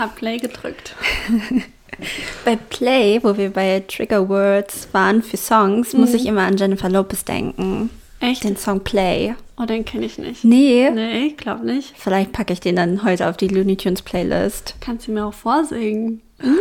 Hab 0.00 0.16
Play 0.16 0.38
gedrückt. 0.38 0.96
bei 2.46 2.56
Play, 2.56 3.20
wo 3.22 3.36
wir 3.36 3.50
bei 3.50 3.84
Trigger 3.86 4.30
Words 4.30 4.88
waren 4.92 5.22
für 5.22 5.36
Songs, 5.36 5.92
mhm. 5.92 6.00
muss 6.00 6.14
ich 6.14 6.24
immer 6.24 6.40
an 6.40 6.56
Jennifer 6.56 6.88
Lopez 6.88 7.22
denken. 7.26 7.90
Echt? 8.18 8.42
Den 8.42 8.56
Song 8.56 8.80
Play. 8.80 9.34
Oh, 9.58 9.66
den 9.66 9.84
kenne 9.84 10.06
ich 10.06 10.16
nicht. 10.16 10.42
Nee. 10.42 10.90
Nee, 10.90 11.26
ich 11.26 11.36
glaube 11.36 11.66
nicht. 11.66 11.92
Vielleicht 11.98 12.32
packe 12.32 12.54
ich 12.54 12.60
den 12.60 12.76
dann 12.76 13.04
heute 13.04 13.28
auf 13.28 13.36
die 13.36 13.48
Looney 13.48 13.76
Tunes 13.76 14.00
Playlist. 14.00 14.74
Kannst 14.80 15.06
du 15.06 15.12
mir 15.12 15.26
auch 15.26 15.34
vorsingen? 15.34 16.22
Mm. 16.42 16.54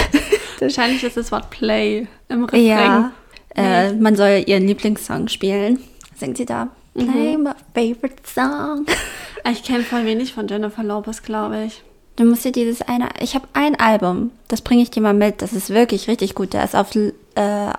Wahrscheinlich 0.58 1.04
ist 1.04 1.18
das 1.18 1.30
Wort 1.30 1.50
Play 1.50 2.06
im 2.30 2.44
Refrain. 2.44 2.64
Ja. 2.64 3.12
Äh, 3.54 3.92
man 3.92 4.16
soll 4.16 4.44
ihren 4.46 4.66
Lieblingssong 4.66 5.28
spielen. 5.28 5.78
Singt 6.16 6.38
sie 6.38 6.46
da? 6.46 6.68
Play 6.94 7.36
mhm. 7.36 7.42
my 7.42 7.52
favorite 7.74 8.22
song. 8.24 8.86
Ich 9.50 9.62
kenne 9.62 9.84
voll 9.84 10.06
wenig 10.06 10.32
von 10.32 10.48
Jennifer 10.48 10.82
Lopez, 10.82 11.22
glaube 11.22 11.64
ich. 11.66 11.82
Du 12.18 12.24
musst 12.24 12.44
dir 12.44 12.50
dieses 12.50 12.82
eine, 12.82 13.10
ich 13.20 13.36
habe 13.36 13.46
ein 13.52 13.78
Album, 13.78 14.32
das 14.48 14.60
bringe 14.60 14.82
ich 14.82 14.90
dir 14.90 15.00
mal 15.00 15.14
mit, 15.14 15.40
das 15.40 15.52
ist 15.52 15.70
wirklich 15.70 16.08
richtig 16.08 16.34
gut. 16.34 16.52
Da 16.52 16.64
ist 16.64 16.74
auf, 16.74 16.92
äh, 16.96 17.12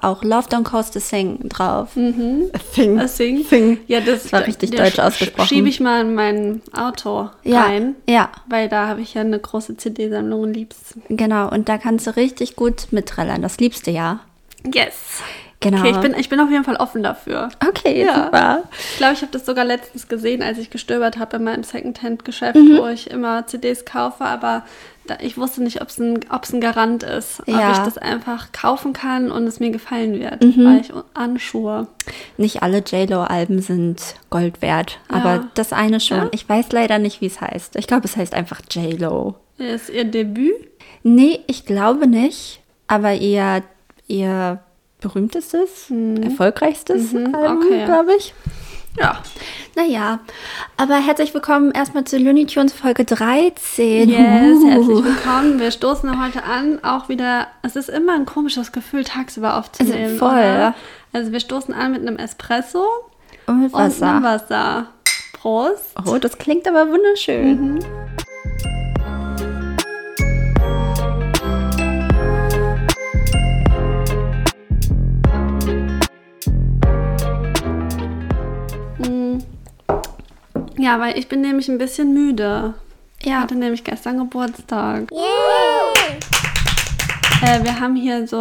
auch 0.01 0.23
Love 0.23 0.47
Don't 0.47 0.63
Cost 0.63 0.93
to 0.93 1.01
Sing 1.01 1.49
drauf. 1.49 1.97
Mhm. 1.97 2.49
Sing. 2.71 3.05
Sing. 3.09 3.43
Sing. 3.43 3.79
Ja, 3.87 3.99
das, 3.99 4.23
das 4.23 4.31
war 4.31 4.47
richtig 4.47 4.71
deutsch 4.71 4.95
sch 4.95 4.99
ausgesprochen. 4.99 5.45
Schiebe 5.45 5.67
ich 5.67 5.81
mal 5.81 6.05
in 6.05 6.15
mein 6.15 6.61
Auto 6.71 7.29
ja. 7.43 7.63
rein. 7.63 7.97
Ja. 8.07 8.31
Weil 8.47 8.69
da 8.69 8.87
habe 8.87 9.01
ich 9.01 9.13
ja 9.13 9.21
eine 9.23 9.39
große 9.39 9.75
CD-Sammlung 9.75 10.39
und 10.39 10.53
liebst. 10.53 10.95
Genau, 11.09 11.51
und 11.51 11.67
da 11.67 11.77
kannst 11.77 12.07
du 12.07 12.15
richtig 12.15 12.55
gut 12.55 12.87
mitträllern. 12.91 13.41
Das 13.41 13.57
liebst 13.57 13.87
du 13.87 13.91
ja. 13.91 14.21
Yes. 14.73 15.21
Genau. 15.61 15.79
Okay, 15.79 15.91
ich 15.91 15.97
bin, 15.97 16.13
ich 16.17 16.29
bin 16.29 16.39
auf 16.39 16.49
jeden 16.49 16.63
Fall 16.63 16.77
offen 16.77 17.03
dafür. 17.03 17.49
Okay, 17.67 18.05
ja. 18.05 18.25
super. 18.25 18.63
Ich 18.91 18.97
glaube, 18.97 19.13
ich 19.13 19.21
habe 19.21 19.31
das 19.31 19.45
sogar 19.45 19.65
letztens 19.65 20.07
gesehen, 20.07 20.41
als 20.41 20.57
ich 20.57 20.69
gestöbert 20.69 21.17
habe 21.17 21.35
in 21.35 21.43
meinem 21.43 21.63
Secondhand-Geschäft, 21.63 22.55
mhm. 22.55 22.77
wo 22.77 22.87
ich 22.87 23.11
immer 23.11 23.45
CDs 23.45 23.83
kaufe, 23.83 24.23
aber 24.23 24.63
da, 25.05 25.17
ich 25.21 25.37
wusste 25.37 25.61
nicht, 25.61 25.81
ob 25.81 25.89
es 25.89 25.97
ein, 25.97 26.19
ein 26.29 26.61
Garant 26.61 27.03
ist, 27.03 27.41
ja. 27.45 27.71
ob 27.71 27.73
ich 27.73 27.79
das 27.79 27.97
einfach 27.97 28.53
kaufen 28.53 28.93
kann 28.93 29.31
und 29.31 29.47
es 29.47 29.59
mir 29.59 29.71
gefallen 29.71 30.17
wird, 30.19 30.41
mhm. 30.43 30.65
weil 30.65 30.81
ich 30.81 30.93
anschuhe. 31.13 31.87
Nicht 32.37 32.63
alle 32.63 32.81
JLo-Alben 32.85 33.61
sind 33.61 34.15
Gold 34.29 34.61
wert, 34.61 34.99
ja. 35.09 35.17
aber 35.17 35.49
das 35.55 35.73
eine 35.73 35.99
schon. 35.99 36.29
Ich 36.31 36.47
weiß 36.47 36.71
leider 36.71 36.99
nicht, 36.99 37.19
wie 37.19 37.27
es 37.27 37.41
heißt. 37.41 37.75
Ich 37.75 37.87
glaube, 37.87 38.05
es 38.05 38.15
heißt 38.15 38.33
einfach 38.33 38.61
JLo. 38.69 39.35
Ist 39.57 39.89
ihr 39.89 40.05
Debüt? 40.05 40.53
Nee, 41.03 41.41
ich 41.47 41.65
glaube 41.65 42.07
nicht, 42.07 42.61
aber 42.87 43.13
ihr, 43.13 43.63
ihr 44.07 44.59
berühmtestes, 45.01 45.89
mhm. 45.89 46.23
erfolgreichstes 46.23 47.13
mhm, 47.13 47.33
Album, 47.33 47.65
okay. 47.65 47.85
glaube 47.85 48.15
ich. 48.15 48.33
Ja. 48.97 49.21
Naja, 49.75 50.19
aber 50.75 50.95
herzlich 50.95 51.33
willkommen 51.33 51.71
erstmal 51.71 52.03
zu 52.03 52.17
Looney 52.17 52.45
Tunes 52.47 52.73
Folge 52.73 53.05
13. 53.05 54.09
Yes, 54.09 54.19
uh. 54.19 54.67
herzlich 54.67 55.03
willkommen. 55.05 55.59
Wir 55.59 55.71
stoßen 55.71 56.21
heute 56.21 56.43
an, 56.43 56.83
auch 56.83 57.07
wieder, 57.07 57.47
es 57.61 57.75
ist 57.75 57.89
immer 57.89 58.15
ein 58.15 58.25
komisches 58.25 58.71
Gefühl, 58.71 59.05
tagsüber 59.05 59.57
aufzunehmen. 59.57 60.03
Also 60.03 60.17
voll. 60.17 60.31
Oder? 60.31 60.73
Also 61.13 61.31
wir 61.31 61.39
stoßen 61.39 61.73
an 61.73 61.93
mit 61.93 62.01
einem 62.01 62.17
Espresso 62.17 62.85
und 63.45 63.61
mit 63.63 63.73
Wasser. 63.73 64.17
Und 64.17 64.23
Wasser. 64.23 64.87
Prost. 65.33 65.95
Oh, 66.05 66.17
das 66.17 66.37
klingt 66.37 66.67
aber 66.67 66.89
wunderschön. 66.89 67.75
Mhm. 67.75 67.79
Ja, 80.79 80.99
weil 80.99 81.17
ich 81.17 81.27
bin 81.27 81.41
nämlich 81.41 81.67
ein 81.69 81.77
bisschen 81.77 82.13
müde. 82.13 82.73
Ja. 83.21 83.27
Ich 83.27 83.33
hatte 83.33 83.55
nämlich 83.55 83.83
gestern 83.83 84.17
Geburtstag. 84.17 85.11
Yeah. 85.11 85.89
Äh, 87.41 87.63
wir 87.63 87.79
haben 87.79 87.95
hier 87.95 88.27
so, 88.27 88.37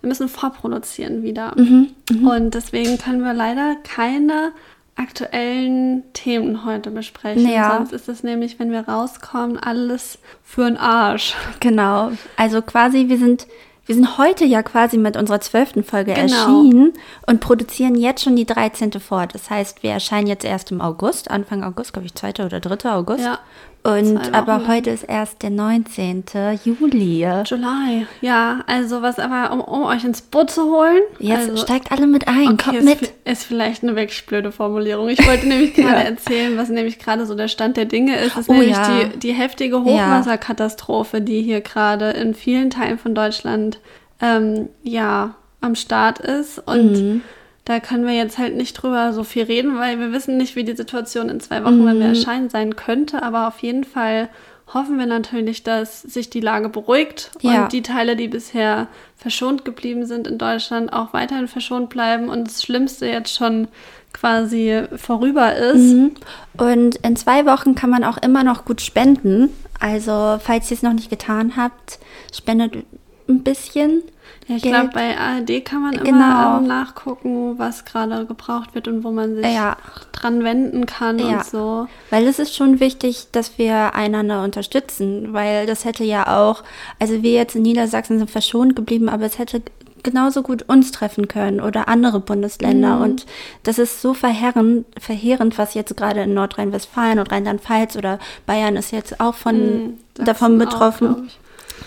wir 0.00 0.08
müssen 0.08 0.28
vorproduzieren 0.28 1.22
wieder. 1.22 1.52
Mhm, 1.56 1.90
mh. 2.10 2.36
Und 2.36 2.54
deswegen 2.54 2.98
können 2.98 3.24
wir 3.24 3.34
leider 3.34 3.76
keine 3.82 4.52
aktuellen 4.94 6.04
Themen 6.12 6.64
heute 6.64 6.90
besprechen. 6.90 7.48
Ja. 7.48 7.76
Sonst 7.76 7.92
ist 7.92 8.08
es 8.08 8.22
nämlich, 8.22 8.60
wenn 8.60 8.70
wir 8.70 8.88
rauskommen, 8.88 9.58
alles 9.58 10.18
für 10.44 10.64
den 10.64 10.76
Arsch. 10.76 11.34
Genau. 11.60 12.12
Also 12.36 12.62
quasi, 12.62 13.08
wir 13.08 13.18
sind 13.18 13.46
wir 13.86 13.94
sind 13.94 14.16
heute 14.18 14.44
ja 14.44 14.62
quasi 14.62 14.96
mit 14.96 15.16
unserer 15.16 15.40
zwölften 15.40 15.82
Folge 15.82 16.14
genau. 16.14 16.22
erschienen 16.22 16.92
und 17.26 17.40
produzieren 17.40 17.96
jetzt 17.96 18.22
schon 18.22 18.36
die 18.36 18.46
13. 18.46 18.92
vor. 19.00 19.26
Das 19.26 19.50
heißt, 19.50 19.82
wir 19.82 19.90
erscheinen 19.90 20.28
jetzt 20.28 20.44
erst 20.44 20.70
im 20.70 20.80
August, 20.80 21.30
Anfang 21.30 21.64
August, 21.64 21.92
glaube 21.92 22.06
ich, 22.06 22.14
2. 22.14 22.44
oder 22.44 22.60
3. 22.60 22.90
August. 22.90 23.24
Ja. 23.24 23.40
Und 23.84 24.32
aber 24.32 24.68
heute 24.68 24.90
ist 24.90 25.02
erst 25.02 25.42
der 25.42 25.50
19. 25.50 26.24
Juli. 26.64 27.26
Juli, 27.44 28.06
ja. 28.20 28.60
Also 28.68 29.02
was 29.02 29.18
aber, 29.18 29.52
um, 29.52 29.60
um 29.60 29.82
euch 29.82 30.04
ins 30.04 30.22
Boot 30.22 30.52
zu 30.52 30.62
holen. 30.70 31.00
Jetzt 31.18 31.50
also, 31.50 31.62
steigt 31.62 31.90
alle 31.90 32.06
mit 32.06 32.28
ein, 32.28 32.52
okay, 32.52 32.64
kommt 32.64 32.76
ist, 32.76 32.84
mit. 32.84 33.12
Ist 33.24 33.44
vielleicht 33.44 33.82
eine 33.82 33.96
wirklich 33.96 34.24
blöde 34.26 34.52
Formulierung. 34.52 35.08
Ich 35.08 35.26
wollte 35.26 35.48
nämlich 35.48 35.74
gerade 35.74 35.98
ja. 35.98 36.02
erzählen, 36.02 36.56
was 36.56 36.68
nämlich 36.68 37.00
gerade 37.00 37.26
so 37.26 37.34
der 37.34 37.48
Stand 37.48 37.76
der 37.76 37.86
Dinge 37.86 38.16
ist. 38.18 38.36
Das 38.36 38.42
ist 38.42 38.50
oh, 38.50 38.52
nämlich 38.52 38.70
ja. 38.70 39.04
die, 39.04 39.18
die 39.18 39.32
heftige 39.32 39.82
Hochwasserkatastrophe, 39.82 41.20
die 41.20 41.42
hier 41.42 41.60
gerade 41.60 42.10
in 42.10 42.34
vielen 42.34 42.70
Teilen 42.70 42.98
von 42.98 43.16
Deutschland 43.16 43.80
ähm, 44.20 44.68
ja 44.84 45.34
am 45.60 45.74
Start 45.74 46.20
ist. 46.20 46.60
Und 46.60 46.92
mhm 46.92 47.22
da 47.64 47.78
können 47.78 48.06
wir 48.06 48.14
jetzt 48.14 48.38
halt 48.38 48.56
nicht 48.56 48.74
drüber 48.74 49.12
so 49.12 49.22
viel 49.22 49.44
reden, 49.44 49.78
weil 49.78 50.00
wir 50.00 50.12
wissen 50.12 50.36
nicht, 50.36 50.56
wie 50.56 50.64
die 50.64 50.74
Situation 50.74 51.28
in 51.28 51.40
zwei 51.40 51.64
Wochen, 51.64 51.82
mhm. 51.82 51.86
wenn 51.86 51.98
wir 52.00 52.06
erscheinen, 52.06 52.50
sein 52.50 52.74
könnte. 52.74 53.22
Aber 53.22 53.46
auf 53.46 53.60
jeden 53.60 53.84
Fall 53.84 54.28
hoffen 54.74 54.98
wir 54.98 55.06
natürlich, 55.06 55.62
dass 55.62 56.02
sich 56.02 56.30
die 56.30 56.40
Lage 56.40 56.68
beruhigt 56.68 57.30
ja. 57.40 57.64
und 57.64 57.72
die 57.72 57.82
Teile, 57.82 58.16
die 58.16 58.28
bisher 58.28 58.88
verschont 59.16 59.64
geblieben 59.64 60.06
sind 60.06 60.26
in 60.26 60.38
Deutschland, 60.38 60.92
auch 60.92 61.12
weiterhin 61.12 61.46
verschont 61.46 61.88
bleiben 61.90 62.28
und 62.28 62.48
das 62.48 62.62
Schlimmste 62.62 63.06
jetzt 63.06 63.34
schon 63.34 63.68
quasi 64.12 64.82
vorüber 64.96 65.54
ist. 65.54 65.92
Mhm. 65.92 66.12
Und 66.58 66.96
in 66.96 67.16
zwei 67.16 67.46
Wochen 67.46 67.74
kann 67.74 67.90
man 67.90 68.04
auch 68.04 68.18
immer 68.18 68.44
noch 68.44 68.64
gut 68.64 68.80
spenden. 68.80 69.50
Also, 69.78 70.38
falls 70.40 70.70
ihr 70.70 70.76
es 70.76 70.82
noch 70.82 70.92
nicht 70.92 71.10
getan 71.10 71.56
habt, 71.56 71.98
spendet 72.32 72.84
ein 73.28 73.42
bisschen. 73.42 74.02
Ja, 74.48 74.56
ich 74.56 74.62
glaube, 74.62 74.90
bei 74.92 75.16
ARD 75.16 75.64
kann 75.64 75.82
man 75.82 75.94
immer 75.94 76.04
genau. 76.04 76.58
ähm, 76.58 76.66
nachgucken, 76.66 77.58
was 77.58 77.84
gerade 77.84 78.26
gebraucht 78.26 78.74
wird 78.74 78.88
und 78.88 79.04
wo 79.04 79.10
man 79.10 79.36
sich 79.36 79.46
ja. 79.46 79.76
dran 80.10 80.42
wenden 80.42 80.86
kann 80.86 81.18
ja. 81.18 81.38
und 81.38 81.44
so. 81.44 81.86
Weil 82.10 82.26
es 82.26 82.38
ist 82.38 82.54
schon 82.54 82.80
wichtig, 82.80 83.28
dass 83.32 83.58
wir 83.58 83.94
einander 83.94 84.42
unterstützen, 84.42 85.32
weil 85.32 85.66
das 85.66 85.84
hätte 85.84 86.04
ja 86.04 86.26
auch, 86.26 86.64
also 86.98 87.22
wir 87.22 87.32
jetzt 87.32 87.54
in 87.54 87.62
Niedersachsen 87.62 88.18
sind 88.18 88.30
verschont 88.30 88.74
geblieben, 88.74 89.08
aber 89.08 89.24
es 89.24 89.38
hätte 89.38 89.62
genauso 90.02 90.42
gut 90.42 90.64
uns 90.68 90.90
treffen 90.90 91.28
können 91.28 91.60
oder 91.60 91.88
andere 91.88 92.20
Bundesländer. 92.20 92.96
Mhm. 92.96 93.02
Und 93.02 93.26
das 93.62 93.78
ist 93.78 94.02
so 94.02 94.14
verheerend, 94.14 94.86
verheerend, 94.98 95.58
was 95.58 95.74
jetzt 95.74 95.96
gerade 95.96 96.22
in 96.22 96.34
Nordrhein-Westfalen 96.34 97.18
und 97.18 97.30
Rheinland-Pfalz 97.30 97.96
oder 97.96 98.18
Bayern 98.46 98.76
ist 98.76 98.90
jetzt 98.90 99.20
auch 99.20 99.34
von, 99.34 99.56
mhm, 99.56 99.98
davon 100.14 100.58
betroffen. 100.58 101.08
Auch, 101.08 101.42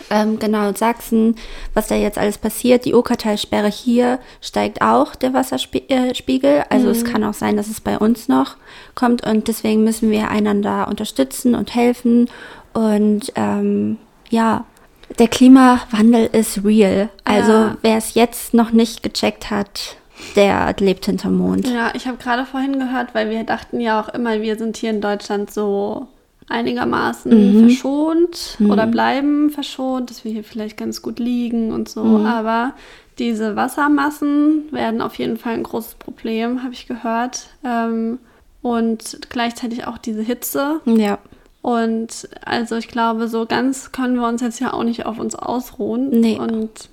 ähm, 0.10 0.40
genau, 0.40 0.74
Sachsen, 0.74 1.36
was 1.74 1.88
da 1.88 1.96
jetzt 1.96 2.18
alles 2.18 2.38
passiert. 2.38 2.86
Die 2.86 2.94
Okertalsperre 2.94 3.70
hier 3.70 4.20
steigt 4.42 4.82
auch 4.82 5.16
der 5.16 5.34
Wasserspiegel. 5.34 6.64
Also 6.70 6.86
mhm. 6.86 6.92
es 6.92 7.06
kann 7.06 7.24
auch 7.24 7.34
sein, 7.34 7.58
dass 7.58 7.68
es 7.68 7.82
bei 7.82 7.98
uns 7.98 8.28
noch 8.28 8.58
kommt 8.94 9.26
und 9.26 9.48
deswegen 9.48 9.84
müssen 9.84 10.12
wir 10.12 10.30
einander 10.30 10.88
unterstützen 10.88 11.56
und 11.56 11.74
helfen. 11.74 12.30
Und 12.74 13.32
ähm, 13.36 13.98
ja, 14.30 14.66
der 15.20 15.28
Klimawandel 15.28 16.30
ist 16.32 16.64
real. 16.64 17.10
Also 17.24 17.52
ja. 17.52 17.78
wer 17.82 17.98
es 17.98 18.14
jetzt 18.16 18.54
noch 18.54 18.72
nicht 18.72 19.04
gecheckt 19.04 19.50
hat, 19.50 19.98
der 20.36 20.74
lebt 20.80 21.06
hinterm 21.06 21.38
Mond. 21.38 21.68
Ja, 21.68 21.92
ich 21.94 22.08
habe 22.08 22.18
gerade 22.18 22.46
vorhin 22.46 22.80
gehört, 22.80 23.14
weil 23.14 23.30
wir 23.30 23.44
dachten 23.44 23.80
ja 23.80 24.00
auch 24.00 24.10
immer, 24.10 24.42
wir 24.42 24.58
sind 24.58 24.78
hier 24.78 24.90
in 24.90 25.02
Deutschland 25.02 25.52
so 25.52 26.08
einigermaßen 26.48 27.32
mhm. 27.32 27.68
verschont 27.68 28.56
mhm. 28.60 28.72
oder 28.72 28.88
bleiben 28.88 29.50
verschont, 29.50 30.10
dass 30.10 30.24
wir 30.24 30.32
hier 30.32 30.44
vielleicht 30.44 30.78
ganz 30.78 31.02
gut 31.02 31.20
liegen 31.20 31.72
und 31.72 31.90
so. 31.90 32.04
Mhm. 32.04 32.26
Aber 32.26 32.74
diese 33.18 33.56
Wassermassen 33.56 34.72
werden 34.72 35.02
auf 35.02 35.16
jeden 35.16 35.38
Fall 35.38 35.54
ein 35.54 35.64
großes 35.64 35.96
Problem, 35.96 36.64
habe 36.64 36.74
ich 36.74 36.88
gehört. 36.88 37.48
Ähm, 37.64 38.20
und 38.62 39.20
gleichzeitig 39.30 39.86
auch 39.86 39.98
diese 39.98 40.22
Hitze. 40.22 40.82
Ja. 40.86 41.20
Und 41.62 42.30
also 42.44 42.76
ich 42.76 42.88
glaube, 42.88 43.28
so 43.28 43.46
ganz 43.46 43.92
können 43.92 44.16
wir 44.16 44.28
uns 44.28 44.42
jetzt 44.42 44.60
ja 44.60 44.74
auch 44.74 44.84
nicht 44.84 45.06
auf 45.06 45.20
uns 45.20 45.36
ausruhen. 45.36 46.10
Nee. 46.10 46.38
Und 46.38 46.90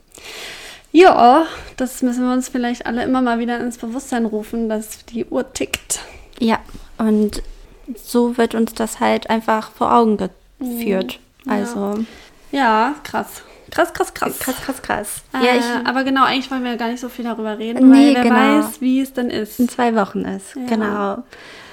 ja, 0.92 1.46
das 1.76 2.02
müssen 2.02 2.24
wir 2.24 2.32
uns 2.32 2.48
vielleicht 2.48 2.86
alle 2.86 3.02
immer 3.02 3.22
mal 3.22 3.38
wieder 3.38 3.58
ins 3.58 3.78
Bewusstsein 3.78 4.26
rufen, 4.26 4.68
dass 4.68 5.04
die 5.06 5.24
Uhr 5.24 5.52
tickt. 5.52 6.00
Ja, 6.38 6.58
und 6.98 7.42
so 7.96 8.36
wird 8.36 8.54
uns 8.54 8.74
das 8.74 9.00
halt 9.00 9.30
einfach 9.30 9.70
vor 9.70 9.94
Augen 9.94 10.16
geführt. 10.16 11.20
Mhm. 11.44 11.52
Also. 11.52 12.04
Ja, 12.50 12.94
krass. 13.04 13.42
Krass, 13.70 13.94
krass, 13.94 14.12
krass. 14.12 14.38
Krass, 14.38 14.56
krass, 14.56 14.82
krass. 14.82 15.22
Äh, 15.32 15.46
ja, 15.46 15.52
ich, 15.54 15.88
aber 15.88 16.04
genau, 16.04 16.24
eigentlich 16.24 16.50
wollen 16.50 16.62
wir 16.62 16.76
gar 16.76 16.88
nicht 16.88 17.00
so 17.00 17.08
viel 17.08 17.24
darüber 17.24 17.58
reden, 17.58 17.90
nee, 17.90 18.08
weil 18.08 18.14
wer 18.16 18.22
genau. 18.22 18.34
weiß, 18.66 18.80
wie 18.82 19.00
es 19.00 19.14
dann 19.14 19.30
ist. 19.30 19.58
In 19.58 19.68
zwei 19.68 19.94
Wochen 19.94 20.26
ist, 20.26 20.54
ja. 20.54 20.66
genau. 20.66 21.22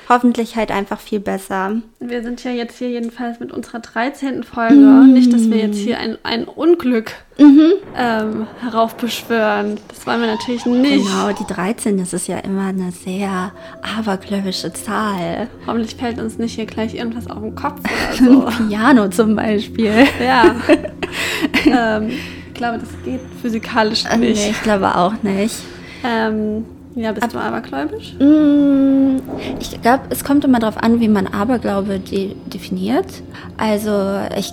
Hoffentlich 0.09 0.55
halt 0.55 0.71
einfach 0.71 0.99
viel 0.99 1.19
besser. 1.19 1.73
Wir 1.99 2.23
sind 2.23 2.43
ja 2.43 2.51
jetzt 2.51 2.79
hier 2.79 2.89
jedenfalls 2.89 3.39
mit 3.39 3.51
unserer 3.51 3.79
13. 3.79 4.43
Folge. 4.43 4.75
Mm. 4.75 5.13
Nicht, 5.13 5.31
dass 5.31 5.49
wir 5.49 5.57
jetzt 5.57 5.77
hier 5.77 5.99
ein, 5.99 6.17
ein 6.23 6.45
Unglück 6.45 7.11
mhm. 7.37 7.73
ähm, 7.95 8.47
heraufbeschwören. 8.59 9.79
Das 9.87 10.07
wollen 10.07 10.21
wir 10.21 10.27
natürlich 10.27 10.65
nicht. 10.65 11.05
Genau, 11.05 11.31
die 11.31 11.45
13, 11.45 11.99
das 11.99 12.13
ist 12.13 12.27
ja 12.27 12.39
immer 12.39 12.67
eine 12.67 12.91
sehr 12.91 13.51
abergläubische 13.97 14.73
Zahl. 14.73 15.47
Hoffentlich 15.67 15.95
fällt 15.95 16.19
uns 16.19 16.39
nicht 16.39 16.55
hier 16.55 16.65
gleich 16.65 16.95
irgendwas 16.95 17.29
auf 17.29 17.41
den 17.41 17.53
Kopf 17.53 17.79
oder 18.19 18.49
so. 18.57 18.67
Piano 18.67 19.09
zum 19.09 19.35
Beispiel. 19.35 20.07
Ja. 20.19 20.55
ähm, 21.65 22.09
ich 22.47 22.53
glaube, 22.55 22.79
das 22.79 22.89
geht 23.05 23.21
physikalisch 23.41 24.03
nicht. 24.17 24.19
Nee, 24.19 24.49
ich 24.49 24.61
glaube 24.63 24.95
auch 24.95 25.21
nicht. 25.21 25.55
Ähm, 26.03 26.65
ja, 26.99 27.11
bist 27.11 27.23
Ab, 27.23 27.31
du 27.31 27.39
abergläubisch? 27.39 28.13
Mm, 28.19 29.17
ich 29.59 29.81
glaube, 29.81 30.03
es 30.09 30.23
kommt 30.23 30.43
immer 30.43 30.59
darauf 30.59 30.77
an, 30.77 30.99
wie 30.99 31.07
man 31.07 31.27
Aberglaube 31.27 31.99
de 31.99 32.35
definiert. 32.47 33.07
Also 33.57 34.19
ich 34.37 34.51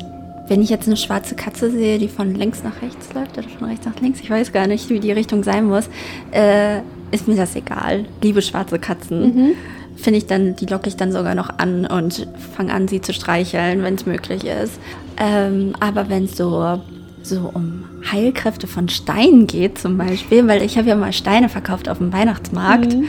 wenn 0.49 0.63
ich 0.63 0.71
jetzt 0.71 0.87
eine 0.87 0.97
schwarze 0.97 1.35
Katze 1.35 1.73
sehe, 1.73 1.99
die 1.99 2.07
von 2.07 2.35
links 2.35 2.63
nach 2.63 2.81
rechts 2.81 3.13
läuft 3.13 3.37
oder 3.37 3.49
von 3.49 3.69
rechts 3.69 3.85
nach 3.85 4.01
links, 4.01 4.21
ich 4.21 4.31
weiß 4.31 4.53
gar 4.53 4.69
nicht, 4.69 4.89
wie 4.91 5.01
die 5.01 5.11
Richtung 5.11 5.43
sein 5.43 5.65
muss, 5.65 5.89
äh, 6.31 6.83
ist 7.11 7.27
mir 7.27 7.35
das 7.35 7.57
egal. 7.57 8.05
Liebe 8.23 8.43
schwarze 8.43 8.79
Katzen. 8.79 9.35
Mhm. 9.35 9.53
Finde 9.97 10.19
ich 10.19 10.27
dann, 10.27 10.55
die 10.55 10.67
locke 10.67 10.89
ich 10.89 10.97
dann 10.97 11.11
sogar 11.11 11.35
noch 11.35 11.59
an 11.59 11.85
und 11.87 12.29
fange 12.55 12.73
an, 12.73 12.87
sie 12.87 13.01
zu 13.01 13.13
streicheln, 13.13 13.83
wenn 13.83 13.95
es 13.95 14.07
möglich 14.07 14.45
ist. 14.45 14.79
Ähm, 15.17 15.73
aber 15.81 16.09
wenn 16.09 16.25
es 16.25 16.37
so 16.37 16.81
so 17.29 17.51
um 17.53 17.85
Heilkräfte 18.11 18.67
von 18.67 18.89
Steinen 18.89 19.47
geht 19.47 19.79
zum 19.79 19.99
Beispiel, 19.99 20.47
weil 20.47 20.63
ich 20.63 20.79
habe 20.79 20.89
ja 20.89 20.97
mal 20.97 21.13
Steine 21.13 21.49
verkauft 21.49 21.89
auf 21.89 21.99
dem 21.99 22.13
Weihnachtsmarkt. 22.13 22.95
Mhm. 22.95 23.05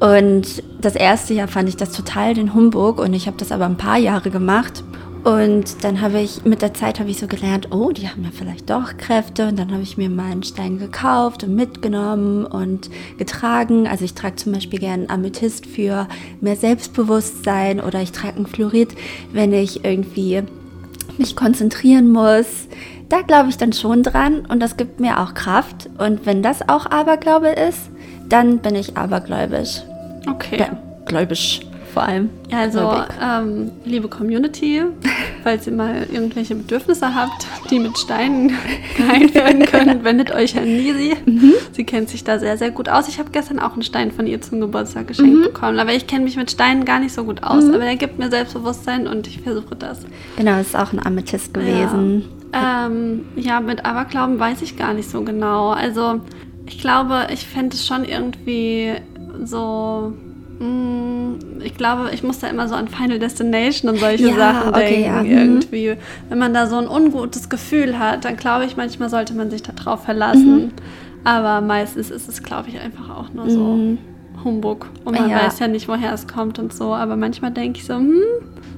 Und 0.00 0.62
das 0.80 0.96
erste 0.96 1.34
Jahr 1.34 1.48
fand 1.48 1.68
ich 1.68 1.76
das 1.76 1.92
total 1.92 2.34
den 2.34 2.54
Humbug 2.54 2.98
und 2.98 3.12
ich 3.12 3.26
habe 3.26 3.36
das 3.36 3.52
aber 3.52 3.66
ein 3.66 3.76
paar 3.76 3.98
Jahre 3.98 4.30
gemacht. 4.30 4.82
Und 5.22 5.84
dann 5.84 6.00
habe 6.00 6.20
ich 6.20 6.46
mit 6.46 6.62
der 6.62 6.72
Zeit 6.72 6.98
habe 6.98 7.10
ich 7.10 7.18
so 7.18 7.26
gelernt, 7.26 7.68
oh, 7.72 7.90
die 7.90 8.08
haben 8.08 8.24
ja 8.24 8.30
vielleicht 8.32 8.70
doch 8.70 8.96
Kräfte. 8.96 9.48
Und 9.48 9.58
dann 9.58 9.70
habe 9.70 9.82
ich 9.82 9.98
mir 9.98 10.08
mal 10.08 10.32
einen 10.32 10.42
Stein 10.42 10.78
gekauft 10.78 11.44
und 11.44 11.54
mitgenommen 11.54 12.46
und 12.46 12.88
getragen. 13.18 13.86
Also 13.86 14.06
ich 14.06 14.14
trage 14.14 14.36
zum 14.36 14.52
Beispiel 14.52 14.78
gerne 14.78 15.10
Amethyst 15.10 15.66
für 15.66 16.08
mehr 16.40 16.56
Selbstbewusstsein 16.56 17.80
oder 17.80 18.00
ich 18.00 18.12
trage 18.12 18.36
einen 18.36 18.46
Fluorid, 18.46 18.94
wenn 19.32 19.52
ich 19.52 19.84
irgendwie 19.84 20.42
mich 21.18 21.36
konzentrieren 21.36 22.10
muss 22.10 22.68
da 23.10 23.22
glaube 23.22 23.50
ich 23.50 23.58
dann 23.58 23.72
schon 23.72 24.02
dran 24.02 24.46
und 24.46 24.60
das 24.60 24.76
gibt 24.76 25.00
mir 25.00 25.20
auch 25.20 25.34
Kraft. 25.34 25.90
Und 25.98 26.24
wenn 26.24 26.42
das 26.42 26.66
auch 26.68 26.86
Aberglaube 26.86 27.48
ist, 27.48 27.90
dann 28.28 28.58
bin 28.58 28.74
ich 28.74 28.96
abergläubisch. 28.96 29.82
Okay. 30.26 30.58
Ja, 30.58 30.78
gläubisch 31.04 31.60
vor 31.92 32.04
allem. 32.04 32.30
Also 32.52 33.02
ähm, 33.20 33.72
liebe 33.84 34.06
Community, 34.06 34.82
falls 35.42 35.66
ihr 35.66 35.72
mal 35.72 36.06
irgendwelche 36.12 36.54
Bedürfnisse 36.54 37.12
habt, 37.14 37.46
die 37.68 37.80
mit 37.80 37.98
Steinen 37.98 38.52
geheilt 38.96 39.34
werden 39.34 39.66
können, 39.66 40.04
wendet 40.04 40.32
euch 40.32 40.56
an 40.56 40.64
Nisi. 40.64 41.16
Mhm. 41.26 41.52
Sie 41.72 41.84
kennt 41.84 42.08
sich 42.08 42.22
da 42.22 42.38
sehr, 42.38 42.56
sehr 42.56 42.70
gut 42.70 42.88
aus. 42.88 43.08
Ich 43.08 43.18
habe 43.18 43.30
gestern 43.30 43.58
auch 43.58 43.72
einen 43.72 43.82
Stein 43.82 44.12
von 44.12 44.28
ihr 44.28 44.40
zum 44.40 44.60
Geburtstag 44.60 45.08
geschenkt 45.08 45.38
mhm. 45.38 45.42
bekommen, 45.42 45.80
aber 45.80 45.92
ich 45.92 46.06
kenne 46.06 46.24
mich 46.24 46.36
mit 46.36 46.50
Steinen 46.50 46.84
gar 46.84 47.00
nicht 47.00 47.12
so 47.12 47.24
gut 47.24 47.42
aus. 47.42 47.64
Mhm. 47.64 47.74
Aber 47.74 47.84
er 47.84 47.96
gibt 47.96 48.20
mir 48.20 48.30
Selbstbewusstsein 48.30 49.08
und 49.08 49.26
ich 49.26 49.40
versuche 49.40 49.74
das. 49.74 50.06
Genau, 50.36 50.58
das 50.58 50.68
ist 50.68 50.76
auch 50.76 50.92
ein 50.92 51.04
Amethyst 51.04 51.52
gewesen. 51.52 52.20
Ja. 52.20 52.39
Ähm, 52.52 53.26
ja, 53.36 53.60
mit 53.60 53.84
Aberglauben 53.84 54.38
weiß 54.38 54.62
ich 54.62 54.76
gar 54.76 54.94
nicht 54.94 55.08
so 55.08 55.22
genau. 55.22 55.70
Also 55.70 56.20
ich 56.66 56.80
glaube, 56.80 57.28
ich 57.32 57.46
fände 57.46 57.76
es 57.76 57.86
schon 57.86 58.04
irgendwie 58.04 58.92
so. 59.44 60.12
Mh, 60.58 60.66
mm, 60.66 61.38
ich 61.62 61.74
glaube, 61.76 62.10
ich 62.12 62.22
muss 62.22 62.38
da 62.38 62.48
immer 62.48 62.68
so 62.68 62.74
an 62.74 62.88
Final 62.88 63.18
Destination 63.18 63.90
und 63.90 63.98
solche 63.98 64.28
ja, 64.28 64.36
Sachen 64.36 64.70
okay, 64.70 65.02
denken. 65.02 65.04
Ja. 65.04 65.22
Mhm. 65.22 65.30
Irgendwie. 65.30 65.96
Wenn 66.28 66.38
man 66.38 66.54
da 66.54 66.66
so 66.66 66.76
ein 66.76 66.88
ungutes 66.88 67.48
Gefühl 67.48 67.98
hat, 67.98 68.24
dann 68.24 68.36
glaube 68.36 68.64
ich, 68.64 68.76
manchmal 68.76 69.08
sollte 69.08 69.34
man 69.34 69.50
sich 69.50 69.62
darauf 69.62 70.04
verlassen. 70.04 70.56
Mhm. 70.56 70.72
Aber 71.24 71.60
meistens 71.60 72.10
ist 72.10 72.28
es, 72.28 72.42
glaube 72.42 72.68
ich, 72.68 72.80
einfach 72.80 73.10
auch 73.10 73.32
nur 73.32 73.50
so 73.50 73.60
mhm. 73.60 73.98
Humbug. 74.42 74.86
Und 75.04 75.18
man 75.18 75.30
ja. 75.30 75.44
weiß 75.44 75.58
ja 75.58 75.68
nicht, 75.68 75.88
woher 75.88 76.12
es 76.12 76.26
kommt 76.26 76.58
und 76.58 76.72
so. 76.72 76.94
Aber 76.94 77.16
manchmal 77.16 77.50
denke 77.50 77.78
ich 77.78 77.86
so, 77.86 77.94
hm, 77.94 78.22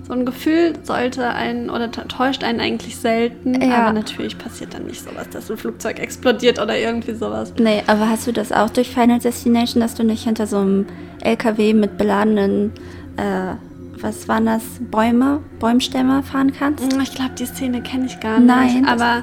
so 0.06 0.12
ein 0.12 0.26
Gefühl 0.26 0.74
sollte 0.82 1.28
einen 1.28 1.70
oder 1.70 1.90
täuscht 1.90 2.42
einen 2.42 2.60
eigentlich 2.60 2.96
selten. 2.96 3.60
Ja. 3.60 3.84
Aber 3.84 3.92
natürlich 3.92 4.36
passiert 4.36 4.74
dann 4.74 4.86
nicht 4.86 5.02
sowas, 5.02 5.28
dass 5.30 5.50
ein 5.50 5.56
Flugzeug 5.56 6.00
explodiert 6.00 6.60
oder 6.60 6.76
irgendwie 6.76 7.14
sowas. 7.14 7.54
Nee, 7.58 7.82
aber 7.86 8.08
hast 8.08 8.26
du 8.26 8.32
das 8.32 8.52
auch 8.52 8.70
durch 8.70 8.90
Final 8.90 9.20
Destination, 9.20 9.80
dass 9.80 9.94
du 9.94 10.04
nicht 10.04 10.24
hinter 10.24 10.46
so 10.46 10.58
einem 10.58 10.86
LKW 11.20 11.74
mit 11.74 11.98
beladenen, 11.98 12.72
äh, 13.16 13.54
was 14.00 14.26
waren 14.26 14.46
das, 14.46 14.62
Bäume, 14.80 15.40
Bäumstämme 15.60 16.22
fahren 16.24 16.52
kannst? 16.52 16.84
Ich 16.84 17.14
glaube, 17.14 17.32
die 17.38 17.46
Szene 17.46 17.82
kenne 17.82 18.06
ich 18.06 18.18
gar 18.18 18.40
nicht. 18.40 18.48
Nein. 18.48 18.86
Aber 18.86 19.22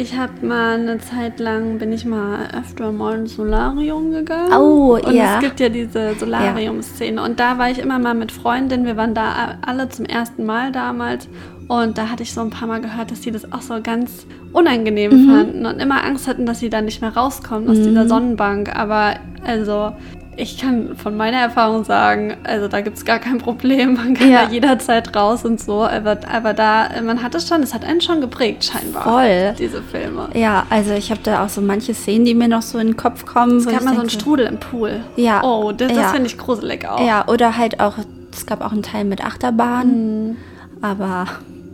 ich 0.00 0.16
habe 0.16 0.46
mal 0.46 0.80
eine 0.80 0.98
Zeit 0.98 1.38
lang, 1.40 1.78
bin 1.78 1.92
ich 1.92 2.06
mal 2.06 2.48
öfter 2.58 2.90
mal 2.90 3.18
ins 3.18 3.34
Solarium 3.34 4.10
gegangen. 4.10 4.52
Oh, 4.52 4.94
und 4.94 5.12
ja. 5.12 5.34
es 5.34 5.40
gibt 5.40 5.60
ja 5.60 5.68
diese 5.68 6.14
Solarium-Szene. 6.14 7.22
Und 7.22 7.38
da 7.38 7.58
war 7.58 7.70
ich 7.70 7.78
immer 7.78 7.98
mal 7.98 8.14
mit 8.14 8.32
Freundinnen. 8.32 8.86
Wir 8.86 8.96
waren 8.96 9.14
da 9.14 9.58
alle 9.60 9.90
zum 9.90 10.06
ersten 10.06 10.46
Mal 10.46 10.72
damals. 10.72 11.28
Und 11.68 11.98
da 11.98 12.08
hatte 12.08 12.22
ich 12.22 12.32
so 12.32 12.40
ein 12.40 12.50
paar 12.50 12.66
Mal 12.66 12.80
gehört, 12.80 13.10
dass 13.10 13.20
die 13.20 13.30
das 13.30 13.52
auch 13.52 13.60
so 13.60 13.74
ganz 13.82 14.26
unangenehm 14.52 15.12
mhm. 15.12 15.30
fanden 15.30 15.66
und 15.66 15.80
immer 15.80 16.02
Angst 16.02 16.26
hatten, 16.26 16.46
dass 16.46 16.60
sie 16.60 16.70
da 16.70 16.80
nicht 16.80 17.02
mehr 17.02 17.14
rauskommen 17.14 17.68
aus 17.68 17.76
mhm. 17.76 17.84
dieser 17.84 18.08
Sonnenbank. 18.08 18.74
Aber 18.74 19.16
also 19.46 19.92
ich 20.36 20.58
kann 20.58 20.96
von 20.96 21.16
meiner 21.16 21.38
Erfahrung 21.38 21.84
sagen, 21.84 22.36
also 22.44 22.68
da 22.68 22.80
gibt 22.80 22.96
es 22.96 23.04
gar 23.04 23.18
kein 23.18 23.38
Problem. 23.38 23.94
Man 23.94 24.14
kann 24.14 24.30
ja. 24.30 24.46
da 24.46 24.50
jederzeit 24.50 25.14
raus 25.14 25.44
und 25.44 25.60
so. 25.60 25.82
Aber, 25.84 26.18
aber 26.32 26.54
da, 26.54 26.88
man 27.04 27.22
hat 27.22 27.34
es 27.34 27.48
schon, 27.48 27.62
es 27.62 27.74
hat 27.74 27.84
einen 27.84 28.00
schon 28.00 28.20
geprägt, 28.20 28.64
scheinbar. 28.64 29.02
Voll. 29.02 29.54
Diese 29.58 29.82
Filme. 29.82 30.28
Ja, 30.34 30.66
also 30.70 30.92
ich 30.92 31.10
habe 31.10 31.20
da 31.22 31.44
auch 31.44 31.48
so 31.48 31.60
manche 31.60 31.94
Szenen, 31.94 32.24
die 32.24 32.34
mir 32.34 32.48
noch 32.48 32.62
so 32.62 32.78
in 32.78 32.88
den 32.88 32.96
Kopf 32.96 33.26
kommen. 33.26 33.58
Es 33.58 33.66
gab 33.66 33.84
mal 33.84 33.94
so 33.94 34.00
einen 34.00 34.10
Strudel 34.10 34.46
im 34.46 34.58
Pool. 34.58 35.00
Ja. 35.16 35.42
Oh, 35.42 35.72
das, 35.72 35.88
das 35.88 35.96
ja. 35.96 36.08
finde 36.08 36.28
ich 36.28 36.38
gruselig 36.38 36.88
auch. 36.88 37.04
Ja, 37.04 37.26
oder 37.28 37.56
halt 37.56 37.80
auch, 37.80 37.94
es 38.32 38.46
gab 38.46 38.64
auch 38.64 38.72
einen 38.72 38.82
Teil 38.82 39.04
mit 39.04 39.24
Achterbahn. 39.24 40.28
Mhm. 40.28 40.36
Aber 40.80 41.26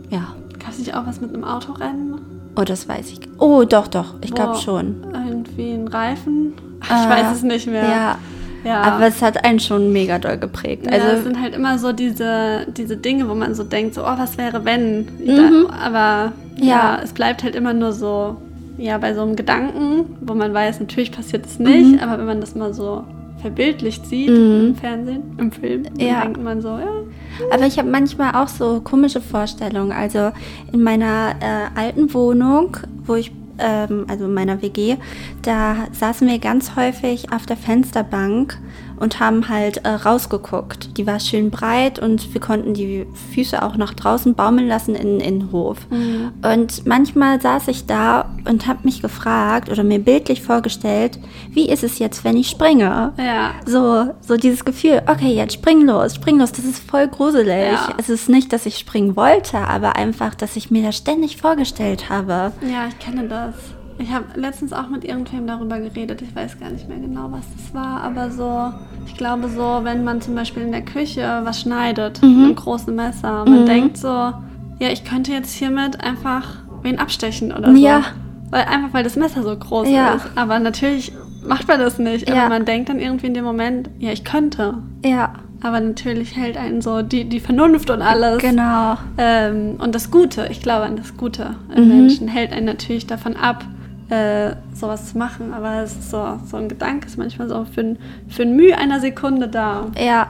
ja. 0.09 0.33
Gab 0.59 0.71
es 0.71 0.79
nicht 0.79 0.95
auch 0.95 1.05
was 1.05 1.21
mit 1.21 1.33
einem 1.33 1.45
Autorennen? 1.45 2.15
Oh, 2.57 2.63
das 2.63 2.89
weiß 2.89 3.11
ich. 3.11 3.19
Oh, 3.37 3.63
doch, 3.63 3.87
doch. 3.87 4.15
Ich 4.21 4.33
glaube 4.33 4.57
schon. 4.57 5.05
Irgendwie 5.13 5.73
ein 5.73 5.87
Reifen? 5.87 6.53
Ich 6.83 6.89
äh, 6.89 7.09
weiß 7.09 7.37
es 7.37 7.43
nicht 7.43 7.67
mehr. 7.67 7.83
Ja. 7.83 8.17
Ja. 8.67 8.81
Aber 8.81 9.07
es 9.07 9.21
hat 9.21 9.45
einen 9.45 9.59
schon 9.59 9.93
mega 9.93 10.19
doll 10.19 10.37
geprägt. 10.37 10.85
Ja, 10.85 10.91
also 10.91 11.07
es 11.07 11.23
sind 11.23 11.41
halt 11.41 11.55
immer 11.55 11.79
so 11.79 11.93
diese, 11.93 12.67
diese 12.75 12.97
Dinge, 12.97 13.29
wo 13.29 13.33
man 13.33 13.55
so 13.55 13.63
denkt, 13.63 13.95
so, 13.95 14.01
oh, 14.01 14.17
was 14.17 14.37
wäre 14.37 14.65
wenn? 14.65 15.07
Mhm. 15.19 15.67
Da, 15.69 15.85
aber 15.85 16.33
ja. 16.57 16.65
ja. 16.67 16.99
es 17.01 17.13
bleibt 17.13 17.43
halt 17.43 17.55
immer 17.55 17.73
nur 17.73 17.93
so, 17.93 18.35
ja, 18.77 18.97
bei 18.97 19.13
so 19.13 19.21
einem 19.21 19.35
Gedanken, 19.35 20.17
wo 20.21 20.33
man 20.33 20.53
weiß, 20.53 20.81
natürlich 20.81 21.11
passiert 21.11 21.45
es 21.45 21.59
nicht, 21.59 21.93
mhm. 21.93 21.99
aber 21.99 22.19
wenn 22.19 22.25
man 22.25 22.41
das 22.41 22.55
mal 22.55 22.73
so 22.73 23.05
verbildlicht 23.41 24.05
sieht 24.05 24.29
mhm. 24.29 24.69
im 24.69 24.75
Fernsehen, 24.75 25.21
im 25.37 25.51
Film, 25.51 25.83
dann 25.83 25.99
ja. 25.99 26.21
denkt 26.21 26.43
man 26.43 26.61
so, 26.61 26.69
ja. 26.69 27.03
Aber 27.51 27.65
ich 27.65 27.77
habe 27.77 27.89
manchmal 27.89 28.33
auch 28.35 28.47
so 28.47 28.81
komische 28.81 29.21
Vorstellungen. 29.21 29.91
Also 29.91 30.31
in 30.73 30.81
meiner 30.83 31.35
äh, 31.39 31.79
alten 31.79 32.13
Wohnung, 32.13 32.75
wo 33.05 33.15
ich 33.15 33.31
ähm, 33.59 34.05
also 34.07 34.25
in 34.25 34.33
meiner 34.33 34.61
WG, 34.61 34.97
da 35.41 35.87
saßen 35.91 36.27
wir 36.27 36.39
ganz 36.39 36.75
häufig 36.75 37.31
auf 37.31 37.45
der 37.45 37.57
Fensterbank 37.57 38.57
und 38.99 39.19
haben 39.19 39.49
halt 39.49 39.85
äh, 39.85 39.89
rausgeguckt. 39.89 40.97
Die 40.97 41.07
war 41.07 41.19
schön 41.19 41.49
breit 41.51 41.99
und 41.99 42.33
wir 42.33 42.41
konnten 42.41 42.73
die 42.73 43.05
Füße 43.33 43.61
auch 43.61 43.75
nach 43.75 43.93
draußen 43.93 44.35
baumeln 44.35 44.67
lassen 44.67 44.95
in, 44.95 45.19
den 45.19 45.51
Hof. 45.51 45.77
Mhm. 45.89 46.33
Und 46.43 46.85
manchmal 46.85 47.41
saß 47.41 47.67
ich 47.69 47.85
da 47.85 48.29
und 48.45 48.67
habe 48.67 48.79
mich 48.83 49.01
gefragt 49.01 49.69
oder 49.69 49.83
mir 49.83 49.99
bildlich 49.99 50.41
vorgestellt, 50.41 51.19
wie 51.51 51.69
ist 51.69 51.83
es 51.83 51.99
jetzt, 51.99 52.23
wenn 52.23 52.37
ich 52.37 52.49
springe? 52.49 53.13
Ja. 53.17 53.51
So, 53.65 54.13
so 54.21 54.37
dieses 54.37 54.65
Gefühl, 54.65 55.01
okay, 55.07 55.33
jetzt 55.33 55.53
spring 55.53 55.85
los, 55.85 56.15
spring 56.15 56.39
los, 56.39 56.51
das 56.51 56.65
ist 56.65 56.79
voll 56.89 57.07
gruselig. 57.07 57.73
Ja. 57.73 57.93
Es 57.97 58.09
ist 58.09 58.29
nicht, 58.29 58.51
dass 58.53 58.65
ich 58.65 58.77
springen 58.77 59.15
wollte, 59.15 59.57
aber 59.57 59.95
einfach, 59.95 60.35
dass 60.35 60.55
ich 60.55 60.71
mir 60.71 60.83
das 60.83 60.97
ständig 60.97 61.37
vorgestellt 61.37 62.09
habe. 62.09 62.51
Ja, 62.61 62.87
ich 62.89 62.99
kenne 62.99 63.27
das. 63.27 63.55
Ich 63.99 64.11
habe 64.11 64.25
letztens 64.35 64.73
auch 64.73 64.89
mit 64.89 65.03
irgendwem 65.03 65.47
darüber 65.47 65.79
geredet. 65.79 66.21
Ich 66.21 66.35
weiß 66.35 66.59
gar 66.59 66.69
nicht 66.69 66.87
mehr 66.87 66.99
genau, 66.99 67.31
was 67.31 67.45
das 67.55 67.73
war, 67.73 68.01
aber 68.01 68.29
so, 68.29 68.71
ich 69.07 69.17
glaube 69.17 69.49
so, 69.49 69.79
wenn 69.83 70.03
man 70.03 70.21
zum 70.21 70.35
Beispiel 70.35 70.63
in 70.63 70.71
der 70.71 70.83
Küche 70.83 71.41
was 71.43 71.61
schneidet 71.61 72.21
mhm. 72.21 72.29
mit 72.29 72.45
einem 72.45 72.55
großen 72.55 72.95
Messer, 72.95 73.45
man 73.45 73.61
mhm. 73.61 73.65
denkt 73.65 73.97
so, 73.97 74.07
ja, 74.07 74.89
ich 74.91 75.03
könnte 75.03 75.31
jetzt 75.31 75.53
hiermit 75.53 76.03
einfach 76.03 76.57
wen 76.83 76.99
abstechen 76.99 77.51
oder 77.51 77.71
so. 77.71 77.77
Ja. 77.77 78.03
Weil, 78.49 78.63
einfach 78.65 78.93
weil 78.93 79.03
das 79.03 79.15
Messer 79.15 79.43
so 79.43 79.55
groß 79.55 79.89
ja. 79.89 80.13
ist. 80.13 80.25
Aber 80.35 80.59
natürlich 80.59 81.11
macht 81.45 81.67
man 81.67 81.79
das 81.79 81.99
nicht. 81.99 82.31
Aber 82.31 82.49
man 82.49 82.65
denkt 82.65 82.89
dann 82.89 82.99
irgendwie 82.99 83.27
in 83.27 83.33
dem 83.33 83.43
Moment, 83.43 83.89
ja, 83.99 84.11
ich 84.11 84.23
könnte. 84.23 84.75
Ja. 85.03 85.33
Aber 85.61 85.79
natürlich 85.79 86.35
hält 86.35 86.55
einen 86.55 86.81
so 86.81 87.01
die, 87.01 87.25
die 87.25 87.39
Vernunft 87.39 87.89
und 87.89 88.01
alles. 88.01 88.37
Genau. 88.39 88.97
Ähm, 89.17 89.75
und 89.79 89.95
das 89.95 90.11
Gute, 90.11 90.47
ich 90.51 90.61
glaube 90.61 90.85
an 90.85 90.97
das 90.97 91.17
Gute 91.17 91.55
im 91.75 91.85
mhm. 91.85 91.89
Menschen, 91.89 92.27
hält 92.27 92.53
einen 92.53 92.67
natürlich 92.67 93.07
davon 93.07 93.35
ab, 93.35 93.65
äh, 94.09 94.55
sowas 94.73 95.11
zu 95.11 95.17
machen. 95.17 95.53
Aber 95.53 95.81
es 95.83 95.91
ist 95.93 96.11
so, 96.11 96.39
so 96.49 96.57
ein 96.57 96.69
Gedanke 96.69 97.07
ist 97.07 97.17
manchmal 97.17 97.49
so 97.49 97.65
für, 97.65 97.95
für 98.29 98.43
ein 98.43 98.55
Mühe 98.55 98.77
einer 98.77 98.99
Sekunde 98.99 99.47
da. 99.47 99.87
Ja. 100.01 100.27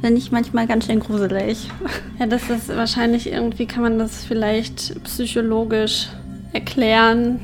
finde 0.00 0.18
ich 0.18 0.30
manchmal 0.32 0.66
ganz 0.66 0.86
schön 0.86 1.00
gruselig. 1.00 1.70
Ja, 2.18 2.26
das 2.26 2.48
ist 2.50 2.68
wahrscheinlich 2.68 3.32
irgendwie, 3.32 3.66
kann 3.66 3.82
man 3.82 3.98
das 3.98 4.24
vielleicht 4.24 5.02
psychologisch 5.04 6.08
erklären. 6.52 7.40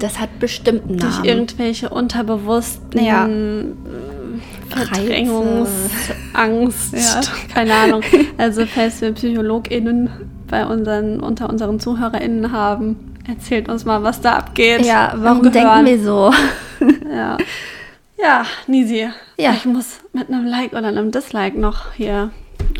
Das 0.00 0.18
hat 0.18 0.38
bestimmt 0.40 0.88
einen 0.88 0.98
Durch 0.98 1.14
Namen. 1.16 1.24
irgendwelche 1.26 1.90
unterbewussten 1.90 3.04
Ja. 3.04 3.26
äh, 3.28 3.64
Verdrängungsangst, 4.70 6.94
Ja. 6.94 7.20
keine 7.54 7.74
Ahnung. 7.74 8.02
Also 8.38 8.64
falls 8.66 9.00
wir 9.00 9.12
PsychologInnen 9.12 10.10
bei 10.48 10.66
unseren, 10.66 11.20
unter 11.20 11.48
unseren 11.50 11.78
ZuhörerInnen 11.80 12.52
haben, 12.52 13.09
erzählt 13.30 13.68
uns 13.68 13.84
mal, 13.84 14.02
was 14.02 14.20
da 14.20 14.34
abgeht. 14.34 14.84
ja, 14.84 15.12
warum 15.16 15.50
denken 15.50 15.84
wir 15.86 16.02
so? 16.02 16.32
Ja. 17.10 17.36
Ja, 18.18 18.44
Nisi. 18.66 19.08
Ja. 19.38 19.52
Ich 19.52 19.64
muss 19.66 20.00
mit 20.12 20.28
einem 20.28 20.46
Like 20.46 20.72
oder 20.72 20.88
einem 20.88 21.10
Dislike 21.10 21.58
noch 21.58 21.92
hier 21.92 22.30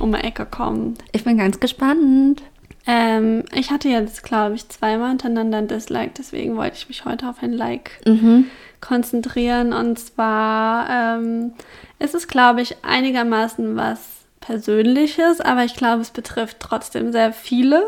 um 0.00 0.12
die 0.12 0.18
Ecke 0.20 0.46
kommen. 0.46 0.94
Ich 1.12 1.24
bin 1.24 1.36
ganz 1.38 1.60
gespannt. 1.60 2.42
Ähm, 2.86 3.44
ich 3.54 3.70
hatte 3.70 3.88
jetzt, 3.88 4.22
glaube 4.22 4.54
ich, 4.54 4.68
zweimal 4.68 5.10
hintereinander 5.10 5.58
ein 5.58 5.68
Dislike, 5.68 6.12
deswegen 6.16 6.56
wollte 6.56 6.76
ich 6.76 6.88
mich 6.88 7.04
heute 7.04 7.28
auf 7.28 7.42
ein 7.42 7.52
Like 7.52 8.00
Mhm. 8.06 8.46
konzentrieren. 8.80 9.72
Und 9.74 9.98
zwar 9.98 10.88
ähm, 11.18 11.52
ist 11.98 12.14
es, 12.14 12.26
glaube 12.28 12.62
ich, 12.62 12.76
einigermaßen 12.82 13.76
was 13.76 14.00
Persönliches, 14.40 15.40
aber 15.40 15.64
ich 15.64 15.74
glaube, 15.76 16.00
es 16.00 16.10
betrifft 16.10 16.56
trotzdem 16.60 17.12
sehr 17.12 17.32
viele. 17.32 17.82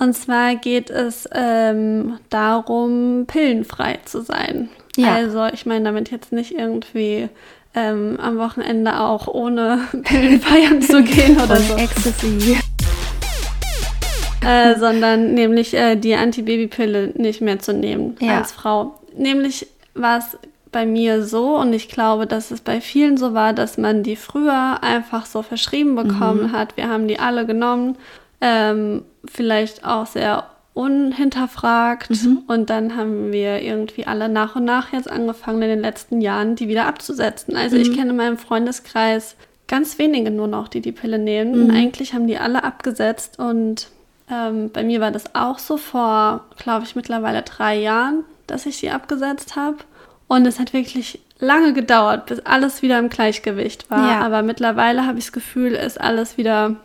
Und 0.00 0.14
zwar 0.14 0.56
geht 0.56 0.88
es 0.90 1.28
ähm, 1.32 2.18
darum, 2.30 3.24
pillenfrei 3.26 3.98
zu 4.04 4.22
sein. 4.22 4.70
Ja. 4.96 5.14
Also 5.14 5.46
ich 5.52 5.66
meine 5.66 5.84
damit 5.84 6.10
jetzt 6.10 6.32
nicht 6.32 6.52
irgendwie 6.52 7.28
ähm, 7.74 8.18
am 8.20 8.38
Wochenende 8.38 8.98
auch 8.98 9.28
ohne 9.28 9.78
Pillen 10.02 10.40
feiern 10.40 10.80
zu 10.82 11.02
gehen 11.02 11.36
oder 11.38 11.56
so. 11.56 11.74
Ecstasy. 11.76 12.56
äh, 14.44 14.78
sondern 14.78 15.34
nämlich 15.34 15.74
äh, 15.74 15.96
die 15.96 16.14
Antibabypille 16.14 17.12
nicht 17.16 17.40
mehr 17.42 17.58
zu 17.58 17.74
nehmen 17.74 18.16
Ja. 18.20 18.38
als 18.38 18.52
Frau. 18.52 18.98
Nämlich 19.16 19.66
war 19.94 20.18
es 20.18 20.38
bei 20.72 20.86
mir 20.86 21.24
so 21.24 21.56
und 21.58 21.72
ich 21.74 21.88
glaube, 21.88 22.26
dass 22.26 22.50
es 22.50 22.60
bei 22.62 22.80
vielen 22.80 23.16
so 23.18 23.34
war, 23.34 23.52
dass 23.52 23.76
man 23.76 24.02
die 24.02 24.16
früher 24.16 24.82
einfach 24.82 25.26
so 25.26 25.42
verschrieben 25.42 25.94
bekommen 25.96 26.52
hat. 26.52 26.76
Wir 26.76 26.88
haben 26.88 27.06
die 27.08 27.18
alle 27.18 27.44
genommen, 27.44 27.96
ähm, 28.40 29.02
vielleicht 29.24 29.84
auch 29.84 30.06
sehr 30.06 30.46
unhinterfragt 30.72 32.10
und 32.46 32.70
dann 32.70 32.96
haben 32.96 33.32
wir 33.32 33.60
irgendwie 33.60 34.06
alle 34.06 34.28
nach 34.28 34.56
und 34.56 34.64
nach 34.64 34.92
jetzt 34.92 35.10
angefangen 35.10 35.62
in 35.62 35.68
den 35.68 35.80
letzten 35.80 36.20
Jahren, 36.20 36.54
die 36.54 36.68
wieder 36.68 36.86
abzusetzen. 36.86 37.56
Also 37.56 37.76
ich 37.76 37.92
kenne 37.92 38.10
in 38.10 38.16
meinem 38.16 38.38
Freundeskreis 38.38 39.36
ganz 39.66 39.98
wenige 39.98 40.30
nur 40.30 40.46
noch, 40.46 40.68
die 40.68 40.80
die 40.80 40.92
Pille 40.92 41.18
nehmen. 41.18 41.54
Und 41.54 41.70
eigentlich 41.70 42.14
haben 42.14 42.26
die 42.26 42.38
alle 42.38 42.64
abgesetzt 42.64 43.38
und 43.38 43.88
ähm, 44.30 44.70
bei 44.72 44.84
mir 44.84 45.00
war 45.00 45.10
das 45.10 45.34
auch 45.34 45.58
so 45.58 45.76
vor, 45.76 46.44
glaube 46.56 46.84
ich, 46.84 46.94
mittlerweile 46.94 47.42
drei 47.42 47.76
Jahren, 47.78 48.24
dass 48.46 48.66
ich 48.66 48.78
sie 48.78 48.90
abgesetzt 48.90 49.56
habe. 49.56 49.78
Und 50.28 50.46
es 50.46 50.60
hat 50.60 50.72
wirklich 50.72 51.20
lange 51.40 51.72
gedauert, 51.72 52.26
bis 52.26 52.40
alles 52.40 52.82
wieder 52.82 52.98
im 52.98 53.08
Gleichgewicht 53.08 53.90
war. 53.90 54.08
Ja. 54.08 54.20
Aber 54.20 54.42
mittlerweile 54.42 55.06
habe 55.06 55.18
ich 55.18 55.26
das 55.26 55.32
Gefühl, 55.32 55.72
ist 55.72 56.00
alles 56.00 56.36
wieder 56.36 56.76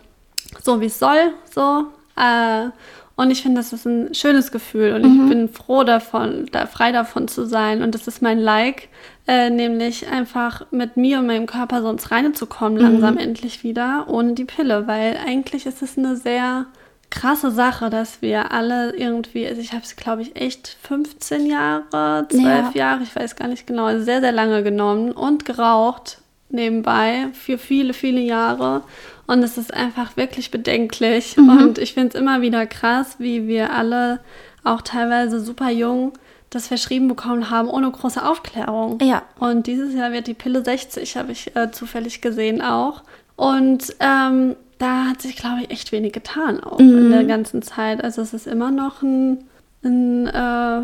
so, 0.64 0.82
wie 0.82 0.88
es 0.88 0.98
soll. 0.98 1.34
So. 1.54 1.86
Äh, 2.18 2.70
und 3.18 3.32
ich 3.32 3.42
finde, 3.44 3.62
das 3.62 3.72
ist 3.72 3.86
ein 3.86 4.14
schönes 4.14 4.52
Gefühl 4.52 4.94
und 4.94 5.06
ich 5.06 5.30
bin 5.30 5.48
froh 5.48 5.86
davon, 5.86 6.48
da 6.52 6.66
frei 6.66 6.92
davon 6.92 7.30
zu 7.30 7.46
sein. 7.46 7.82
Und 7.82 7.96
das 7.96 8.08
ist 8.08 8.22
mein 8.22 8.40
Like, 8.40 8.90
äh, 9.26 9.50
nämlich 9.50 10.10
einfach 10.10 10.66
mit 10.72 10.98
mir 10.98 11.20
und 11.20 11.28
meinem 11.28 11.46
Körper 11.46 11.82
so 11.82 11.90
ins 11.90 12.12
Reine 12.12 12.34
zu 12.34 12.46
kommen, 12.46 12.76
langsam 12.76 13.18
endlich 13.18 13.64
wieder, 13.64 14.06
ohne 14.10 14.34
die 14.34 14.44
Pille. 14.44 14.86
Weil 14.88 15.18
eigentlich 15.26 15.66
ist 15.66 15.82
es 15.82 15.98
eine 15.98 16.18
sehr 16.18 16.66
krasse 17.10 17.52
Sache, 17.52 17.90
dass 17.90 18.22
wir 18.22 18.52
alle 18.52 18.94
irgendwie, 18.98 19.48
also 19.48 19.62
ich 19.62 19.72
habe 19.72 19.84
es, 19.84 19.96
glaube 19.96 20.22
ich, 20.22 20.36
echt 20.36 20.76
15 20.84 21.46
Jahre, 21.46 22.28
12 22.30 22.44
Ja. 22.44 22.72
Jahre, 22.74 23.04
ich 23.04 23.16
weiß 23.16 23.38
gar 23.38 23.48
nicht 23.48 23.66
genau, 23.66 23.86
also 23.86 24.04
sehr, 24.04 24.20
sehr 24.20 24.34
lange 24.34 24.62
genommen 24.64 25.14
und 25.14 25.46
geraucht 25.46 26.20
nebenbei 26.50 27.28
für 27.34 27.58
viele, 27.58 27.94
viele 27.94 28.20
Jahre. 28.20 28.82
Und 29.28 29.44
es 29.44 29.58
ist 29.58 29.74
einfach 29.74 30.18
wirklich 30.18 30.52
bedenklich. 30.52 31.38
Und 31.38 31.78
ich 31.78 31.94
finde 31.94 32.10
es 32.10 32.16
immer 32.16 32.42
wieder 32.42 32.66
krass, 32.66 33.16
wie 33.20 33.48
wir 33.48 33.74
alle 33.74 34.20
auch 34.64 34.82
teilweise 34.82 35.40
super 35.40 35.70
jung 35.70 36.14
das 36.50 36.68
verschrieben 36.68 37.08
bekommen 37.08 37.50
haben, 37.50 37.68
ohne 37.68 37.92
große 37.92 38.26
Aufklärung. 38.26 39.00
Ja. 39.02 39.24
Und 39.40 39.68
dieses 39.68 39.94
Jahr 39.94 40.12
wird 40.12 40.28
die 40.28 40.34
Pille 40.34 40.64
60, 40.64 41.18
habe 41.18 41.32
ich 41.32 41.56
äh, 41.56 41.72
zufällig 41.72 42.22
gesehen 42.22 42.62
auch. 42.62 43.04
Und 43.36 43.94
ähm, 44.00 44.56
da 44.78 45.06
hat 45.06 45.22
sich, 45.22 45.36
glaube 45.36 45.62
ich, 45.62 45.72
echt 45.72 45.92
wenig 45.92 46.14
getan 46.14 46.62
auch 46.62 46.80
in 46.80 47.12
der 47.12 47.24
ganzen 47.26 47.62
Zeit. 47.62 48.04
Also 48.04 48.22
es 48.22 48.34
ist 48.34 48.48
immer 48.48 48.72
noch 48.72 49.02
ein, 49.02 49.44
ein 49.84 50.28
äh, 50.28 50.82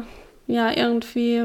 ja, 0.48 0.76
irgendwie 0.76 1.44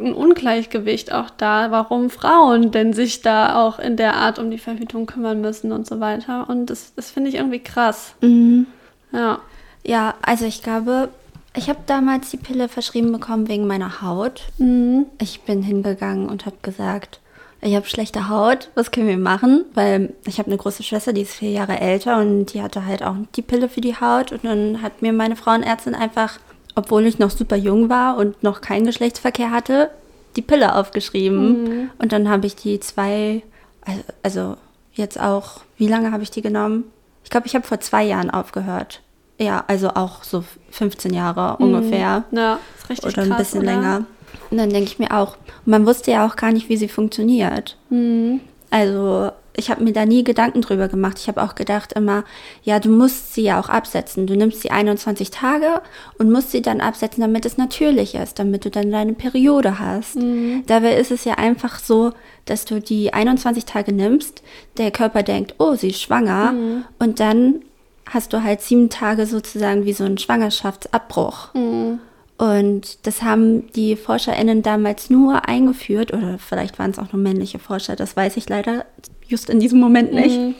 ein 0.00 0.12
Ungleichgewicht 0.14 1.12
auch 1.12 1.30
da, 1.30 1.70
warum 1.70 2.10
Frauen 2.10 2.70
denn 2.70 2.92
sich 2.92 3.22
da 3.22 3.64
auch 3.64 3.78
in 3.78 3.96
der 3.96 4.14
Art 4.14 4.38
um 4.38 4.50
die 4.50 4.58
Verhütung 4.58 5.06
kümmern 5.06 5.40
müssen 5.40 5.72
und 5.72 5.86
so 5.86 6.00
weiter. 6.00 6.48
Und 6.48 6.66
das, 6.66 6.94
das 6.94 7.10
finde 7.10 7.30
ich 7.30 7.36
irgendwie 7.36 7.60
krass. 7.60 8.14
Mhm. 8.20 8.66
Ja. 9.12 9.40
Ja, 9.86 10.14
also 10.22 10.46
ich 10.46 10.62
glaube, 10.62 11.10
ich 11.56 11.68
habe 11.68 11.80
damals 11.86 12.30
die 12.30 12.36
Pille 12.36 12.68
verschrieben 12.68 13.12
bekommen 13.12 13.48
wegen 13.48 13.66
meiner 13.66 14.02
Haut. 14.02 14.44
Mhm. 14.58 15.06
Ich 15.20 15.42
bin 15.42 15.62
hingegangen 15.62 16.28
und 16.28 16.46
habe 16.46 16.56
gesagt, 16.62 17.20
ich 17.60 17.74
habe 17.74 17.86
schlechte 17.86 18.28
Haut, 18.28 18.68
was 18.74 18.90
können 18.90 19.08
wir 19.08 19.16
machen? 19.16 19.64
Weil 19.72 20.12
ich 20.26 20.38
habe 20.38 20.48
eine 20.48 20.58
große 20.58 20.82
Schwester, 20.82 21.14
die 21.14 21.22
ist 21.22 21.34
vier 21.34 21.50
Jahre 21.50 21.80
älter 21.80 22.18
und 22.18 22.46
die 22.52 22.60
hatte 22.60 22.84
halt 22.84 23.02
auch 23.02 23.16
die 23.36 23.42
Pille 23.42 23.70
für 23.70 23.80
die 23.80 23.98
Haut. 23.98 24.32
Und 24.32 24.44
dann 24.44 24.82
hat 24.82 25.00
mir 25.00 25.14
meine 25.14 25.34
Frauenärztin 25.34 25.94
einfach, 25.94 26.38
obwohl 26.74 27.06
ich 27.06 27.18
noch 27.18 27.30
super 27.30 27.56
jung 27.56 27.88
war 27.88 28.16
und 28.16 28.42
noch 28.42 28.60
keinen 28.60 28.86
Geschlechtsverkehr 28.86 29.50
hatte, 29.50 29.90
die 30.36 30.42
Pille 30.42 30.74
aufgeschrieben. 30.74 31.90
Und 31.98 32.12
dann 32.12 32.28
habe 32.28 32.46
ich 32.46 32.56
die 32.56 32.80
zwei, 32.80 33.42
also, 33.82 34.02
also 34.22 34.56
jetzt 34.92 35.20
auch, 35.20 35.60
wie 35.76 35.88
lange 35.88 36.10
habe 36.12 36.22
ich 36.22 36.30
die 36.30 36.42
genommen? 36.42 36.84
Ich 37.22 37.30
glaube, 37.30 37.46
ich 37.46 37.54
habe 37.54 37.66
vor 37.66 37.80
zwei 37.80 38.04
Jahren 38.04 38.30
aufgehört. 38.30 39.00
Ja, 39.38 39.64
also 39.66 39.90
auch 39.90 40.22
so 40.22 40.44
15 40.70 41.12
Jahre 41.12 41.56
ungefähr 41.56 42.24
Ja, 42.30 42.58
ist 42.78 42.88
richtig 42.90 43.06
oder 43.06 43.22
krass. 43.22 43.30
ein 43.30 43.36
bisschen 43.38 43.62
oder? 43.62 43.72
länger. 43.72 44.04
Und 44.50 44.58
dann 44.58 44.70
denke 44.70 44.88
ich 44.88 44.98
mir 44.98 45.10
auch, 45.12 45.36
man 45.64 45.86
wusste 45.86 46.10
ja 46.12 46.26
auch 46.26 46.36
gar 46.36 46.52
nicht, 46.52 46.68
wie 46.68 46.76
sie 46.76 46.88
funktioniert. 46.88 47.76
Mhm. 47.90 48.40
Also 48.70 49.30
ich 49.56 49.70
habe 49.70 49.84
mir 49.84 49.92
da 49.92 50.04
nie 50.04 50.24
Gedanken 50.24 50.60
drüber 50.62 50.88
gemacht. 50.88 51.18
Ich 51.20 51.28
habe 51.28 51.42
auch 51.42 51.54
gedacht 51.54 51.92
immer, 51.92 52.24
ja, 52.62 52.80
du 52.80 52.88
musst 52.90 53.34
sie 53.34 53.42
ja 53.42 53.60
auch 53.60 53.68
absetzen. 53.68 54.26
Du 54.26 54.36
nimmst 54.36 54.62
sie 54.62 54.70
21 54.70 55.30
Tage 55.30 55.80
und 56.18 56.30
musst 56.32 56.50
sie 56.50 56.60
dann 56.62 56.80
absetzen, 56.80 57.20
damit 57.20 57.46
es 57.46 57.56
natürlich 57.56 58.14
ist, 58.16 58.38
damit 58.38 58.64
du 58.64 58.70
dann 58.70 58.90
deine 58.90 59.12
Periode 59.14 59.78
hast. 59.78 60.16
Mhm. 60.16 60.64
Dabei 60.66 60.96
ist 60.96 61.10
es 61.12 61.24
ja 61.24 61.34
einfach 61.34 61.78
so, 61.78 62.12
dass 62.46 62.64
du 62.64 62.80
die 62.80 63.12
21 63.14 63.64
Tage 63.64 63.92
nimmst, 63.92 64.42
der 64.76 64.90
Körper 64.90 65.22
denkt, 65.22 65.54
oh, 65.58 65.74
sie 65.74 65.88
ist 65.90 66.00
schwanger 66.02 66.52
Mhm. 66.52 66.84
und 66.98 67.20
dann 67.20 67.62
hast 68.10 68.32
du 68.32 68.42
halt 68.42 68.60
sieben 68.60 68.90
Tage 68.90 69.24
sozusagen 69.24 69.84
wie 69.86 69.92
so 69.94 70.04
einen 70.04 70.18
Schwangerschaftsabbruch. 70.18 71.54
Mhm. 71.54 72.00
Und 72.36 73.06
das 73.06 73.22
haben 73.22 73.70
die 73.72 73.94
ForscherInnen 73.96 74.62
damals 74.62 75.08
nur 75.08 75.48
eingeführt, 75.48 76.12
oder 76.12 76.38
vielleicht 76.38 76.78
waren 76.78 76.90
es 76.90 76.98
auch 76.98 77.12
nur 77.12 77.22
männliche 77.22 77.58
Forscher, 77.60 77.94
das 77.94 78.16
weiß 78.16 78.36
ich 78.36 78.48
leider 78.48 78.84
just 79.26 79.48
in 79.48 79.60
diesem 79.60 79.78
Moment 79.78 80.12
nicht, 80.12 80.36
Mhm. 80.38 80.54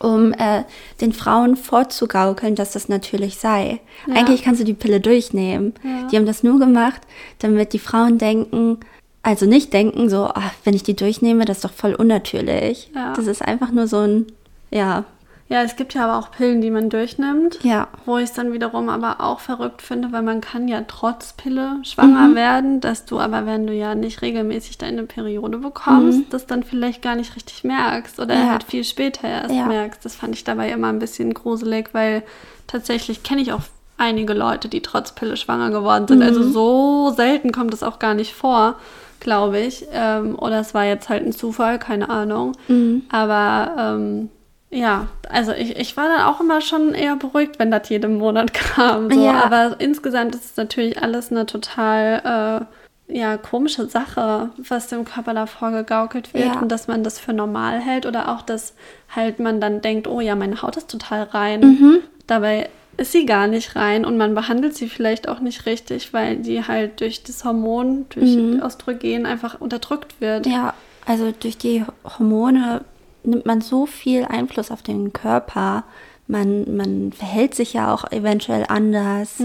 um 0.00 0.32
äh, 0.32 0.64
den 1.00 1.12
Frauen 1.12 1.56
vorzugaukeln, 1.56 2.56
dass 2.56 2.72
das 2.72 2.88
natürlich 2.88 3.36
sei. 3.38 3.80
Ja. 4.08 4.14
Eigentlich 4.14 4.42
kannst 4.42 4.60
du 4.60 4.64
die 4.64 4.74
Pille 4.74 5.00
durchnehmen. 5.00 5.74
Ja. 5.84 6.08
Die 6.08 6.16
haben 6.16 6.26
das 6.26 6.42
nur 6.42 6.58
gemacht, 6.58 7.00
damit 7.38 7.72
die 7.72 7.78
Frauen 7.78 8.18
denken, 8.18 8.78
also 9.22 9.46
nicht 9.46 9.72
denken, 9.72 10.10
so, 10.10 10.28
ach, 10.34 10.52
wenn 10.64 10.74
ich 10.74 10.82
die 10.82 10.94
durchnehme, 10.96 11.44
das 11.44 11.58
ist 11.58 11.64
doch 11.64 11.72
voll 11.72 11.94
unnatürlich. 11.94 12.90
Ja. 12.94 13.12
Das 13.14 13.26
ist 13.28 13.42
einfach 13.42 13.70
nur 13.70 13.86
so 13.86 13.98
ein, 14.00 14.26
ja, 14.70 15.04
Ja, 15.48 15.62
es 15.62 15.76
gibt 15.76 15.94
ja 15.94 16.04
aber 16.08 16.18
auch 16.18 16.32
Pillen, 16.32 16.60
die 16.60 16.70
man 16.72 16.90
durchnimmt. 16.90 17.60
ja. 17.62 17.86
Wo 18.04 18.18
ich 18.18 18.24
es 18.24 18.32
dann 18.32 18.52
wiederum 18.52 18.88
aber 18.88 19.20
auch 19.20 19.38
verrückt 19.38 19.80
finde, 19.80 20.10
weil 20.10 20.22
man 20.22 20.40
kann 20.40 20.66
ja 20.66 20.80
trotz 20.88 21.34
Pille 21.34 21.76
schwanger 21.84 22.28
Mhm. 22.28 22.34
werden, 22.34 22.80
dass 22.80 23.04
du 23.04 23.20
aber, 23.20 23.46
wenn 23.46 23.64
du 23.66 23.72
ja 23.72 23.94
nicht 23.94 24.22
regelmäßig 24.22 24.78
deine 24.78 25.04
Periode 25.04 25.58
bekommst, 25.58 26.18
Mhm. 26.18 26.26
das 26.30 26.46
dann 26.46 26.64
vielleicht 26.64 27.00
gar 27.00 27.14
nicht 27.14 27.36
richtig 27.36 27.62
merkst 27.62 28.18
oder 28.18 28.34
Ja. 28.34 28.50
halt 28.50 28.64
viel 28.64 28.82
später 28.82 29.28
erst 29.28 29.54
Ja. 29.54 29.66
merkst. 29.66 30.04
Das 30.04 30.16
fand 30.16 30.34
ich 30.34 30.42
dabei 30.42 30.70
immer 30.70 30.88
ein 30.88 30.98
bisschen 30.98 31.32
gruselig, 31.32 31.90
weil 31.92 32.24
tatsächlich 32.66 33.22
kenne 33.22 33.40
ich 33.42 33.52
auch 33.52 33.62
einige 33.98 34.34
Leute, 34.34 34.68
die 34.68 34.82
trotz 34.82 35.12
Pille 35.12 35.36
schwanger 35.36 35.70
geworden 35.70 36.08
sind. 36.08 36.22
Also 36.22 36.40
Mhm. 36.40 36.52
so 36.52 37.10
selten 37.16 37.52
kommt 37.52 37.72
es 37.72 37.84
auch 37.84 37.98
gar 38.00 38.14
nicht 38.14 38.34
vor, 38.34 38.74
glaube 39.20 39.60
ich. 39.60 39.86
Ähm, 39.92 40.36
oder 40.36 40.58
es 40.60 40.74
war 40.74 40.84
jetzt 40.84 41.08
halt 41.08 41.24
ein 41.24 41.32
Zufall, 41.32 41.78
keine 41.78 42.10
Ahnung. 42.10 42.52
Mhm. 42.68 43.04
Aber 43.10 43.70
ähm, 43.78 44.28
ja, 44.70 45.08
also 45.28 45.52
ich, 45.52 45.76
ich 45.76 45.96
war 45.96 46.08
dann 46.08 46.22
auch 46.26 46.40
immer 46.40 46.60
schon 46.60 46.94
eher 46.94 47.16
beruhigt, 47.16 47.58
wenn 47.58 47.70
das 47.70 47.88
jeden 47.88 48.18
Monat 48.18 48.52
kam. 48.74 49.10
So. 49.10 49.24
Ja. 49.24 49.44
Aber 49.44 49.76
insgesamt 49.78 50.34
ist 50.34 50.44
es 50.44 50.56
natürlich 50.56 51.02
alles 51.02 51.30
eine 51.30 51.46
total 51.46 52.66
ja, 53.08 53.36
komische 53.36 53.86
Sache, 53.86 54.50
was 54.56 54.88
dem 54.88 55.04
Körper 55.04 55.32
da 55.32 55.46
vorgegaukelt 55.46 56.34
wird 56.34 56.46
Ja. 56.54 56.60
und 56.60 56.70
dass 56.70 56.88
man 56.88 57.04
das 57.04 57.20
für 57.20 57.32
normal 57.32 57.78
hält 57.80 58.04
oder 58.06 58.32
auch, 58.34 58.42
dass 58.42 58.74
halt 59.14 59.38
man 59.38 59.60
dann 59.60 59.80
denkt, 59.80 60.08
oh 60.08 60.20
ja, 60.20 60.34
meine 60.34 60.60
Haut 60.62 60.76
ist 60.76 60.90
total 60.90 61.22
rein. 61.22 61.60
Mhm. 61.60 61.98
Dabei 62.26 62.68
ist 62.96 63.12
sie 63.12 63.26
gar 63.26 63.46
nicht 63.46 63.76
rein 63.76 64.04
und 64.04 64.16
man 64.16 64.34
behandelt 64.34 64.74
sie 64.74 64.88
vielleicht 64.88 65.28
auch 65.28 65.38
nicht 65.40 65.66
richtig, 65.66 66.12
weil 66.12 66.36
die 66.38 66.64
halt 66.64 67.00
durch 67.00 67.22
das 67.22 67.44
Hormon, 67.44 68.06
durch 68.08 68.36
Östrogen 68.36 69.26
einfach 69.26 69.60
unterdrückt 69.60 70.20
wird. 70.20 70.46
Mhm. 70.46 70.52
Ja, 70.52 70.74
also 71.06 71.32
durch 71.38 71.58
die 71.58 71.84
Hormone 72.18 72.80
nimmt 73.26 73.46
man 73.46 73.60
so 73.60 73.86
viel 73.86 74.24
Einfluss 74.24 74.70
auf 74.70 74.82
den 74.82 75.12
Körper. 75.12 75.84
Man, 76.28 76.76
man 76.76 77.12
verhält 77.12 77.54
sich 77.54 77.72
ja 77.74 77.94
auch 77.94 78.10
eventuell 78.10 78.64
anders. 78.68 79.38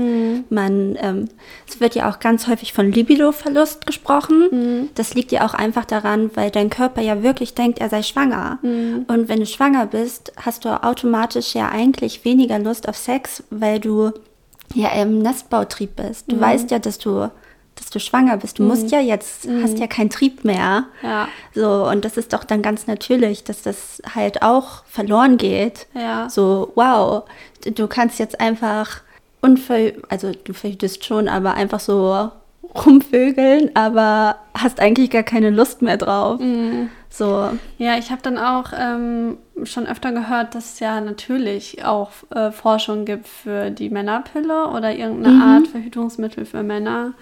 Man, 0.50 0.98
ähm, 1.00 1.28
es 1.68 1.80
wird 1.80 1.94
ja 1.94 2.10
auch 2.10 2.18
ganz 2.20 2.48
häufig 2.48 2.74
von 2.74 2.92
Libidoverlust 2.92 3.86
gesprochen. 3.86 4.90
Das 4.96 5.14
liegt 5.14 5.32
ja 5.32 5.46
auch 5.46 5.54
einfach 5.54 5.86
daran, 5.86 6.32
weil 6.34 6.50
dein 6.50 6.72
Körper 6.72 7.02
ja 7.02 7.22
wirklich 7.22 7.54
denkt, 7.54 7.80
er 7.80 7.90
sei 7.90 8.02
schwanger. 8.02 8.58
Und 9.08 9.30
wenn 9.30 9.42
du 9.42 9.46
schwanger 9.46 9.86
bist, 9.86 10.34
hast 10.38 10.66
du 10.66 10.84
automatisch 10.84 11.54
ja 11.54 11.70
eigentlich 11.70 12.26
weniger 12.26 12.58
Lust 12.58 12.90
auf 12.90 12.98
Sex, 12.98 13.44
weil 13.52 13.80
du 13.80 14.12
ja 14.74 14.90
im 15.02 15.20
Nestbautrieb 15.20 15.98
bist. 15.98 16.32
Du 16.32 16.40
weißt 16.40 16.72
ja, 16.72 16.80
dass 16.80 16.98
du, 16.98 17.30
dass 17.76 17.90
du 17.90 18.00
schwanger 18.00 18.38
bist. 18.38 18.60
Du 18.60 18.64
musst 18.64 18.92
ja 18.92 19.00
jetzt, 19.00 19.48
hast 19.64 19.80
ja 19.80 19.88
keinen 19.88 20.10
Trieb 20.10 20.44
mehr. 20.44 20.86
Ja. 21.02 21.28
So, 21.56 21.88
und 21.90 22.06
das 22.06 22.18
ist 22.18 22.34
doch 22.34 22.44
dann 22.44 22.62
ganz 22.62 22.86
natürlich, 22.88 23.44
dass 23.44 23.62
das 23.64 24.02
halt 24.14 24.42
auch 24.44 24.84
verloren 24.86 25.38
geht. 25.38 25.88
Ja. 25.96 26.30
So, 26.30 26.72
wow, 26.76 27.24
du 27.66 27.88
kannst 27.88 28.20
jetzt 28.20 28.40
einfach 28.40 29.02
unver, 29.42 29.92
also 30.10 30.32
du 30.44 30.54
verhütest 30.54 31.04
schon, 31.06 31.28
aber 31.28 31.54
einfach 31.56 31.80
so 31.80 32.30
rumvögeln, 32.86 33.72
aber 33.76 34.38
hast 34.54 34.80
eigentlich 34.80 35.10
gar 35.10 35.24
keine 35.24 35.50
Lust 35.50 35.82
mehr 35.82 35.98
drauf. 35.98 36.40
So, 37.10 37.50
Ja, 37.78 37.98
ich 37.98 38.12
habe 38.12 38.22
dann 38.22 38.38
auch 38.38 38.72
ähm, 38.78 39.38
schon 39.64 39.88
öfter 39.88 40.12
gehört, 40.14 40.56
dass 40.56 40.74
es 40.74 40.80
ja 40.80 41.02
natürlich 41.02 41.84
auch 41.84 42.12
äh, 42.34 42.52
Forschung 42.52 43.04
gibt 43.06 43.28
für 43.28 43.70
die 43.72 43.90
Männerpille 43.90 44.68
oder 44.68 44.94
irgendeine 44.96 45.36
Mhm. 45.36 45.42
Art 45.42 45.68
Verhütungsmittel 45.68 46.46
für 46.46 46.64
Männer, 46.64 47.14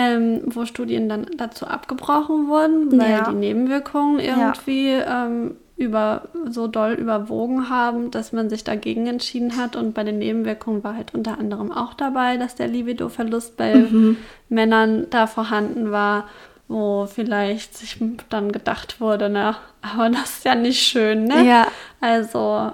ähm, 0.00 0.42
wo 0.46 0.64
Studien 0.64 1.08
dann 1.08 1.26
dazu 1.36 1.66
abgebrochen 1.66 2.46
wurden, 2.48 2.92
weil 2.98 3.10
Ja. 3.10 3.22
die 3.30 3.34
Nebenwirkungen 3.34 4.20
irgendwie 4.20 4.90
ähm, 4.90 5.56
über, 5.76 6.22
so 6.48 6.66
doll 6.68 6.92
überwogen 6.92 7.68
haben, 7.68 8.10
dass 8.12 8.32
man 8.32 8.48
sich 8.48 8.62
dagegen 8.62 9.06
entschieden 9.08 9.56
hat. 9.56 9.74
Und 9.74 9.94
bei 9.94 10.04
den 10.04 10.18
Nebenwirkungen 10.18 10.84
war 10.84 10.94
halt 10.94 11.14
unter 11.14 11.38
anderem 11.38 11.72
auch 11.72 11.94
dabei, 11.94 12.36
dass 12.36 12.54
der 12.54 12.68
Libido-Verlust 12.68 13.56
bei 13.56 13.74
Mhm. 13.74 14.16
Männern 14.48 15.06
da 15.10 15.26
vorhanden 15.26 15.90
war, 15.90 16.24
wo 16.68 17.06
vielleicht 17.06 17.76
sich 17.76 17.98
dann 18.28 18.52
gedacht 18.52 19.00
wurde, 19.00 19.28
na, 19.28 19.56
aber 19.82 20.10
das 20.10 20.30
ist 20.38 20.44
ja 20.44 20.54
nicht 20.54 20.80
schön, 20.82 21.24
ne? 21.24 21.44
Ja. 21.44 21.66
Also, 22.00 22.70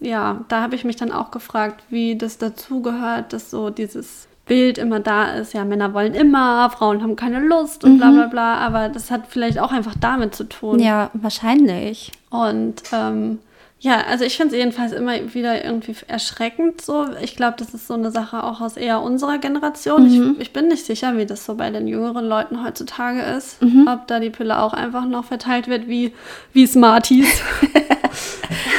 ja, 0.00 0.44
da 0.48 0.60
habe 0.62 0.74
ich 0.76 0.84
mich 0.84 0.96
dann 0.96 1.10
auch 1.12 1.30
gefragt, 1.30 1.82
wie 1.88 2.16
das 2.16 2.38
dazugehört, 2.38 3.32
dass 3.32 3.50
so 3.50 3.70
dieses 3.70 4.28
Bild 4.46 4.76
immer 4.76 5.00
da 5.00 5.32
ist, 5.32 5.54
ja, 5.54 5.64
Männer 5.64 5.94
wollen 5.94 6.14
immer, 6.14 6.68
Frauen 6.70 7.02
haben 7.02 7.16
keine 7.16 7.40
Lust 7.40 7.82
und 7.82 7.96
bla 7.98 8.10
bla 8.10 8.26
bla, 8.26 8.54
aber 8.58 8.90
das 8.90 9.10
hat 9.10 9.22
vielleicht 9.28 9.58
auch 9.58 9.72
einfach 9.72 9.94
damit 9.98 10.34
zu 10.34 10.44
tun. 10.44 10.80
ja, 10.80 11.10
wahrscheinlich. 11.14 12.12
Und 12.30 12.82
ähm, 12.92 13.38
ja, 13.84 13.98
also 14.08 14.24
ich 14.24 14.38
finde 14.38 14.54
es 14.54 14.58
jedenfalls 14.58 14.92
immer 14.92 15.34
wieder 15.34 15.62
irgendwie 15.62 15.94
erschreckend 16.08 16.80
so. 16.80 17.06
Ich 17.20 17.36
glaube, 17.36 17.56
das 17.58 17.74
ist 17.74 17.86
so 17.86 17.92
eine 17.92 18.10
Sache 18.10 18.42
auch 18.42 18.62
aus 18.62 18.78
eher 18.78 19.02
unserer 19.02 19.36
Generation. 19.36 20.06
Ich, 20.06 20.40
ich 20.40 20.52
bin 20.54 20.68
nicht 20.68 20.86
sicher, 20.86 21.18
wie 21.18 21.26
das 21.26 21.44
so 21.44 21.54
bei 21.56 21.68
den 21.68 21.86
jüngeren 21.86 22.26
Leuten 22.26 22.64
heutzutage 22.64 23.20
ist. 23.20 23.58
Ob 23.86 24.06
da 24.06 24.20
die 24.20 24.30
Pille 24.30 24.58
auch 24.62 24.72
einfach 24.72 25.04
noch 25.04 25.26
verteilt 25.26 25.68
wird 25.68 25.86
wie, 25.86 26.14
wie 26.54 26.66
Smarties. 26.66 27.28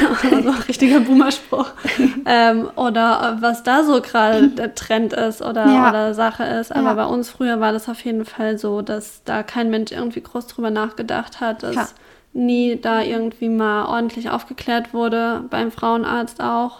also 0.31 0.49
richtiger 0.67 0.99
Boomerspruch. 1.01 1.67
ähm, 2.25 2.69
oder 2.75 3.37
was 3.41 3.61
da 3.61 3.83
so 3.83 4.01
gerade 4.01 4.47
der 4.49 4.73
Trend 4.73 5.13
ist 5.13 5.41
oder, 5.43 5.67
Ja. 5.67 5.89
oder 5.89 6.13
Sache 6.15 6.43
ist. 6.45 6.71
Aber 6.71 6.87
Ja. 6.89 6.93
bei 6.95 7.05
uns 7.05 7.29
früher 7.29 7.59
war 7.59 7.73
das 7.73 7.87
auf 7.89 8.03
jeden 8.03 8.25
Fall 8.25 8.57
so, 8.57 8.81
dass 8.81 9.21
da 9.23 9.43
kein 9.43 9.69
Mensch 9.69 9.91
irgendwie 9.91 10.21
groß 10.21 10.47
drüber 10.47 10.71
nachgedacht 10.71 11.39
hat, 11.41 11.61
dass 11.61 11.75
Ja. 11.75 11.87
Nie 12.35 12.77
da 12.79 13.01
irgendwie 13.01 13.49
mal 13.49 13.85
ordentlich 13.85 14.29
aufgeklärt 14.29 14.93
wurde, 14.93 15.43
beim 15.49 15.71
Frauenarzt 15.71 16.41
auch. 16.41 16.79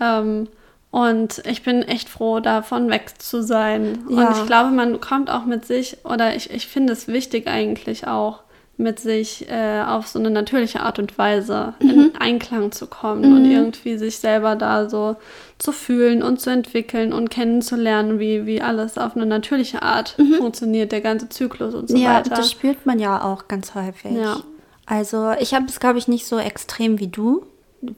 Ähm, 0.00 0.48
und 0.90 1.42
ich 1.46 1.62
bin 1.62 1.82
echt 1.82 2.08
froh, 2.08 2.40
davon 2.40 2.90
weg 2.90 3.14
zu 3.18 3.42
sein. 3.42 4.00
Und 4.08 4.18
Ja. 4.18 4.32
ich 4.32 4.46
glaube, 4.46 4.70
man 4.70 5.00
kommt 5.00 5.30
auch 5.30 5.44
mit 5.44 5.64
sich, 5.64 5.96
oder 6.04 6.36
ich, 6.36 6.50
ich 6.50 6.66
finde 6.66 6.92
es 6.92 7.08
wichtig 7.08 7.48
eigentlich 7.48 8.06
auch, 8.06 8.40
mit 8.78 8.98
sich 9.00 9.48
äh, 9.50 9.82
auf 9.86 10.06
so 10.08 10.18
eine 10.18 10.30
natürliche 10.30 10.80
Art 10.80 10.98
und 10.98 11.16
Weise 11.18 11.74
in 11.78 12.12
Einklang 12.18 12.72
zu 12.72 12.86
kommen 12.86 13.24
und 13.36 13.44
irgendwie 13.44 13.96
sich 13.96 14.18
selber 14.18 14.56
da 14.56 14.88
so 14.88 15.16
zu 15.58 15.72
fühlen 15.72 16.22
und 16.22 16.40
zu 16.40 16.50
entwickeln 16.50 17.12
und 17.12 17.30
kennenzulernen, 17.30 18.18
wie, 18.18 18.46
wie 18.46 18.60
alles 18.62 18.98
auf 18.98 19.14
eine 19.14 19.26
natürliche 19.26 19.82
Art 19.82 20.16
funktioniert, 20.38 20.90
der 20.90 21.00
ganze 21.02 21.28
Zyklus 21.28 21.74
und 21.74 21.88
so 21.90 21.96
ja, 21.96 22.14
weiter. 22.16 22.30
das 22.30 22.50
spürt 22.50 22.84
man 22.86 22.98
ja 22.98 23.22
auch 23.22 23.46
ganz 23.46 23.74
häufig. 23.74 24.12
Ja. 24.12 24.38
Also 24.86 25.32
ich 25.38 25.54
habe 25.54 25.66
es, 25.66 25.80
glaube 25.80 25.98
ich, 25.98 26.08
nicht 26.08 26.26
so 26.26 26.38
extrem 26.38 26.98
wie 26.98 27.08
du. 27.08 27.46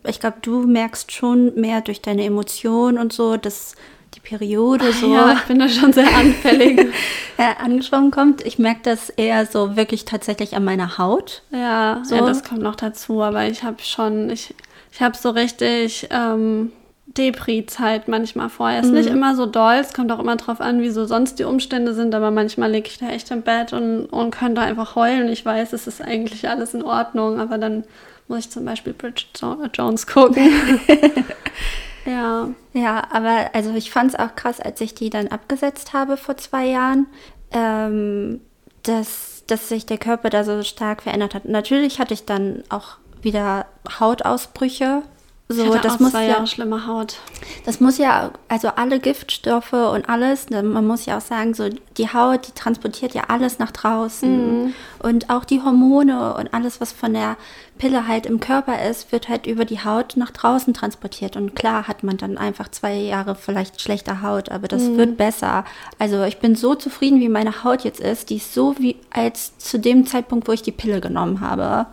Ich 0.06 0.20
glaube, 0.20 0.36
du 0.42 0.60
merkst 0.66 1.12
schon 1.12 1.54
mehr 1.60 1.80
durch 1.80 2.00
deine 2.02 2.24
Emotionen 2.24 2.98
und 2.98 3.12
so, 3.12 3.36
dass 3.36 3.74
die 4.14 4.20
Periode 4.20 4.92
so 4.92 5.12
Ja, 5.12 5.32
ich 5.34 5.42
bin 5.42 5.58
da 5.58 5.68
schon 5.68 5.92
sehr 5.92 6.06
anfällig. 6.16 6.78
äh, 7.36 7.54
angeschwommen 7.62 8.10
kommt. 8.10 8.46
Ich 8.46 8.58
merke 8.58 8.80
das 8.84 9.10
eher 9.10 9.44
so 9.46 9.76
wirklich 9.76 10.04
tatsächlich 10.04 10.54
an 10.56 10.64
meiner 10.64 10.98
Haut. 10.98 11.42
Ja, 11.50 12.00
So. 12.04 12.14
ja, 12.16 12.24
das 12.26 12.44
kommt 12.44 12.62
noch 12.62 12.76
dazu, 12.76 13.22
aber 13.22 13.46
ich 13.46 13.62
habe 13.62 13.82
schon, 13.82 14.30
ich, 14.30 14.54
ich 14.92 15.02
habe 15.02 15.16
so 15.16 15.30
richtig 15.30 16.08
ähm, 16.10 16.70
Depri-Zeit 17.16 18.08
manchmal 18.08 18.48
vorher. 18.48 18.80
Ist 18.80 18.92
nicht 18.92 19.08
immer 19.08 19.36
so 19.36 19.46
doll, 19.46 19.74
es 19.74 19.92
kommt 19.92 20.10
auch 20.10 20.18
immer 20.18 20.36
drauf 20.36 20.60
an, 20.60 20.80
wie 20.80 20.90
so 20.90 21.04
sonst 21.04 21.38
die 21.38 21.44
Umstände 21.44 21.94
sind, 21.94 22.14
aber 22.14 22.30
manchmal 22.30 22.70
liege 22.70 22.88
ich 22.88 22.98
da 22.98 23.08
echt 23.08 23.30
im 23.30 23.42
Bett 23.42 23.72
und, 23.72 24.06
und 24.06 24.30
könnte 24.30 24.60
einfach 24.60 24.96
heulen. 24.96 25.28
Ich 25.28 25.44
weiß, 25.44 25.72
es 25.72 25.86
ist 25.86 26.02
eigentlich 26.02 26.48
alles 26.48 26.74
in 26.74 26.82
Ordnung, 26.82 27.38
aber 27.38 27.58
dann 27.58 27.84
muss 28.28 28.40
ich 28.40 28.50
zum 28.50 28.64
Beispiel 28.64 28.92
Bridget 28.92 29.28
jo 29.40 29.56
Jones 29.72 30.06
gucken. 30.06 30.80
ja. 32.06 32.48
Ja, 32.72 33.04
aber 33.10 33.50
also 33.52 33.74
ich 33.74 33.90
fand 33.90 34.12
es 34.12 34.18
auch 34.18 34.34
krass, 34.34 34.60
als 34.60 34.80
ich 34.80 34.94
die 34.94 35.10
dann 35.10 35.28
abgesetzt 35.28 35.92
habe 35.92 36.16
vor 36.16 36.36
zwei 36.36 36.66
Jahren, 36.66 37.06
ähm, 37.52 38.40
dass, 38.82 39.44
dass 39.46 39.68
sich 39.68 39.86
der 39.86 39.98
Körper 39.98 40.30
da 40.30 40.42
so 40.42 40.62
stark 40.62 41.02
verändert 41.02 41.34
hat. 41.34 41.44
Natürlich 41.44 42.00
hatte 42.00 42.14
ich 42.14 42.24
dann 42.24 42.64
auch 42.68 42.96
wieder 43.22 43.66
Hautausbrüche. 44.00 45.02
So, 45.46 45.62
ich 45.62 45.68
hatte 45.68 45.80
das 45.82 45.96
auch 45.96 46.00
muss 46.00 46.12
zwei 46.12 46.24
ja, 46.24 46.30
Jahre 46.30 46.46
schlimme 46.46 46.86
Haut. 46.86 47.18
Das 47.66 47.78
muss 47.78 47.98
ja, 47.98 48.30
also 48.48 48.68
alle 48.68 48.98
Giftstoffe 48.98 49.74
und 49.74 50.08
alles, 50.08 50.48
ne, 50.48 50.62
man 50.62 50.86
muss 50.86 51.04
ja 51.04 51.18
auch 51.18 51.22
sagen, 51.22 51.52
so 51.52 51.68
die 51.98 52.08
Haut, 52.08 52.48
die 52.48 52.52
transportiert 52.52 53.12
ja 53.12 53.24
alles 53.28 53.58
nach 53.58 53.70
draußen. 53.70 54.74
Und 55.00 55.28
auch 55.28 55.44
die 55.44 55.60
Hormone 55.60 56.34
und 56.34 56.54
alles, 56.54 56.80
was 56.80 56.92
von 56.92 57.12
der 57.12 57.36
Pille 57.76 58.08
halt 58.08 58.24
im 58.24 58.40
Körper 58.40 58.88
ist, 58.88 59.12
wird 59.12 59.28
halt 59.28 59.46
über 59.46 59.66
die 59.66 59.84
Haut 59.84 60.16
nach 60.16 60.30
draußen 60.30 60.72
transportiert. 60.72 61.36
Und 61.36 61.54
klar 61.54 61.88
hat 61.88 62.02
man 62.04 62.16
dann 62.16 62.38
einfach 62.38 62.68
zwei 62.70 62.94
Jahre 62.94 63.34
vielleicht 63.34 63.82
schlechter 63.82 64.22
Haut, 64.22 64.48
aber 64.50 64.66
das 64.66 64.96
wird 64.96 65.18
besser. 65.18 65.66
Also 65.98 66.22
ich 66.24 66.38
bin 66.38 66.56
so 66.56 66.74
zufrieden, 66.74 67.20
wie 67.20 67.28
meine 67.28 67.64
Haut 67.64 67.84
jetzt 67.84 68.00
ist. 68.00 68.30
Die 68.30 68.36
ist 68.36 68.54
so 68.54 68.76
wie 68.78 68.96
als 69.10 69.58
zu 69.58 69.78
dem 69.78 70.06
Zeitpunkt, 70.06 70.48
wo 70.48 70.52
ich 70.52 70.62
die 70.62 70.72
Pille 70.72 71.02
genommen 71.02 71.40
habe. 71.42 71.86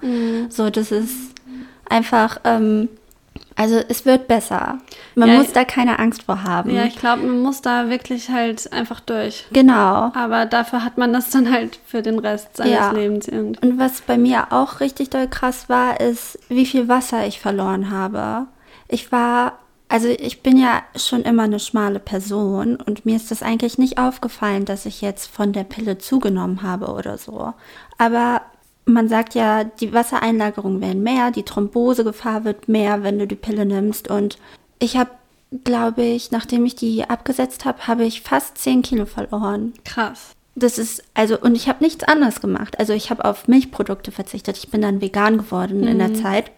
So, 0.48 0.70
das 0.70 0.94
ist 0.94 1.16
einfach, 1.90 2.40
ähm, 2.46 2.88
also 3.62 3.80
es 3.90 4.06
wird 4.06 4.28
besser. 4.28 4.80
Man 5.14 5.30
Ja, 5.30 5.38
muss 5.38 5.52
da 5.54 5.64
keine 5.66 6.00
Angst 6.00 6.24
vor 6.24 6.44
haben. 6.44 6.72
Ja, 6.72 6.86
ich 6.86 6.96
glaube, 6.96 7.22
man 7.22 7.40
muss 7.42 7.62
da 7.62 7.90
wirklich 7.90 8.30
halt 8.32 8.74
einfach 8.74 9.00
durch. 9.02 9.46
genau. 9.52 10.12
Aber 10.16 10.48
dafür 10.48 10.84
hat 10.84 10.98
man 10.98 11.14
das 11.14 11.30
dann 11.30 11.52
halt 11.52 11.80
für 11.86 12.02
den 12.02 12.18
Rest 12.18 12.58
seines 12.58 12.74
Ja. 12.74 12.92
Lebens 12.92 13.28
irgendwie. 13.28 13.60
Und 13.66 13.78
was 13.78 14.02
bei 14.02 14.18
mir 14.18 14.48
auch 14.52 14.80
richtig 14.80 15.12
doll 15.12 15.28
krass 15.28 15.70
war, 15.70 16.00
ist, 16.00 16.40
wie 16.50 16.66
viel 16.66 16.88
Wasser 16.88 17.28
ich 17.28 17.40
verloren 17.40 17.92
habe. 17.92 18.48
Ich 18.88 19.12
war, 19.12 19.60
also 19.90 20.08
ich 20.08 20.42
bin 20.42 20.58
ja 20.58 20.82
schon 20.96 21.22
immer 21.22 21.44
eine 21.44 21.60
schmale 21.60 22.00
Person 22.00 22.78
und 22.78 23.06
mir 23.06 23.16
ist 23.16 23.30
das 23.30 23.44
eigentlich 23.44 23.78
nicht 23.78 24.00
aufgefallen, 24.00 24.66
dass 24.66 24.88
ich 24.88 25.02
jetzt 25.02 25.28
von 25.30 25.54
der 25.54 25.66
Pille 25.66 26.00
zugenommen 26.00 26.64
habe 26.64 26.88
oder 26.88 27.20
so. 27.20 27.54
Aber 28.00 28.42
man 28.86 29.08
sagt 29.08 29.36
ja, 29.36 29.64
die 29.64 29.94
Wassereinlagerungen 29.94 30.82
werden 30.82 31.04
mehr, 31.04 31.32
die 31.32 31.44
Thrombosegefahr 31.44 32.44
wird 32.44 32.68
mehr, 32.68 33.04
wenn 33.04 33.20
du 33.20 33.28
die 33.28 33.36
Pille 33.36 33.66
nimmst. 33.66 34.10
Und 34.10 34.38
ich 34.80 34.98
habe, 34.98 35.12
glaube 35.64 36.04
ich, 36.04 36.32
nachdem 36.32 36.66
ich 36.66 36.76
die 36.76 37.10
abgesetzt 37.10 37.66
habe, 37.66 37.88
habe 37.88 38.04
ich 38.04 38.22
fast 38.22 38.58
10 38.58 38.82
Kilo 38.82 39.06
verloren. 39.06 39.74
Krass. 39.86 40.32
Das 40.56 40.78
ist, 40.78 41.04
also, 41.14 41.40
und 41.40 41.56
ich 41.56 41.70
habe 41.70 41.84
nichts 41.84 42.04
anderes 42.04 42.42
gemacht. 42.42 42.78
Also 42.80 42.94
ich 42.94 43.10
habe 43.10 43.24
auf 43.24 43.48
Milchprodukte 43.48 44.12
verzichtet. 44.12 44.58
Ich 44.58 44.70
bin 44.70 44.82
dann 44.82 45.00
vegan 45.00 45.38
geworden 45.38 45.88
in 45.88 46.00
der 46.00 46.14
Zeit. 46.14 46.52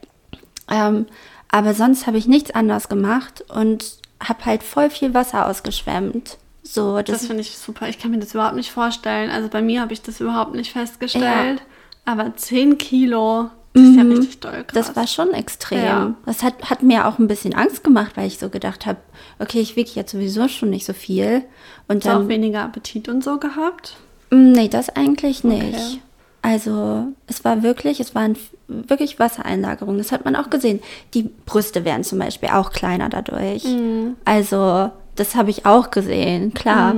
Ähm, 0.69 1.05
aber 1.49 1.75
sonst 1.75 2.07
habe 2.07 2.17
ich 2.17 2.27
nichts 2.27 2.51
anderes 2.51 2.89
gemacht 2.89 3.43
und 3.49 3.97
habe 4.19 4.45
halt 4.45 4.63
voll 4.63 4.89
viel 4.89 5.13
Wasser 5.13 5.47
ausgeschwemmt. 5.47 6.37
So, 6.63 7.01
das, 7.01 7.19
das, 7.19 7.27
finde 7.27 7.41
ich 7.41 7.57
super. 7.57 7.89
Ich 7.89 7.99
kann 7.99 8.11
mir 8.11 8.19
das 8.19 8.33
überhaupt 8.33 8.55
nicht 8.55 8.71
vorstellen. 8.71 9.29
Also 9.29 9.49
bei 9.49 9.61
mir 9.61 9.81
habe 9.81 9.93
ich 9.93 10.01
das 10.01 10.21
überhaupt 10.21 10.55
nicht 10.55 10.71
festgestellt. 10.71 11.61
Aber 12.05 12.35
10 12.35 12.77
Kilo, 12.77 13.49
das 13.73 13.83
ist 13.83 13.95
ja 13.95 14.03
richtig 14.03 14.39
doll 14.39 14.63
krass. 14.65 14.87
das 14.87 14.95
war 14.95 15.07
schon 15.07 15.33
extrem. 15.33 15.83
Ja. 15.83 16.13
Das 16.25 16.43
hat, 16.43 16.69
hat 16.69 16.83
mir 16.83 17.07
auch 17.07 17.17
ein 17.17 17.27
bisschen 17.27 17.55
Angst 17.55 17.83
gemacht, 17.83 18.11
weil 18.15 18.27
ich 18.27 18.37
so 18.37 18.49
gedacht 18.49 18.85
habe, 18.85 18.99
okay, 19.39 19.59
ich 19.59 19.75
wiege 19.75 19.91
jetzt 19.95 20.11
sowieso 20.11 20.47
schon 20.47 20.69
nicht 20.69 20.85
so 20.85 20.93
viel. 20.93 21.43
Und 21.87 22.05
Hast 22.05 22.13
du 22.13 22.23
auch 22.23 22.27
weniger 22.27 22.61
Appetit 22.61 23.09
und 23.09 23.23
so 23.23 23.37
gehabt? 23.39 23.97
Mm, 24.29 24.51
nee, 24.51 24.67
das 24.67 24.89
eigentlich 24.89 25.43
nicht. 25.43 25.73
Okay. 25.75 26.01
Also 26.41 27.07
es 27.27 27.45
war 27.45 27.63
wirklich, 27.63 28.01
es 28.01 28.13
waren 28.15 28.37
wirklich 28.67 29.17
Wassereinlagerungen. 29.17 29.97
Das 29.97 30.11
hat 30.11 30.25
man 30.25 30.35
auch 30.35 30.49
gesehen. 30.49 30.81
Die 31.13 31.29
Brüste 31.45 31.85
werden 31.85 32.03
zum 32.03 32.19
Beispiel 32.19 32.49
auch 32.49 32.71
kleiner 32.71 33.07
dadurch. 33.07 33.63
Mhm. 33.63 34.17
Also 34.25 34.91
das 35.15 35.35
habe 35.35 35.51
ich 35.51 35.65
auch 35.65 35.89
gesehen, 35.89 36.53
klar. 36.53 36.95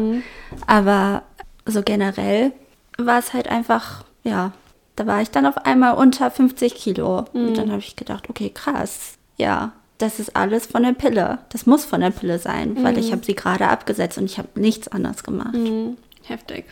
Aber 0.65 1.21
so 1.65 1.83
generell 1.83 2.53
war 2.97 3.19
es 3.19 3.33
halt 3.33 3.47
einfach, 3.47 4.05
ja, 4.23 4.51
da 4.95 5.05
war 5.07 5.21
ich 5.21 5.29
dann 5.31 5.45
auf 5.45 5.57
einmal 5.65 5.95
unter 5.95 6.31
50 6.31 6.75
Kilo. 6.75 7.25
Und 7.33 7.51
Mhm. 7.51 7.53
dann 7.55 7.69
habe 7.71 7.79
ich 7.79 7.95
gedacht, 7.95 8.29
okay, 8.29 8.49
krass, 8.53 9.17
ja, 9.37 9.71
das 9.97 10.19
ist 10.19 10.35
alles 10.35 10.65
von 10.65 10.83
der 10.83 10.93
Pille. 10.93 11.39
Das 11.49 11.65
muss 11.65 11.85
von 11.85 12.01
der 12.01 12.11
Pille 12.11 12.37
sein, 12.39 12.77
weil 12.83 12.97
ich 12.97 13.11
habe 13.11 13.23
sie 13.25 13.35
gerade 13.35 13.67
abgesetzt 13.69 14.17
und 14.17 14.25
ich 14.25 14.37
habe 14.37 14.49
nichts 14.55 14.87
anderes 14.89 15.23
gemacht. 15.23 15.53
Mhm. 15.53 15.97
Heftig. 16.23 16.65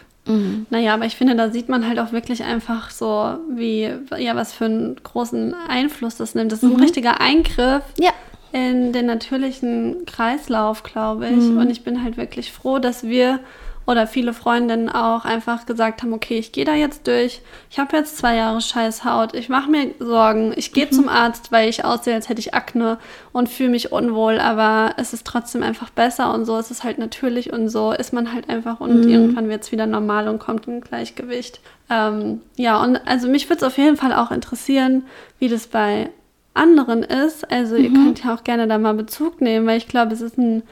Naja, 0.69 0.93
aber 0.93 1.05
ich 1.05 1.17
finde, 1.17 1.35
da 1.35 1.49
sieht 1.49 1.67
man 1.67 1.85
halt 1.85 1.99
auch 1.99 2.13
wirklich 2.13 2.43
einfach 2.45 2.91
so, 2.91 3.35
wie, 3.53 3.91
ja, 4.17 4.35
was 4.37 4.53
für 4.53 4.63
einen 4.65 4.95
großen 5.03 5.53
Einfluss 5.67 6.15
das 6.15 6.33
nimmt. 6.33 6.49
Das 6.53 6.63
ist 6.63 6.69
ein 6.73 6.79
richtiger 6.79 7.19
Eingriff 7.19 7.83
Ja. 7.99 8.11
in 8.53 8.93
den 8.93 9.05
natürlichen 9.05 10.05
Kreislauf, 10.05 10.83
glaube 10.83 11.27
ich. 11.27 11.43
Und 11.49 11.69
ich 11.69 11.83
bin 11.83 12.03
halt 12.05 12.15
wirklich 12.15 12.53
froh, 12.53 12.79
dass 12.79 13.03
wir 13.03 13.41
oder 13.85 14.07
viele 14.07 14.33
Freundinnen 14.33 14.89
auch 14.89 15.25
einfach 15.25 15.65
gesagt 15.65 16.03
haben, 16.03 16.13
okay, 16.13 16.37
ich 16.37 16.51
gehe 16.51 16.65
da 16.65 16.73
jetzt 16.73 17.05
durch. 17.07 17.41
Ich 17.69 17.79
habe 17.79 17.97
jetzt 17.97 18.17
zwei 18.17 18.35
Jahre 18.35 18.61
scheiß 18.61 19.03
Haut. 19.03 19.33
Ich 19.33 19.49
mache 19.49 19.69
mir 19.69 19.93
Sorgen. 19.99 20.53
Ich 20.55 20.71
gehe 20.71 20.89
zum 20.89 21.09
Arzt, 21.09 21.51
weil 21.51 21.69
ich 21.69 21.83
aussehe, 21.83 22.13
als 22.13 22.29
hätte 22.29 22.39
ich 22.39 22.53
Akne 22.53 22.97
und 23.33 23.49
fühle 23.49 23.69
mich 23.69 23.91
unwohl. 23.91 24.39
Aber 24.39 24.93
es 24.97 25.13
ist 25.13 25.27
trotzdem 25.27 25.63
einfach 25.63 25.89
besser 25.89 26.33
und 26.33 26.45
so. 26.45 26.57
Es 26.57 26.71
ist 26.71 26.83
halt 26.83 26.97
natürlich 26.97 27.51
und 27.51 27.69
so 27.69 27.91
ist 27.91 28.13
man 28.13 28.31
halt 28.31 28.49
einfach 28.49 28.79
und 28.79 29.05
irgendwann 29.05 29.49
wird 29.49 29.63
es 29.63 29.71
wieder 29.71 29.85
normal 29.85 30.27
und 30.27 30.39
kommt 30.39 30.67
in 30.67 30.81
Gleichgewicht. 30.81 31.59
Ähm, 31.89 32.41
ja, 32.55 32.81
und 32.81 32.97
also 33.05 33.27
mich 33.27 33.49
würde 33.49 33.57
es 33.57 33.63
auf 33.63 33.77
jeden 33.77 33.97
Fall 33.97 34.13
auch 34.13 34.31
interessieren, 34.31 35.03
wie 35.39 35.49
das 35.49 35.67
bei 35.67 36.09
anderen 36.53 37.03
ist. 37.03 37.49
Also 37.51 37.75
ihr 37.75 37.91
könnt 37.91 38.23
ja 38.23 38.33
auch 38.33 38.43
gerne 38.43 38.67
da 38.67 38.77
mal 38.77 38.93
Bezug 38.93 39.41
nehmen, 39.41 39.65
weil 39.65 39.77
ich 39.77 39.87
glaube, 39.87 40.13
es 40.13 40.21
ist 40.21 40.37
ein 40.37 40.63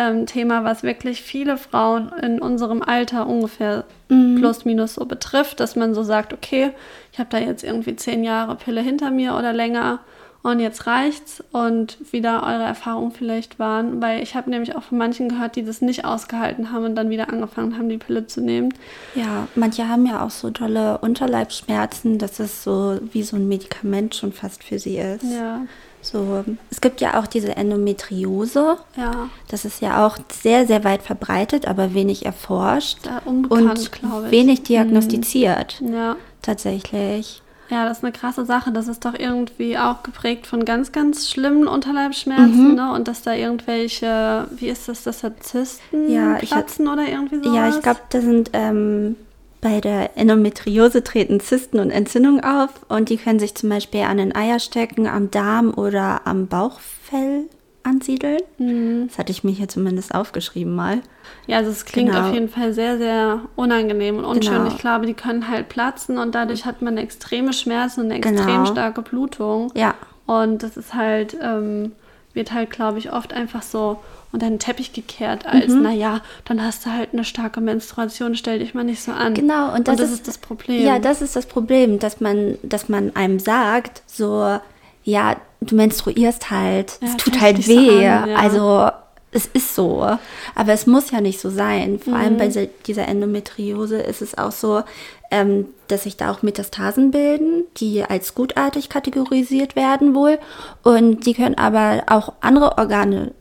ähm, 0.00 0.24
Thema, 0.24 0.64
was 0.64 0.82
wirklich 0.82 1.20
viele 1.20 1.58
Frauen 1.58 2.10
in 2.22 2.40
unserem 2.40 2.82
Alter 2.82 3.26
ungefähr 3.26 3.84
plus 4.08 4.64
minus 4.64 4.94
so 4.94 5.04
betrifft, 5.04 5.60
dass 5.60 5.76
man 5.76 5.94
so 5.94 6.02
sagt, 6.02 6.32
okay, 6.32 6.70
ich 7.12 7.18
habe 7.18 7.28
da 7.30 7.38
jetzt 7.38 7.62
irgendwie 7.62 7.94
zehn 7.94 8.24
Jahre 8.24 8.56
Pille 8.56 8.80
hinter 8.80 9.10
mir 9.10 9.36
oder 9.36 9.52
länger 9.52 10.00
und 10.42 10.58
jetzt 10.58 10.86
reicht's 10.86 11.44
und 11.52 11.98
wieder 12.12 12.42
eure 12.42 12.62
Erfahrungen 12.62 13.12
vielleicht 13.12 13.58
waren, 13.58 14.00
weil 14.00 14.22
ich 14.22 14.34
habe 14.34 14.48
nämlich 14.48 14.74
auch 14.74 14.82
von 14.82 14.96
manchen 14.96 15.28
gehört, 15.28 15.54
die 15.54 15.64
das 15.64 15.82
nicht 15.82 16.06
ausgehalten 16.06 16.72
haben 16.72 16.86
und 16.86 16.94
dann 16.94 17.10
wieder 17.10 17.28
angefangen 17.28 17.76
haben, 17.76 17.90
die 17.90 17.98
Pille 17.98 18.26
zu 18.26 18.40
nehmen. 18.40 18.72
Ja, 19.14 19.48
manche 19.54 19.86
haben 19.86 20.06
ja 20.06 20.24
auch 20.24 20.30
so 20.30 20.48
dolle 20.48 20.96
Unterleibsschmerzen, 20.98 22.16
dass 22.16 22.40
es 22.40 22.64
so 22.64 22.98
wie 23.12 23.22
so 23.22 23.36
ein 23.36 23.48
Medikament 23.48 24.14
schon 24.14 24.32
fast 24.32 24.64
für 24.64 24.78
sie 24.78 24.96
ist. 24.96 25.24
Ja, 25.24 25.60
So, 26.02 26.44
es 26.70 26.80
gibt 26.80 27.00
ja 27.00 27.20
auch 27.20 27.26
diese 27.26 27.56
Endometriose. 27.56 28.78
ja, 28.96 29.28
Das 29.48 29.64
ist 29.64 29.80
ja 29.82 30.06
auch 30.06 30.16
sehr, 30.32 30.66
sehr 30.66 30.82
weit 30.84 31.02
verbreitet, 31.02 31.66
aber 31.66 31.92
wenig 31.94 32.24
erforscht 32.26 32.98
unbekannt, 33.24 33.78
und 33.78 33.92
glaube 33.92 34.26
ich. 34.26 34.32
wenig 34.32 34.62
diagnostiziert. 34.62 35.80
Ja. 35.80 36.16
Tatsächlich. 36.42 37.42
Ja, 37.68 37.84
das 37.84 37.98
ist 37.98 38.04
eine 38.04 38.12
krasse 38.12 38.44
Sache. 38.44 38.72
Das 38.72 38.88
ist 38.88 39.04
doch 39.04 39.14
irgendwie 39.16 39.78
auch 39.78 40.02
geprägt 40.02 40.46
von 40.48 40.64
ganz, 40.64 40.90
ganz 40.90 41.30
schlimmen 41.30 41.68
Unterleibsschmerzen, 41.68 42.74
ne? 42.74 42.92
Und 42.92 43.06
dass 43.06 43.22
da 43.22 43.32
irgendwelche, 43.32 44.48
wie 44.56 44.66
ist 44.68 44.88
das, 44.88 45.04
dass 45.04 45.20
da 45.20 45.30
Zysten 45.38 46.10
Ja, 46.10 46.38
ich 46.40 46.50
platzen 46.50 46.88
oder 46.88 47.06
irgendwie 47.06 47.36
sowas? 47.36 47.54
Ja, 47.56 47.68
ich 47.68 47.80
glaube, 47.80 48.00
da 48.08 48.20
sind 48.20 48.50
ähm, 48.54 49.14
bei 49.60 49.80
der 49.80 50.16
Endometriose 50.16 51.04
treten 51.04 51.38
Zysten 51.40 51.78
und 51.80 51.90
Entzündungen 51.90 52.42
auf 52.42 52.70
und 52.88 53.08
die 53.10 53.16
können 53.18 53.38
sich 53.38 53.54
zum 53.54 53.68
Beispiel 53.68 54.02
an 54.02 54.16
den 54.16 54.34
Eierstöcken, 54.34 55.06
am 55.06 55.30
Darm 55.30 55.74
oder 55.74 56.22
am 56.26 56.46
Bauchfell 56.46 57.44
ansiedeln. 57.82 58.40
Mhm. 58.58 59.08
Das 59.08 59.18
hatte 59.18 59.32
ich 59.32 59.44
mir 59.44 59.52
hier 59.52 59.68
zumindest 59.68 60.14
aufgeschrieben 60.14 60.74
mal. 60.74 61.00
Ja, 61.46 61.58
also 61.58 61.70
es 61.70 61.84
klingt 61.84 62.10
Genau. 62.12 62.28
auf 62.28 62.34
jeden 62.34 62.48
Fall 62.48 62.72
sehr, 62.72 62.98
sehr 62.98 63.40
unangenehm 63.56 64.18
und 64.18 64.24
unschön. 64.24 64.54
Genau. 64.54 64.68
Ich 64.68 64.78
glaube, 64.78 65.06
die 65.06 65.14
können 65.14 65.48
halt 65.48 65.68
platzen 65.68 66.18
und 66.18 66.34
dadurch 66.34 66.64
hat 66.66 66.82
man 66.82 66.96
extreme 66.98 67.52
Schmerzen 67.52 68.00
und 68.00 68.10
eine 68.12 68.20
Genau. 68.20 68.40
extrem 68.42 68.66
starke 68.66 69.02
Blutung. 69.02 69.70
Ja, 69.74 69.94
Und 70.26 70.62
das 70.62 70.76
ist 70.76 70.94
halt, 70.94 71.36
ähm, 71.42 71.92
wird 72.34 72.52
halt, 72.52 72.70
glaube 72.70 72.98
ich, 72.98 73.12
oft 73.12 73.32
einfach 73.32 73.62
so 73.62 73.98
unter 74.32 74.48
den 74.48 74.58
Teppich 74.58 74.92
gekehrt, 74.92 75.46
als, 75.46 75.68
Mhm. 75.68 75.82
naja, 75.82 76.20
dann 76.44 76.62
hast 76.64 76.86
du 76.86 76.90
halt 76.92 77.10
eine 77.12 77.24
starke 77.24 77.60
Menstruation, 77.60 78.34
stell 78.36 78.58
dich 78.60 78.74
mal 78.74 78.84
nicht 78.84 79.02
so 79.02 79.12
an. 79.12 79.34
Genau, 79.34 79.74
und 79.74 79.88
das, 79.88 79.96
das 79.96 80.08
ist, 80.10 80.14
ist 80.16 80.28
das 80.28 80.38
Problem. 80.38 80.82
Ja, 80.84 80.98
das 80.98 81.20
ist 81.22 81.34
das 81.36 81.46
Problem, 81.46 81.98
dass 81.98 82.20
man, 82.20 82.56
dass 82.62 82.88
man 82.88 83.14
einem 83.16 83.38
sagt, 83.40 84.02
so, 84.06 84.58
ja, 85.04 85.36
du 85.60 85.74
menstruierst 85.74 86.50
halt, 86.50 86.98
Ja, 87.00 87.08
es 87.08 87.16
tut 87.16 87.40
halt 87.40 87.58
dich 87.58 87.66
so 87.66 87.72
weh. 87.72 88.06
an, 88.06 88.28
ja. 88.28 88.36
Also 88.36 88.90
es 89.32 89.46
ist 89.46 89.74
so. 89.74 90.06
Aber 90.54 90.72
es 90.72 90.86
muss 90.86 91.10
ja 91.12 91.20
nicht 91.20 91.40
so 91.40 91.50
sein. 91.50 91.98
Vor 91.98 92.14
allem 92.14 92.34
Mhm. 92.34 92.38
bei 92.38 92.50
se- 92.50 92.68
dieser 92.86 93.06
Endometriose 93.08 93.98
ist 93.98 94.22
es 94.22 94.36
auch 94.36 94.50
so, 94.52 94.82
ähm, 95.30 95.66
dass 95.86 96.02
sich 96.02 96.16
da 96.16 96.32
auch 96.32 96.42
Metastasen 96.42 97.12
bilden, 97.12 97.64
die 97.76 98.02
als 98.02 98.34
gutartig 98.34 98.88
kategorisiert 98.88 99.76
werden 99.76 100.14
wohl. 100.16 100.38
Und 100.82 101.26
die 101.26 101.34
können 101.34 101.56
aber 101.58 102.02
auch 102.08 102.32
andere 102.40 102.76
Organe 102.78 103.32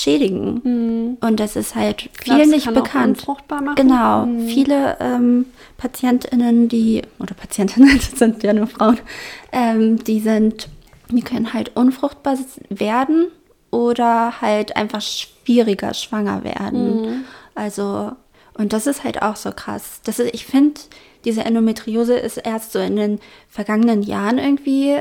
schädigen. 0.00 1.16
Und 1.20 1.40
das 1.40 1.56
ist 1.56 1.74
halt 1.74 2.08
viel 2.22 2.34
Mhm. 2.34 2.38
das 2.38 2.48
nicht 2.48 2.74
bekannt. 2.74 3.26
Genau, 3.76 4.26
Mhm. 4.26 4.46
viele 4.48 4.96
ähm, 5.00 5.46
PatientInnen, 5.78 6.68
die, 6.68 7.02
oder 7.18 7.34
Patientinnen, 7.34 7.90
das 7.96 8.18
sind 8.18 8.42
ja 8.42 8.52
nur 8.52 8.66
Frauen, 8.66 8.98
ähm, 9.52 10.02
die 10.04 10.20
sind, 10.20 10.68
die 11.10 11.22
können 11.22 11.52
halt 11.52 11.76
unfruchtbar 11.76 12.36
werden 12.68 13.26
oder 13.70 14.40
halt 14.40 14.76
einfach 14.76 15.00
schwieriger 15.02 15.94
schwanger 15.94 16.44
werden. 16.44 17.00
Mhm. 17.02 17.24
Also, 17.54 18.12
und 18.58 18.72
das 18.72 18.86
ist 18.86 19.04
halt 19.04 19.22
auch 19.22 19.36
so 19.36 19.50
krass. 19.52 20.00
Das 20.04 20.18
ist, 20.18 20.34
ich 20.34 20.46
finde, 20.46 20.80
diese 21.24 21.44
Endometriose 21.44 22.14
ist 22.16 22.36
erst 22.38 22.72
so 22.72 22.78
in 22.78 22.96
den 22.96 23.20
vergangenen 23.48 24.02
Jahren 24.02 24.38
irgendwie 24.38 24.98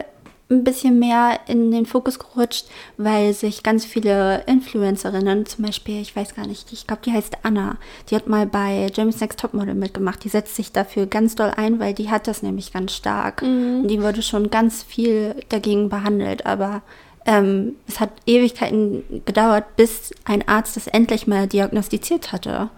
ein 0.50 0.64
bisschen 0.64 1.00
mehr 1.00 1.40
in 1.48 1.72
den 1.72 1.86
Fokus 1.86 2.20
gerutscht, 2.20 2.68
weil 2.98 3.34
sich 3.34 3.64
ganz 3.64 3.84
viele 3.84 4.44
Influencerinnen, 4.46 5.46
zum 5.48 5.66
Beispiel, 5.66 6.00
ich 6.02 6.16
weiß 6.16 6.36
gar 6.36 6.46
nicht, 6.46 6.72
ich 6.72 6.86
glaube, 6.86 7.02
die 7.04 7.12
heißt 7.12 7.38
Anna, 7.44 7.78
die 8.10 8.16
hat 8.16 8.28
mal 8.28 8.46
bei 8.46 8.88
James 8.94 9.20
Next 9.20 9.40
Topmodel 9.40 9.74
mitgemacht. 9.74 10.24
Die 10.24 10.30
setzt 10.30 10.56
sich 10.56 10.72
dafür 10.72 11.08
ganz 11.08 11.36
doll 11.36 11.52
ein, 11.56 11.80
weil 11.80 11.94
die 11.94 12.12
hat 12.12 12.28
das 12.28 12.44
nämlich 12.44 12.72
ganz 12.72 12.94
stark. 12.94 13.42
Und 13.82 13.88
die 13.88 14.02
wurde 14.04 14.22
schon 14.22 14.52
ganz 14.52 14.84
viel 14.84 15.36
dagegen 15.50 15.90
behandelt, 15.90 16.46
aber 16.46 16.84
ähm, 17.26 17.74
es 17.88 18.00
hat 18.00 18.12
Ewigkeiten 18.28 19.04
gedauert, 19.26 19.76
bis 19.78 20.14
ein 20.26 20.48
Arzt 20.48 20.76
das 20.76 20.86
endlich 20.86 21.26
mal 21.26 21.48
diagnostiziert 21.48 22.32
hatte. 22.32 22.70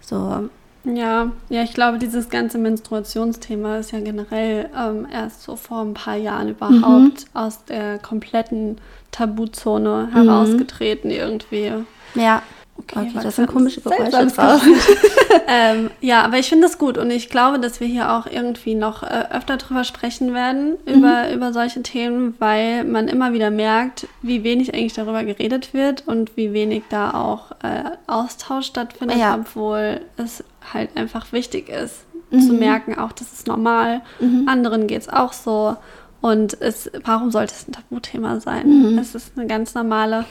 So, 0.00 0.48
Ja, 0.94 1.32
ja, 1.48 1.62
ich 1.62 1.74
glaube, 1.74 1.98
dieses 1.98 2.28
ganze 2.28 2.58
Menstruationsthema 2.58 3.78
ist 3.78 3.90
ja 3.90 4.00
generell 4.00 4.70
ähm, 4.76 5.06
erst 5.12 5.42
so 5.42 5.56
vor 5.56 5.80
ein 5.80 5.94
paar 5.94 6.16
Jahren 6.16 6.50
überhaupt 6.50 7.24
aus 7.34 7.64
der 7.64 7.98
kompletten 7.98 8.78
Tabuzone 9.10 10.08
herausgetreten 10.12 11.10
irgendwie. 11.10 11.72
ja. 12.14 12.42
Okay, 12.78 13.08
Okay, 13.08 13.18
das 13.22 13.36
sind 13.36 13.46
komische 13.48 13.80
Geräusche 13.80 14.10
draußen. 14.26 14.74
ähm, 15.48 15.90
ja, 16.00 16.22
aber 16.22 16.38
ich 16.38 16.48
finde 16.48 16.66
es 16.66 16.78
gut 16.78 16.98
und 16.98 17.10
ich 17.10 17.30
glaube, 17.30 17.58
dass 17.58 17.80
wir 17.80 17.86
hier 17.86 18.12
auch 18.12 18.26
irgendwie 18.26 18.74
noch 18.74 19.02
äh, 19.02 19.24
öfter 19.32 19.56
drüber 19.56 19.82
sprechen 19.84 20.34
werden, 20.34 20.76
über, 20.86 21.32
über 21.32 21.52
solche 21.52 21.82
Themen, 21.82 22.34
weil 22.38 22.84
man 22.84 23.08
immer 23.08 23.32
wieder 23.32 23.50
merkt, 23.50 24.06
wie 24.22 24.44
wenig 24.44 24.74
eigentlich 24.74 24.92
darüber 24.92 25.24
geredet 25.24 25.74
wird 25.74 26.06
und 26.06 26.36
wie 26.36 26.52
wenig 26.52 26.84
da 26.90 27.12
auch 27.12 27.52
äh, 27.62 27.84
Austausch 28.06 28.66
stattfindet, 28.66 29.18
Ja. 29.18 29.34
obwohl 29.34 30.00
es 30.16 30.44
halt 30.72 30.90
einfach 30.96 31.32
wichtig 31.32 31.68
ist, 31.68 32.04
zu 32.30 32.52
merken, 32.52 32.98
auch 32.98 33.12
das 33.12 33.32
ist 33.32 33.46
normal, 33.46 34.02
anderen 34.46 34.88
geht 34.88 35.02
es 35.02 35.08
auch 35.08 35.32
so. 35.32 35.76
Und 36.20 36.60
es, 36.60 36.90
warum 37.04 37.30
sollte 37.30 37.54
es 37.54 37.68
ein 37.68 37.72
Tabuthema 37.72 38.40
sein? 38.40 38.98
Es 39.00 39.14
ist 39.14 39.32
eine 39.38 39.46
ganz 39.46 39.74
normale 39.74 40.24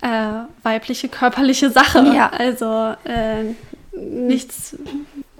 äh, 0.00 0.44
weibliche 0.62 1.08
körperliche 1.08 1.70
Sache. 1.70 2.12
Ja. 2.14 2.30
Also 2.30 2.94
äh, 3.04 3.54
nichts, 3.96 4.76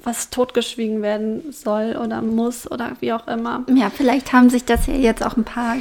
was 0.03 0.31
totgeschwiegen 0.31 1.03
werden 1.03 1.53
soll 1.53 1.97
oder 2.03 2.23
muss 2.23 2.71
oder 2.71 2.93
wie 3.01 3.13
auch 3.13 3.27
immer. 3.27 3.65
Ja, 3.75 3.91
vielleicht 3.91 4.33
haben 4.33 4.51
sich 4.51 4.65
das 4.65 4.85
hier 4.85 4.99
jetzt 4.99 5.25
auch 5.25 5.37
ein 5.37 5.45
paar 5.45 5.77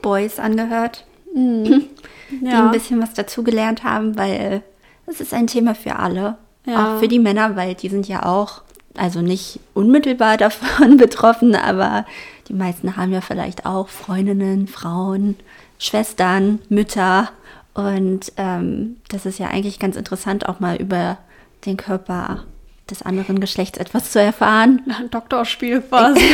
Boys 0.00 0.38
angehört, 0.38 1.04
die 1.34 1.88
Ja, 2.40 2.64
ein 2.64 2.70
bisschen 2.70 3.00
was 3.02 3.12
dazugelernt 3.14 3.84
haben, 3.84 4.16
weil 4.16 4.62
es 5.06 5.20
ist 5.20 5.34
ein 5.34 5.46
Thema 5.46 5.74
für 5.74 5.96
alle. 5.96 6.36
Ja. 6.64 6.96
Auch 6.96 7.00
für 7.00 7.08
die 7.08 7.18
Männer, 7.18 7.56
weil 7.56 7.74
die 7.74 7.88
sind 7.88 8.08
ja 8.08 8.24
auch, 8.24 8.62
also 8.96 9.20
nicht 9.20 9.60
unmittelbar 9.74 10.36
davon 10.38 10.96
betroffen, 10.96 11.54
aber 11.54 12.06
die 12.48 12.54
meisten 12.54 12.96
haben 12.96 13.12
ja 13.12 13.20
vielleicht 13.20 13.66
auch 13.66 13.88
Freundinnen, 13.88 14.66
Frauen, 14.66 15.36
Schwestern, 15.78 16.60
Mütter. 16.68 17.30
Und 17.74 18.32
ähm, 18.36 18.96
das 19.08 19.26
ist 19.26 19.38
ja 19.38 19.48
eigentlich 19.48 19.78
ganz 19.78 19.96
interessant, 19.96 20.48
auch 20.48 20.60
mal 20.60 20.76
über 20.76 21.18
den 21.64 21.76
Körper 21.76 22.44
des 22.90 23.02
anderen 23.02 23.40
Geschlechts 23.40 23.78
etwas 23.78 24.10
zu 24.10 24.20
erfahren. 24.20 24.82
Ein 24.86 25.10
Doktorspiel 25.10 25.80
quasi. 25.80 26.20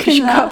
Genau. 0.00 0.48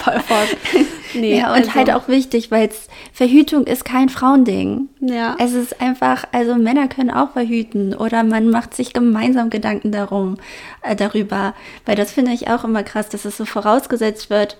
Nee, 1.14 1.38
ja, 1.38 1.52
und 1.52 1.60
also. 1.60 1.74
halt 1.74 1.90
auch 1.90 2.08
wichtig, 2.08 2.50
weil 2.50 2.68
Verhütung 3.12 3.66
ist 3.66 3.84
kein 3.84 4.08
Frauending. 4.08 4.88
Ja. 5.00 5.36
Es 5.38 5.54
ist 5.54 5.80
einfach, 5.80 6.24
also 6.32 6.54
Männer 6.54 6.88
können 6.88 7.10
auch 7.10 7.32
verhüten 7.32 7.94
oder 7.94 8.24
man 8.24 8.50
macht 8.50 8.74
sich 8.74 8.92
gemeinsam 8.92 9.48
Gedanken 9.48 9.90
darum, 9.90 10.36
äh, 10.82 10.94
darüber. 10.94 11.54
Weil 11.86 11.96
das 11.96 12.12
finde 12.12 12.32
ich 12.32 12.48
auch 12.48 12.64
immer 12.64 12.82
krass, 12.82 13.08
dass 13.08 13.24
es 13.24 13.36
so 13.36 13.46
vorausgesetzt 13.46 14.28
wird, 14.28 14.58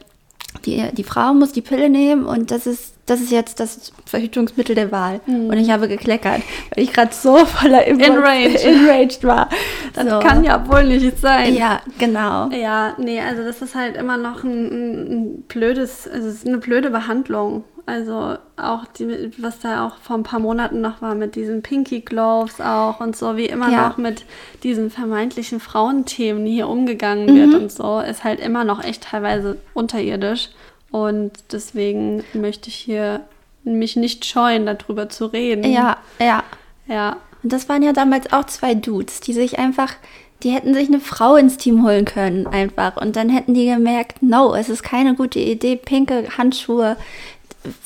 die, 0.65 0.83
die 0.93 1.05
Frau 1.05 1.35
muss 1.35 1.53
die 1.53 1.63
Pille 1.63 1.89
nehmen 1.89 2.25
und 2.25 2.51
das 2.51 2.67
ist, 2.67 2.95
das 3.07 3.21
ist 3.21 3.31
jetzt 3.31 3.61
das 3.61 3.93
Verhütungsmittel 4.07 4.75
der 4.75 4.91
Wahl. 4.91 5.21
Mhm. 5.27 5.49
Und 5.49 5.59
ich 5.59 5.71
habe 5.71 5.89
gekleckert, 5.89 6.43
weil 6.75 6.85
ich 6.85 6.93
gerade 6.93 7.15
so 7.15 7.45
voller 7.45 7.87
Enraged. 7.87 8.65
Enraged 8.65 9.25
war. 9.25 9.49
Das 9.95 10.09
so. 10.09 10.19
kann 10.21 10.45
ja 10.45 10.67
wohl 10.69 10.85
nicht 10.85 11.19
sein. 11.19 11.55
Ja, 11.55 11.81
genau. 11.99 12.49
Ja, 12.51 12.95
nee, 12.99 13.21
also 13.21 13.43
das 13.45 13.63
ist 13.63 13.75
halt 13.75 13.97
immer 13.97 14.17
noch 14.17 14.43
ein, 14.43 14.67
ein 15.11 15.43
blödes, 15.43 16.09
also 16.09 16.29
es 16.29 16.35
ist 16.37 16.47
eine 16.47 16.59
blöde 16.59 16.91
Behandlung. 16.91 17.65
Also 17.89 18.37
auch 18.59 18.85
die, 18.99 19.33
was 19.39 19.61
da 19.61 19.87
auch 19.87 19.97
vor 19.97 20.19
ein 20.19 20.23
paar 20.23 20.41
Monaten 20.41 20.83
noch 20.83 21.01
war 21.01 21.15
mit 21.15 21.37
diesen 21.37 21.63
Pinky 21.63 22.01
Gloves 22.01 22.61
auch 22.61 23.01
und 23.01 23.17
so, 23.17 23.39
wie 23.39 23.47
immer 23.47 23.71
ja. 23.71 23.89
noch 23.89 23.97
mit 23.97 24.27
diesen 24.63 24.91
vermeintlichen 24.91 25.59
Frauenthemen 25.59 26.45
hier 26.45 26.69
umgegangen 26.69 27.35
wird 27.35 27.55
mhm. 27.55 27.63
und 27.63 27.73
so, 27.73 28.01
ist 28.01 28.25
halt 28.25 28.41
immer 28.41 28.65
noch 28.65 28.85
echt 28.85 29.05
teilweise 29.05 29.57
unterirdisch. 29.73 30.51
Und 30.91 31.33
deswegen 31.51 32.25
möchte 32.35 32.69
ich 32.69 32.75
hier 32.75 33.23
mich 33.65 33.97
nicht 33.97 34.27
scheuen, 34.27 34.67
darüber 34.67 35.09
zu 35.09 35.25
reden. 35.25 35.65
Ja, 35.65 35.97
ja. 36.21 36.45
Ja. 36.89 37.17
Und 37.43 37.55
das 37.55 37.71
waren 37.71 37.83
ja 37.83 37.95
damals 37.95 38.31
auch 38.35 38.45
zwei 38.45 38.75
Dudes, 38.75 39.21
die 39.21 39.33
sich 39.33 39.59
einfach 39.59 39.95
die 40.43 40.51
hätten 40.51 40.73
sich 40.73 40.89
eine 40.89 41.01
Frau 41.01 41.35
ins 41.37 41.57
Team 41.57 41.85
holen 41.85 42.05
können, 42.05 42.47
einfach. 42.47 42.97
Und 42.97 43.17
dann 43.17 43.29
hätten 43.29 43.55
die 43.55 43.67
gemerkt, 43.67 44.23
no, 44.23 44.55
es 44.55 44.69
ist 44.69 44.83
keine 44.83 45.15
gute 45.15 45.41
Idee, 45.41 45.77
pinke 45.77 46.29
Handschuhe 46.39 46.97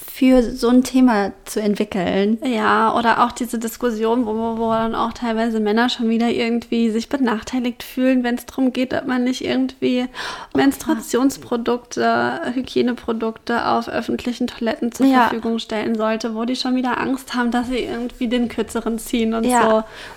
für 0.07 0.43
so 0.43 0.69
ein 0.69 0.85
Thema 0.85 1.33
zu 1.45 1.61
entwickeln. 1.61 2.39
Ja, 2.45 2.95
oder 2.95 3.25
auch 3.25 3.33
diese 3.33 3.59
Diskussion, 3.59 4.27
wo, 4.27 4.59
wo 4.59 4.71
dann 4.71 4.95
auch 4.95 5.13
teilweise 5.13 5.61
Männer 5.61 5.89
schon 5.89 6.09
wieder 6.11 6.29
irgendwie 6.29 6.91
sich 6.91 7.09
benachteiligt 7.09 7.83
fühlen, 7.83 8.23
wenn 8.23 8.35
es 8.37 8.47
darum 8.47 8.73
geht, 8.73 8.93
ob 8.95 9.07
man 9.07 9.25
nicht 9.25 9.45
irgendwie 9.45 10.07
Menstruationsprodukte, 10.55 12.53
Hygieneprodukte 12.55 13.67
auf 13.67 13.89
öffentlichen 13.89 14.47
Toiletten 14.47 14.93
zur 14.93 15.07
ja. 15.07 15.23
Verfügung 15.23 15.59
stellen 15.59 15.95
sollte, 15.97 16.35
wo 16.35 16.45
die 16.45 16.57
schon 16.57 16.77
wieder 16.77 17.01
Angst 17.01 17.35
haben, 17.35 17.51
dass 17.51 17.69
sie 17.69 17.81
irgendwie 17.81 18.29
den 18.29 18.49
kürzeren 18.49 18.99
ziehen 18.99 19.33
und 19.35 19.45
ja. 19.45 19.63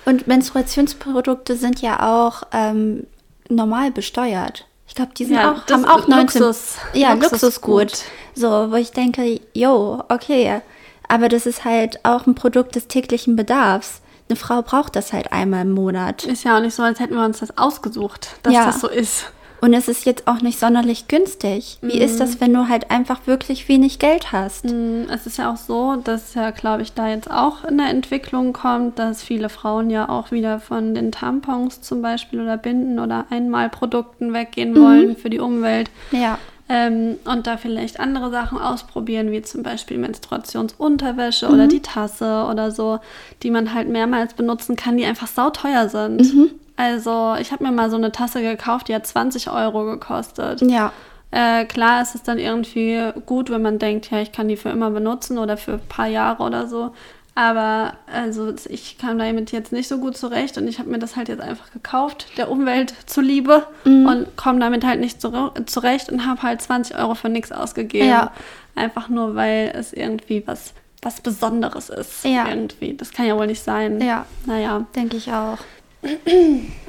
so. 0.05 0.11
Und 0.11 0.27
Menstruationsprodukte 0.27 1.55
sind 1.55 1.81
ja 1.81 2.01
auch 2.01 2.43
ähm, 2.51 3.07
normal 3.49 3.91
besteuert. 3.91 4.65
Ich 4.87 4.95
glaube, 4.95 5.11
die 5.17 5.25
sind 5.25 5.35
ja, 5.35 5.51
auch, 5.51 5.71
haben 5.71 5.85
auch 5.85 6.07
19, 6.07 6.41
Luxus, 6.41 6.75
ja, 6.93 7.13
Luxusgut. 7.13 7.41
Luxusgut. 7.41 8.03
So, 8.35 8.71
wo 8.71 8.75
ich 8.75 8.91
denke, 8.91 9.41
yo, 9.53 10.03
okay. 10.09 10.61
Aber 11.07 11.29
das 11.29 11.45
ist 11.45 11.65
halt 11.65 11.99
auch 12.03 12.25
ein 12.27 12.35
Produkt 12.35 12.75
des 12.75 12.87
täglichen 12.87 13.35
Bedarfs. 13.35 14.01
Eine 14.27 14.35
Frau 14.35 14.61
braucht 14.61 14.95
das 14.95 15.13
halt 15.13 15.31
einmal 15.31 15.61
im 15.61 15.71
Monat. 15.71 16.23
Ist 16.23 16.43
ja 16.43 16.57
auch 16.57 16.61
nicht 16.61 16.75
so, 16.75 16.83
als 16.83 16.99
hätten 16.99 17.15
wir 17.15 17.23
uns 17.23 17.39
das 17.39 17.57
ausgesucht, 17.57 18.39
dass 18.43 18.53
ja. 18.53 18.65
das 18.65 18.81
so 18.81 18.87
ist. 18.87 19.25
Und 19.61 19.73
es 19.73 19.87
ist 19.87 20.05
jetzt 20.05 20.27
auch 20.27 20.41
nicht 20.41 20.59
sonderlich 20.59 21.07
günstig. 21.07 21.77
Wie 21.81 21.99
mm. 21.99 22.01
ist 22.01 22.19
das, 22.19 22.41
wenn 22.41 22.53
du 22.53 22.67
halt 22.67 22.91
einfach 22.91 23.25
wirklich 23.25 23.67
wenig 23.67 23.99
Geld 23.99 24.31
hast? 24.31 24.65
Mm, 24.65 25.09
es 25.09 25.25
ist 25.25 25.37
ja 25.37 25.51
auch 25.51 25.57
so, 25.57 25.95
dass 25.95 26.33
ja, 26.33 26.51
glaube 26.51 26.81
ich, 26.81 26.93
da 26.93 27.07
jetzt 27.07 27.31
auch 27.31 27.63
in 27.63 27.77
der 27.77 27.89
Entwicklung 27.89 28.53
kommt, 28.53 28.99
dass 28.99 29.23
viele 29.23 29.49
Frauen 29.49 29.89
ja 29.89 30.09
auch 30.09 30.31
wieder 30.31 30.59
von 30.59 30.93
den 30.93 31.11
Tampons 31.11 31.81
zum 31.81 32.01
Beispiel 32.01 32.41
oder 32.41 32.57
Binden 32.57 32.99
oder 32.99 33.25
Einmalprodukten 33.29 34.33
weggehen 34.33 34.71
mhm. 34.71 34.81
wollen 34.81 35.17
für 35.17 35.29
die 35.29 35.39
Umwelt. 35.39 35.89
Ja. 36.11 36.37
Ähm, 36.67 37.17
und 37.25 37.45
da 37.45 37.57
vielleicht 37.57 37.99
andere 37.99 38.31
Sachen 38.31 38.57
ausprobieren, 38.57 39.31
wie 39.31 39.43
zum 39.43 39.61
Beispiel 39.61 39.99
Menstruationsunterwäsche 39.99 41.47
mhm. 41.47 41.53
oder 41.53 41.67
die 41.67 41.81
Tasse 41.81 42.47
oder 42.49 42.71
so, 42.71 42.99
die 43.43 43.51
man 43.51 43.73
halt 43.73 43.87
mehrmals 43.87 44.33
benutzen 44.33 44.75
kann, 44.75 44.97
die 44.97 45.05
einfach 45.05 45.27
sauteuer 45.27 45.89
sind. 45.89 46.21
Mhm. 46.21 46.51
Also 46.77 47.35
ich 47.39 47.51
habe 47.51 47.63
mir 47.63 47.71
mal 47.71 47.89
so 47.89 47.95
eine 47.95 48.11
Tasse 48.11 48.41
gekauft, 48.41 48.87
die 48.87 48.95
hat 48.95 49.07
20 49.07 49.49
Euro 49.49 49.85
gekostet. 49.85 50.61
Ja. 50.61 50.91
Äh, 51.31 51.65
klar 51.65 52.01
ist 52.01 52.15
es 52.15 52.23
dann 52.23 52.37
irgendwie 52.37 53.11
gut, 53.25 53.49
wenn 53.49 53.61
man 53.61 53.79
denkt, 53.79 54.11
ja, 54.11 54.19
ich 54.21 54.31
kann 54.31 54.47
die 54.47 54.57
für 54.57 54.69
immer 54.69 54.91
benutzen 54.91 55.37
oder 55.37 55.57
für 55.57 55.73
ein 55.73 55.87
paar 55.87 56.07
Jahre 56.07 56.43
oder 56.43 56.67
so. 56.67 56.91
Aber 57.37 57.95
also 58.11 58.53
ich 58.69 58.97
kam 58.97 59.19
damit 59.19 59.51
jetzt 59.51 59.73
nicht 59.73 59.89
so 59.89 59.97
gut 59.97 60.15
zurecht 60.15 60.57
und 60.57 60.69
ich 60.69 60.79
habe 60.79 60.89
mir 60.89 60.99
das 60.99 61.17
halt 61.17 61.27
jetzt 61.27 61.41
einfach 61.41 61.69
gekauft, 61.73 62.27
der 62.37 62.49
Umwelt 62.49 62.93
zuliebe 63.07 63.67
mhm. 63.83 64.05
und 64.05 64.37
komme 64.37 64.59
damit 64.59 64.85
halt 64.85 65.01
nicht 65.01 65.21
zurecht 65.21 66.09
und 66.09 66.25
habe 66.25 66.41
halt 66.43 66.61
20 66.61 66.97
Euro 66.97 67.15
für 67.15 67.27
nichts 67.27 67.51
ausgegeben. 67.51 68.07
Ja. 68.07 68.31
Einfach 68.75 69.09
nur, 69.09 69.35
weil 69.35 69.73
es 69.75 69.91
irgendwie 69.91 70.43
was, 70.45 70.73
was 71.01 71.19
Besonderes 71.19 71.89
ist. 71.89 72.23
Ja. 72.23 72.47
Irgendwie. 72.47 72.95
Das 72.95 73.11
kann 73.11 73.25
ja 73.25 73.37
wohl 73.37 73.47
nicht 73.47 73.63
sein. 73.63 73.99
Ja. 73.99 74.25
Naja. 74.45 74.85
Denke 74.95 75.17
ich 75.17 75.29
auch. 75.29 75.57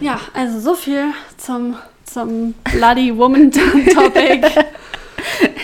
Ja, 0.01 0.21
also 0.35 0.61
so 0.61 0.75
viel 0.75 1.07
zum, 1.37 1.77
zum 2.05 2.55
Bloody 2.73 3.17
Woman 3.17 3.51
Topic. 3.95 4.47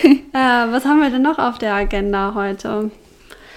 äh, 0.02 0.12
was 0.32 0.84
haben 0.84 1.00
wir 1.00 1.10
denn 1.10 1.22
noch 1.22 1.38
auf 1.38 1.58
der 1.58 1.74
Agenda 1.74 2.32
heute? 2.34 2.90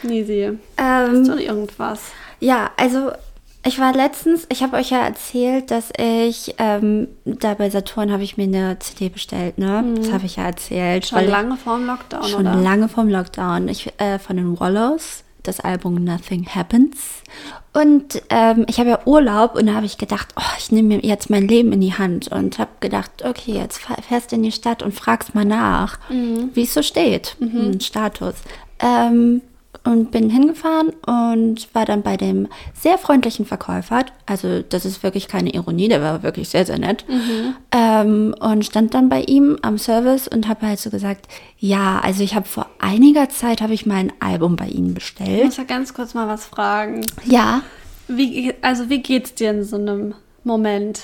Nisi, 0.04 0.42
ähm, 0.42 0.60
hast 0.78 1.28
du 1.28 1.42
irgendwas? 1.42 2.02
Ja, 2.40 2.72
also 2.78 3.12
ich 3.68 3.80
war 3.80 3.94
letztens, 3.94 4.46
ich 4.50 4.62
habe 4.62 4.78
euch 4.78 4.92
ja 4.92 5.00
erzählt, 5.00 5.72
dass 5.72 5.92
ich 5.98 6.54
ähm, 6.60 7.08
da 7.26 7.56
bei 7.56 7.72
Saturn 7.72 8.12
habe 8.12 8.22
ich 8.22 8.38
mir 8.38 8.44
eine 8.44 8.78
CD 8.78 9.10
bestellt, 9.10 9.58
ne? 9.58 9.82
Mhm. 9.82 9.96
Das 9.96 10.12
habe 10.12 10.26
ich 10.28 10.36
ja 10.36 10.44
erzählt. 10.44 11.08
Schon 11.08 11.26
lange 11.28 11.58
vorm 11.58 11.88
Lockdown, 11.88 12.24
schon 12.26 12.42
oder? 12.42 12.54
Schon 12.54 12.64
lange 12.64 12.90
vorm 12.90 13.10
Lockdown. 13.10 13.68
Ich, 13.68 13.92
äh, 14.00 14.20
von 14.20 14.38
den 14.38 14.60
Wallows, 14.60 15.24
das 15.48 15.60
Album 15.60 15.96
Nothing 16.04 16.46
Happens. 16.48 17.24
Und 17.74 18.22
ähm, 18.30 18.66
ich 18.70 18.80
habe 18.80 18.90
ja 18.90 19.00
Urlaub 19.06 19.56
und 19.56 19.68
da 19.68 19.74
habe 19.74 19.86
ich 19.86 19.98
gedacht, 19.98 20.30
oh, 20.38 20.56
ich 20.58 20.72
nehme 20.72 20.96
mir 20.96 21.00
jetzt 21.00 21.30
mein 21.30 21.48
Leben 21.48 21.74
in 21.74 21.82
die 21.82 21.94
Hand 21.94 22.30
und 22.30 22.58
habe 22.58 22.72
gedacht, 22.80 23.12
okay, 23.24 23.54
jetzt 23.54 23.82
fährst 24.08 24.32
du 24.32 24.38
in 24.38 24.44
die 24.44 24.52
Stadt 24.52 24.82
und 24.82 24.94
fragst 24.94 25.36
mal 25.36 25.46
nach, 25.46 26.00
mhm. 26.10 26.52
wie 26.54 26.64
es 26.64 26.74
so 26.74 26.82
steht, 26.82 27.36
mhm. 27.40 27.80
Status. 27.80 28.36
Ähm, 28.80 29.42
und 29.86 30.12
bin 30.12 30.30
hingefahren 30.30 30.90
und 31.06 31.74
war 31.74 31.86
dann 31.86 32.02
bei 32.02 32.18
dem 32.18 32.48
sehr 32.74 32.98
freundlichen 32.98 33.46
Verkäufer. 33.46 34.06
Also 34.26 34.62
das 34.62 34.84
ist 34.84 35.04
wirklich 35.04 35.28
keine 35.28 35.54
Ironie, 35.54 35.88
der 35.88 36.02
war 36.02 36.24
wirklich 36.24 36.50
sehr, 36.50 36.66
sehr 36.66 36.80
nett. 36.80 37.06
Mhm. 37.08 37.56
Ähm, 37.72 38.36
und 38.40 38.66
stand 38.66 38.94
dann 38.94 39.10
bei 39.10 39.22
ihm 39.22 39.58
am 39.62 39.78
Service 39.78 40.28
und 40.28 40.48
habe 40.48 40.68
halt 40.68 40.80
so 40.80 40.90
gesagt, 40.90 41.28
ja, 41.60 42.02
also 42.04 42.24
ich 42.24 42.36
habe 42.36 42.48
vor 42.48 42.68
einiger 42.80 43.30
Zeit 43.30 43.62
habe 43.62 43.74
ich 43.74 43.86
mein 43.86 44.12
Album 44.20 44.56
bei 44.56 44.68
Ihnen 44.68 44.94
bestellt. 44.94 45.40
Ich 45.40 45.46
muss 45.46 45.58
ja 45.58 45.64
ganz 45.64 45.94
kurz 45.94 46.14
mal 46.14 46.28
was 46.28 46.46
fragen. 46.46 47.06
Ja. 47.24 47.62
Wie, 48.08 48.54
also 48.62 48.90
wie 48.90 49.02
geht's 49.02 49.36
dir 49.36 49.52
in 49.52 49.64
so 49.64 49.78
einem 49.78 50.16
Moment? 50.44 51.02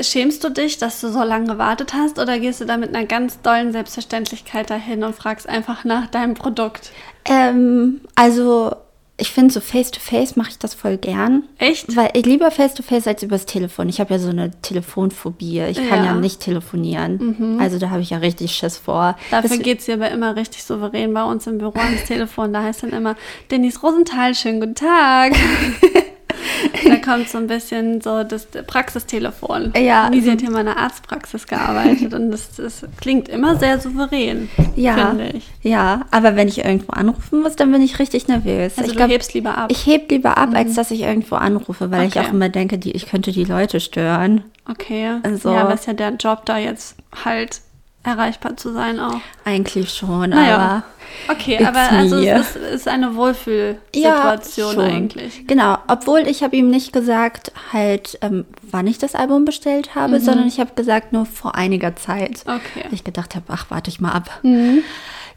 Schämst 0.00 0.42
du 0.44 0.50
dich, 0.50 0.78
dass 0.78 1.00
du 1.00 1.10
so 1.10 1.22
lange 1.22 1.46
gewartet 1.46 1.94
hast 1.94 2.18
oder 2.18 2.38
gehst 2.38 2.60
du 2.60 2.64
da 2.64 2.76
mit 2.76 2.94
einer 2.94 3.06
ganz 3.06 3.40
dollen 3.42 3.72
Selbstverständlichkeit 3.72 4.70
dahin 4.70 5.04
und 5.04 5.14
fragst 5.14 5.48
einfach 5.48 5.84
nach 5.84 6.06
deinem 6.06 6.34
Produkt? 6.34 6.90
Ähm, 7.26 8.00
also 8.14 8.76
ich 9.16 9.30
finde 9.30 9.54
so 9.54 9.60
face-to-face 9.60 10.34
mache 10.34 10.50
ich 10.50 10.58
das 10.58 10.74
voll 10.74 10.96
gern. 10.96 11.44
Echt? 11.58 11.94
Weil 11.94 12.10
ich 12.14 12.26
lieber 12.26 12.50
face-to-face 12.50 13.06
als 13.06 13.22
übers 13.22 13.46
Telefon. 13.46 13.88
Ich 13.88 14.00
habe 14.00 14.14
ja 14.14 14.18
so 14.18 14.30
eine 14.30 14.50
Telefonphobie. 14.60 15.60
Ich 15.70 15.76
kann 15.76 16.00
ja, 16.00 16.06
ja 16.06 16.14
nicht 16.14 16.40
telefonieren. 16.40 17.36
Mhm. 17.38 17.60
Also 17.60 17.78
da 17.78 17.90
habe 17.90 18.02
ich 18.02 18.10
ja 18.10 18.18
richtig 18.18 18.52
Schiss 18.52 18.76
vor. 18.76 19.16
Dafür 19.30 19.58
geht 19.58 19.78
es 19.80 19.86
ja 19.86 19.94
aber 19.94 20.10
immer 20.10 20.34
richtig 20.34 20.64
souverän 20.64 21.14
bei 21.14 21.22
uns 21.22 21.46
im 21.46 21.58
Büro 21.58 21.78
ans 21.78 22.04
Telefon. 22.04 22.52
Da 22.52 22.64
heißt 22.64 22.82
dann 22.82 22.90
immer, 22.90 23.14
Denise 23.52 23.80
Rosenthal, 23.80 24.34
schönen 24.34 24.60
guten 24.60 24.74
Tag. 24.74 25.34
da 26.88 26.96
kommt 26.96 27.28
so 27.28 27.38
ein 27.38 27.46
bisschen 27.46 28.00
so 28.00 28.24
das 28.24 28.46
Praxistelefon. 28.46 29.72
Ja. 29.76 30.10
Wie 30.12 30.20
sie 30.20 30.30
hat 30.30 30.40
hier 30.40 30.50
mal 30.50 30.60
in 30.60 30.68
einer 30.68 30.78
Arztpraxis 30.78 31.46
gearbeitet 31.46 32.14
und 32.14 32.30
das, 32.30 32.54
das 32.56 32.86
klingt 33.00 33.28
immer 33.28 33.56
sehr 33.56 33.78
souverän, 33.80 34.48
ja. 34.76 35.08
finde 35.08 35.30
ich. 35.36 35.50
Ja, 35.62 36.06
aber 36.10 36.36
wenn 36.36 36.48
ich 36.48 36.64
irgendwo 36.64 36.92
anrufen 36.92 37.42
muss, 37.42 37.56
dann 37.56 37.72
bin 37.72 37.82
ich 37.82 37.98
richtig 37.98 38.28
nervös. 38.28 38.78
Also 38.78 38.90
ich 38.90 38.96
du 38.96 39.06
hebst 39.06 39.34
lieber 39.34 39.56
ab? 39.56 39.70
Ich 39.70 39.86
heb 39.86 40.10
lieber 40.10 40.38
ab, 40.38 40.50
mhm. 40.50 40.56
als 40.56 40.74
dass 40.74 40.90
ich 40.90 41.02
irgendwo 41.02 41.36
anrufe, 41.36 41.90
weil 41.90 42.06
okay. 42.06 42.20
ich 42.20 42.26
auch 42.26 42.32
immer 42.32 42.48
denke, 42.48 42.78
die, 42.78 42.92
ich 42.92 43.06
könnte 43.06 43.32
die 43.32 43.44
Leute 43.44 43.80
stören. 43.80 44.44
Okay. 44.68 45.10
Also, 45.22 45.52
ja, 45.52 45.68
was 45.68 45.86
ja 45.86 45.92
der 45.92 46.14
Job 46.14 46.46
da 46.46 46.58
jetzt 46.58 46.96
halt 47.24 47.60
erreichbar 48.04 48.56
zu 48.56 48.72
sein 48.72 49.00
auch. 49.00 49.20
Eigentlich 49.44 49.92
schon, 49.92 50.30
Naja. 50.30 50.56
aber. 50.56 50.82
Okay, 51.28 51.64
aber 51.64 51.78
also 51.90 52.16
es 52.16 52.56
ist, 52.56 52.56
ist 52.56 52.88
eine 52.88 53.14
Wohlfühlsituation 53.14 54.74
schon. 54.74 54.84
eigentlich. 54.84 55.46
Genau, 55.46 55.78
obwohl 55.88 56.20
ich 56.20 56.42
habe 56.42 56.56
ihm 56.56 56.70
nicht 56.70 56.92
gesagt, 56.92 57.52
halt, 57.72 58.18
ähm, 58.20 58.44
wann 58.62 58.86
ich 58.86 58.98
das 58.98 59.14
Album 59.14 59.44
bestellt 59.44 59.94
habe, 59.94 60.20
sondern 60.20 60.46
ich 60.48 60.58
habe 60.60 60.72
gesagt, 60.74 61.12
nur 61.12 61.24
vor 61.26 61.54
einiger 61.54 61.94
Zeit. 61.96 62.44
Mhm. 62.46 62.54
Okay. 62.54 62.88
Mhm. 62.88 62.94
Ich 62.94 63.04
gedacht 63.04 63.34
habe, 63.34 63.44
ach, 63.48 63.66
warte 63.70 63.90
ich 63.90 64.00
mal 64.00 64.12
ab. 64.12 64.40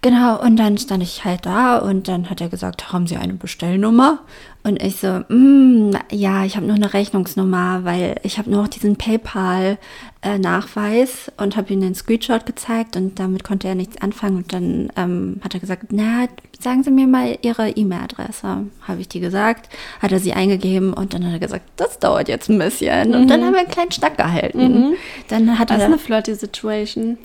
Genau, 0.01 0.39
und 0.41 0.57
dann 0.57 0.77
stand 0.77 1.01
ich 1.03 1.25
halt 1.25 1.45
da 1.45 1.77
und 1.77 2.07
dann 2.07 2.29
hat 2.29 2.39
er 2.41 2.49
gesagt, 2.49 2.91
haben 2.91 3.07
Sie 3.07 3.17
eine 3.17 3.33
Bestellnummer? 3.33 4.19
Und 4.67 4.83
ich 4.83 4.97
so, 4.97 5.23
mm, 5.29 5.91
ja, 6.11 6.43
ich 6.43 6.57
habe 6.57 6.65
nur 6.65 6.75
eine 6.75 6.93
Rechnungsnummer, 6.93 7.85
weil 7.85 8.17
ich 8.23 8.37
habe 8.37 8.49
nur 8.49 8.63
noch 8.63 8.67
diesen 8.67 8.97
PayPal-Nachweis 8.97 11.31
und 11.37 11.55
habe 11.55 11.71
ihm 11.71 11.79
den 11.79 11.95
Screenshot 11.95 12.45
gezeigt 12.45 12.97
und 12.97 13.17
damit 13.17 13.45
konnte 13.45 13.69
er 13.69 13.75
nichts 13.75 13.95
anfangen. 14.01 14.39
Und 14.39 14.51
dann 14.51 14.91
ähm, 14.97 15.39
hat 15.41 15.53
er 15.53 15.61
gesagt, 15.61 15.85
na, 15.91 16.27
sagen 16.59 16.83
Sie 16.83 16.91
mir 16.91 17.07
mal 17.07 17.37
Ihre 17.43 17.69
E-Mail-Adresse. 17.69 18.65
Habe 18.85 18.99
ich 18.99 19.07
die 19.07 19.21
gesagt, 19.21 19.69
hat 20.01 20.11
er 20.11 20.19
sie 20.19 20.33
eingegeben 20.33 20.91
und 20.91 21.13
dann 21.13 21.25
hat 21.25 21.31
er 21.31 21.39
gesagt, 21.39 21.63
das 21.77 21.99
dauert 21.99 22.27
jetzt 22.27 22.49
ein 22.49 22.59
bisschen. 22.59 23.15
Und 23.15 23.29
dann 23.29 23.45
haben 23.45 23.53
wir 23.53 23.61
einen 23.61 23.69
kleinen 23.69 23.93
Schnack 23.93 24.17
gehalten. 24.17 24.95
Dann 25.29 25.57
hat 25.57 25.69
Das 25.69 25.77
ist 25.77 25.85
eine 25.85 25.97
flirty 25.97 26.35
Situation. 26.35 27.17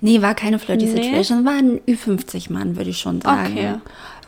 Nee, 0.00 0.22
war 0.22 0.36
keine 0.36 0.60
Flirty 0.60 0.86
Nee? 0.86 1.02
Situation, 1.02 1.44
war 1.44 1.54
ein 1.54 1.80
Ü50-Mann, 1.88 2.76
würde 2.76 2.90
ich 2.90 2.98
schon 2.98 3.20
sagen. 3.20 3.52
Okay. 3.52 3.74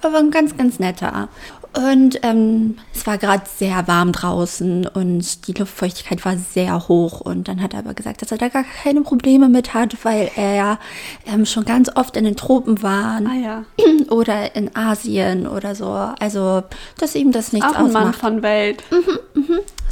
Aber 0.02 0.18
ein 0.18 0.30
ganz, 0.30 0.54
ganz 0.56 0.78
netter. 0.78 1.28
Und 1.76 2.20
ähm, 2.22 2.78
es 2.94 3.06
war 3.06 3.18
gerade 3.18 3.42
sehr 3.54 3.86
warm 3.86 4.12
draußen 4.12 4.86
und 4.86 5.46
die 5.46 5.52
Luftfeuchtigkeit 5.52 6.24
war 6.24 6.36
sehr 6.36 6.88
hoch. 6.88 7.20
Und 7.20 7.48
dann 7.48 7.62
hat 7.62 7.74
er 7.74 7.80
aber 7.80 7.92
gesagt, 7.92 8.22
dass 8.22 8.32
er 8.32 8.38
da 8.38 8.48
gar 8.48 8.64
keine 8.82 9.02
Probleme 9.02 9.48
mit 9.50 9.74
hat, 9.74 9.96
weil 10.04 10.30
er 10.36 10.54
ja 10.54 10.78
ähm, 11.26 11.44
schon 11.44 11.64
ganz 11.66 11.90
oft 11.94 12.16
in 12.16 12.24
den 12.24 12.36
Tropen 12.36 12.82
war 12.82 13.20
Ah 13.26 13.34
ja. 13.34 13.64
oder 14.10 14.56
in 14.56 14.74
Asien 14.74 15.46
oder 15.46 15.74
so. 15.74 15.90
Also, 16.18 16.62
dass 16.98 17.14
ihm 17.14 17.30
das 17.32 17.52
nichts 17.52 17.68
Auch 17.68 17.74
ein 17.76 17.92
Mann 17.92 17.96
ausmacht. 18.08 18.16
von 18.20 18.42
Welt. 18.42 18.82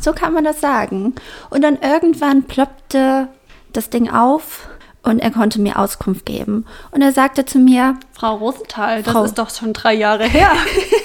So 0.00 0.12
kann 0.12 0.32
man 0.32 0.44
das 0.44 0.60
sagen. 0.60 1.14
Und 1.50 1.62
dann 1.62 1.78
irgendwann 1.80 2.44
ploppte 2.44 3.28
das 3.74 3.90
Ding 3.90 4.08
auf 4.10 4.68
und 5.02 5.18
er 5.18 5.30
konnte 5.30 5.60
mir 5.60 5.78
Auskunft 5.78 6.24
geben. 6.24 6.64
Und 6.92 7.02
er 7.02 7.12
sagte 7.12 7.44
zu 7.44 7.58
mir, 7.58 7.96
Frau 8.12 8.36
Rosenthal, 8.36 9.02
das 9.02 9.12
Frau- 9.12 9.24
ist 9.24 9.38
doch 9.38 9.50
schon 9.50 9.74
drei 9.74 9.92
Jahre 9.94 10.24
her. 10.24 10.50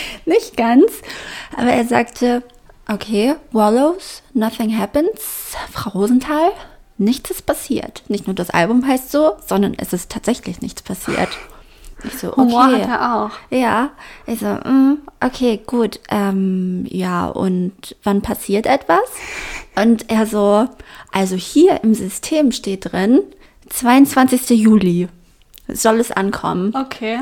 nicht 0.26 0.56
ganz, 0.56 0.90
aber 1.56 1.70
er 1.70 1.84
sagte, 1.84 2.42
okay, 2.88 3.34
Wallows, 3.52 4.22
nothing 4.34 4.76
happens, 4.76 5.54
Frau 5.72 5.90
Rosenthal, 5.90 6.52
nichts 6.98 7.30
ist 7.30 7.46
passiert. 7.46 8.02
Nicht 8.08 8.26
nur 8.26 8.34
das 8.34 8.50
Album 8.50 8.86
heißt 8.86 9.10
so, 9.10 9.32
sondern 9.46 9.74
es 9.78 9.92
ist 9.92 10.10
tatsächlich 10.10 10.60
nichts 10.60 10.82
passiert. 10.82 11.30
Ich 12.04 12.18
so, 12.18 12.28
okay. 12.28 12.40
Humor 12.40 12.66
hat 12.66 12.88
er 12.88 13.14
auch. 13.14 13.30
Ja, 13.50 13.90
ich 14.26 14.40
so, 14.40 14.46
mm, 14.46 14.98
okay, 15.20 15.60
gut, 15.66 16.00
ähm, 16.10 16.86
ja, 16.88 17.28
und 17.28 17.96
wann 18.02 18.22
passiert 18.22 18.66
etwas? 18.66 19.02
Und 19.76 20.10
er 20.10 20.26
so, 20.26 20.66
also 21.12 21.36
hier 21.36 21.82
im 21.82 21.94
System 21.94 22.52
steht 22.52 22.92
drin, 22.92 23.20
22. 23.68 24.50
Juli 24.50 25.08
soll 25.68 26.00
es 26.00 26.10
ankommen. 26.10 26.74
Okay. 26.74 27.20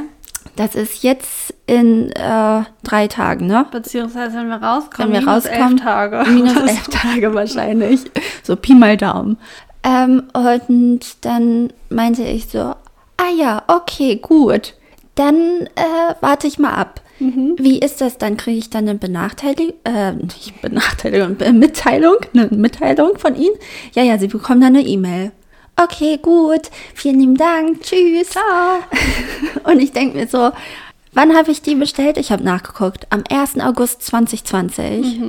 Das 0.58 0.74
ist 0.74 1.04
jetzt 1.04 1.54
in 1.66 2.10
äh, 2.10 2.62
drei 2.82 3.06
Tagen, 3.06 3.46
ne? 3.46 3.64
Beziehungsweise, 3.70 4.38
wenn 4.38 4.48
wir 4.48 4.56
rauskommen, 4.56 5.12
Wenn 5.12 5.20
wir 5.20 5.20
minus 5.20 5.46
rauskommen, 5.46 5.78
elf 5.78 5.80
Tage. 5.80 6.30
Minus 6.30 6.56
elf 6.56 6.88
Tage 6.88 7.32
wahrscheinlich. 7.32 8.00
So 8.42 8.56
Pi 8.56 8.74
mal 8.74 8.96
Daumen. 8.96 9.38
Ähm, 9.84 10.24
und 10.32 11.24
dann 11.24 11.72
meinte 11.90 12.24
ich 12.24 12.48
so, 12.48 12.58
ah 12.58 13.30
ja, 13.38 13.62
okay, 13.68 14.16
gut. 14.16 14.74
Dann 15.14 15.36
äh, 15.76 16.14
warte 16.20 16.48
ich 16.48 16.58
mal 16.58 16.74
ab. 16.74 17.02
Wie 17.20 17.78
ist 17.78 18.00
das? 18.00 18.18
Dann 18.18 18.36
kriege 18.36 18.58
ich 18.58 18.70
dann 18.70 18.88
eine 18.88 18.98
Benachteiligung, 18.98 19.74
äh, 19.84 20.12
nicht 20.12 20.60
Benachteiligung, 20.60 21.36
Mitteilung, 21.58 22.16
eine 22.32 22.48
Mitteilung 22.48 23.16
von 23.18 23.34
Ihnen? 23.34 23.54
Ja, 23.92 24.02
ja, 24.02 24.18
Sie 24.18 24.28
bekommen 24.28 24.60
dann 24.60 24.76
eine 24.76 24.86
E-Mail. 24.86 25.32
Okay, 25.80 26.18
gut. 26.20 26.70
Vielen 26.94 27.20
lieben 27.20 27.36
Dank. 27.36 27.82
Tschüss. 27.82 28.30
Ciao. 28.30 28.80
Und 29.64 29.80
ich 29.80 29.92
denke 29.92 30.16
mir 30.16 30.26
so, 30.26 30.50
wann 31.12 31.36
habe 31.36 31.52
ich 31.52 31.62
die 31.62 31.76
bestellt? 31.76 32.18
Ich 32.18 32.32
habe 32.32 32.42
nachgeguckt. 32.42 33.06
Am 33.10 33.22
1. 33.30 33.60
August 33.60 34.02
2020. 34.02 35.20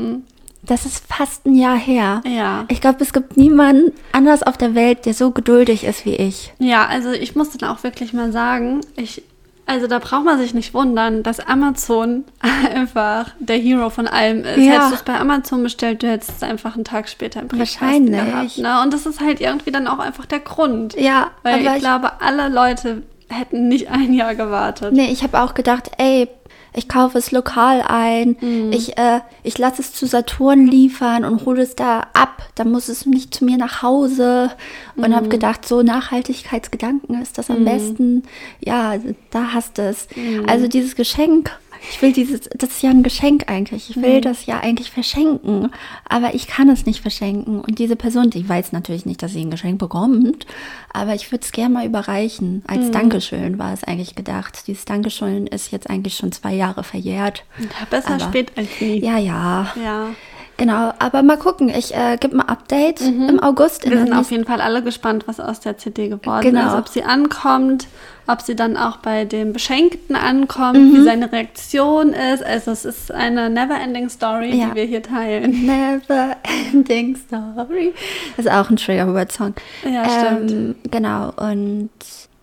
Das 0.63 0.85
ist 0.85 1.05
fast 1.07 1.45
ein 1.45 1.55
Jahr 1.55 1.77
her. 1.77 2.21
Ja. 2.25 2.65
Ich 2.67 2.81
glaube, 2.81 3.03
es 3.03 3.13
gibt 3.13 3.37
niemanden 3.37 3.93
anders 4.11 4.43
auf 4.43 4.57
der 4.57 4.73
Welt, 4.75 5.05
der 5.05 5.13
so 5.13 5.31
geduldig 5.31 5.83
ist 5.83 6.05
wie 6.05 6.15
ich. 6.15 6.51
Ja, 6.57 6.87
also 6.87 7.11
ich 7.11 7.35
muss 7.35 7.51
dann 7.55 7.69
auch 7.69 7.83
wirklich 7.83 8.13
mal 8.13 8.31
sagen, 8.31 8.81
ich, 8.95 9.21
also 9.69 9.87
da 9.87 9.99
braucht 9.99 10.25
man 10.25 10.37
sich 10.39 10.53
nicht 10.53 10.73
wundern, 10.73 11.23
dass 11.23 11.39
Amazon 11.39 12.25
einfach 12.75 13.27
der 13.39 13.57
Hero 13.57 13.89
von 13.89 14.07
allem 14.07 14.43
ist. 14.43 14.57
Ja. 14.57 14.73
Hättest 14.73 14.91
du 14.91 14.95
es 14.95 15.03
bei 15.03 15.19
Amazon 15.19 15.63
bestellt, 15.63 16.03
du 16.03 16.07
hättest 16.09 16.31
es 16.37 16.43
einfach 16.43 16.75
einen 16.75 16.83
Tag 16.83 17.07
später 17.07 17.41
im 17.41 17.47
Briefkasten 17.47 17.81
Wahrscheinlich. 18.13 18.55
gehabt. 18.55 18.57
Ne? 18.57 18.81
Und 18.83 18.93
das 18.93 19.05
ist 19.05 19.21
halt 19.21 19.39
irgendwie 19.41 19.71
dann 19.71 19.87
auch 19.87 19.99
einfach 19.99 20.25
der 20.25 20.39
Grund. 20.39 20.95
Ja, 20.99 21.27
Weil 21.43 21.61
ich 21.61 21.67
ich- 21.67 21.79
glaube, 21.79 22.11
alle 22.21 22.49
Leute 22.49 23.03
hätten 23.29 23.67
nicht 23.67 23.89
ein 23.91 24.11
Jahr 24.13 24.33
gewartet. 24.35 24.91
Nee, 24.93 25.11
ich 25.11 25.21
habe 25.23 25.39
auch 25.41 25.53
gedacht, 25.53 25.91
ey, 25.97 26.27
ich 26.73 26.87
kaufe 26.87 27.17
es 27.17 27.31
lokal 27.31 27.81
ein, 27.87 28.37
Mhm. 28.41 28.71
ich, 28.71 28.97
äh, 28.97 29.21
ich 29.43 29.57
lasse 29.57 29.81
es 29.81 29.93
zu 29.93 30.05
Saturn 30.05 30.67
liefern 30.67 31.25
und 31.25 31.45
hole 31.45 31.61
es 31.61 31.75
da 31.75 32.07
ab. 32.13 32.43
Da 32.55 32.63
muss 32.63 32.89
es 32.89 33.05
nicht 33.05 33.33
zu 33.33 33.45
mir 33.45 33.57
nach 33.57 33.81
Hause. 33.81 34.51
Und 34.95 35.09
Mhm. 35.09 35.15
habe 35.15 35.29
gedacht, 35.29 35.67
so 35.67 35.81
Nachhaltigkeitsgedanken 35.81 37.21
ist 37.21 37.37
das 37.37 37.49
am 37.49 37.65
besten. 37.65 38.23
Ja, 38.59 38.95
da 39.31 39.53
hast 39.53 39.77
du 39.77 39.83
es. 39.83 40.07
Mhm. 40.15 40.45
Also 40.47 40.67
dieses 40.67 40.95
Geschenk. 40.95 41.51
Ich 41.91 42.01
will 42.01 42.11
dieses, 42.11 42.41
das 42.55 42.69
ist 42.71 42.81
ja 42.83 42.89
ein 42.89 43.03
Geschenk 43.03 43.49
eigentlich. 43.49 43.89
Ich 43.89 43.95
Mhm. 43.95 44.01
will 44.03 44.21
das 44.21 44.45
ja 44.45 44.59
eigentlich 44.59 44.91
verschenken, 44.91 45.71
aber 46.07 46.33
ich 46.35 46.47
kann 46.47 46.69
es 46.69 46.85
nicht 46.85 47.01
verschenken. 47.01 47.61
Und 47.61 47.79
diese 47.79 47.95
Person, 47.95 48.29
die 48.29 48.47
weiß 48.47 48.71
natürlich 48.73 49.05
nicht, 49.05 49.21
dass 49.23 49.31
sie 49.33 49.41
ein 49.41 49.51
Geschenk 49.51 49.79
bekommt, 49.79 50.45
aber 50.93 51.15
ich 51.15 51.31
würde 51.31 51.43
es 51.45 51.51
gerne 51.51 51.73
mal 51.73 51.85
überreichen. 51.85 52.63
Als 52.67 52.87
Mhm. 52.87 52.91
Dankeschön 52.91 53.59
war 53.59 53.73
es 53.73 53.83
eigentlich 53.83 54.15
gedacht. 54.15 54.63
Dieses 54.67 54.85
Dankeschön 54.85 55.47
ist 55.47 55.71
jetzt 55.71 55.89
eigentlich 55.89 56.15
schon 56.15 56.31
zwei 56.31 56.53
Jahre 56.53 56.83
verjährt. 56.83 57.43
Ja, 57.59 57.85
besser 57.89 58.15
Aber- 58.15 58.25
spät 58.25 58.51
als 58.57 58.67
nie. 58.81 58.99
Ja, 58.99 59.17
ja. 59.17 59.73
Ja. 59.81 60.07
Genau, 60.59 60.91
aber 60.99 61.23
mal 61.23 61.37
gucken. 61.37 61.69
Ich 61.69 61.95
äh, 61.95 62.17
gebe 62.19 62.35
mal 62.35 62.43
Update 62.47 62.99
im 63.01 63.39
August. 63.41 63.85
Mhm. 63.85 63.91
Wir 63.91 63.97
sind 63.99 64.13
auf 64.13 64.29
jeden 64.29 64.45
Fall 64.45 64.59
alle 64.61 64.83
gespannt, 64.83 65.23
was 65.25 65.39
aus 65.39 65.61
der 65.61 65.77
CD 65.77 66.09
geworden 66.09 66.41
Genau. 66.41 66.67
ist. 66.67 66.73
Ob 66.75 66.87
sie 66.89 67.03
ankommt, 67.03 67.87
ob 68.27 68.41
sie 68.41 68.55
dann 68.55 68.75
auch 68.75 68.97
bei 68.97 69.23
dem 69.23 69.53
Beschenkten 69.53 70.15
ankommt, 70.17 70.77
Mhm. 70.77 70.93
wie 70.95 71.03
seine 71.03 71.31
Reaktion 71.31 72.09
ist. 72.13 72.43
Also 72.43 72.71
es 72.71 72.83
ist 72.85 73.11
eine 73.11 73.49
never-ending 73.49 74.09
Story, 74.09 74.53
Ja. 74.55 74.67
die 74.69 74.75
wir 74.75 74.83
hier 74.83 75.01
teilen. 75.01 75.65
Never 75.65 76.35
Ending 76.73 77.15
Story. 77.15 77.93
Das 78.35 78.45
ist 78.45 78.51
auch 78.51 78.69
ein 78.69 78.75
Trigger-Word-Song. 78.75 79.53
Ja, 79.85 80.03
stimmt. 80.09 80.51
Ähm, 80.51 80.75
genau, 80.91 81.31
und 81.37 81.89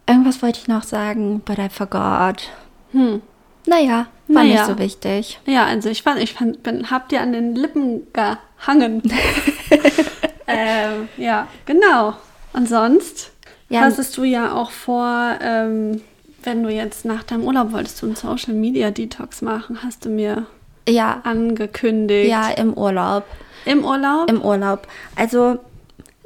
irgendwas 0.08 0.40
wollte 0.42 0.58
ich 0.62 0.68
noch 0.68 0.84
sagen, 0.84 1.42
but 1.44 1.58
I 1.58 1.68
forgot. 1.68 2.48
Hm. 2.92 3.20
Naja, 3.66 4.06
war 4.28 4.42
Naja. 4.44 4.54
nicht 4.54 4.66
so 4.66 4.78
wichtig. 4.78 5.40
Ja, 5.46 5.64
also 5.66 5.88
ich 5.88 6.02
fand, 6.02 6.20
ich 6.20 6.34
fand, 6.34 6.62
bin, 6.62 6.90
hab 6.90 7.08
dir 7.08 7.20
an 7.20 7.32
den 7.32 7.54
Lippen 7.56 8.06
gehangen. 8.12 9.02
ähm, 10.46 11.08
ja, 11.16 11.48
genau. 11.64 12.14
Und 12.52 12.68
sonst 12.68 13.32
Ja, 13.68 13.80
hast 13.80 14.16
du 14.16 14.24
ja 14.24 14.52
auch 14.52 14.70
vor, 14.70 15.36
ähm, 15.40 16.00
wenn 16.44 16.62
du 16.62 16.70
jetzt 16.70 17.04
nach 17.04 17.24
deinem 17.24 17.44
Urlaub 17.44 17.72
wolltest 17.72 18.00
du 18.02 18.06
einen 18.06 18.16
Social 18.16 18.54
Media 18.54 18.90
Detox 18.90 19.42
machen, 19.42 19.78
hast 19.82 20.04
du 20.04 20.08
mir 20.10 20.46
Ja, 20.88 21.20
angekündigt. 21.24 22.30
ja, 22.30 22.50
im 22.50 22.72
Urlaub. 22.74 23.24
Im 23.64 23.84
Urlaub? 23.84 24.30
Im 24.30 24.42
Urlaub. 24.42 24.86
Also 25.16 25.58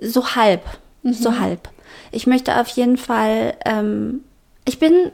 so 0.03 0.35
halb. 0.37 0.63
Mhm. 1.03 1.13
So 1.15 1.39
halb. 1.39 1.69
Ich 2.13 2.27
möchte 2.27 2.61
auf 2.61 2.69
jeden 2.69 2.99
Fall, 2.99 3.55
ähm, 3.65 4.21
ich 4.67 4.79
bin, 4.79 5.11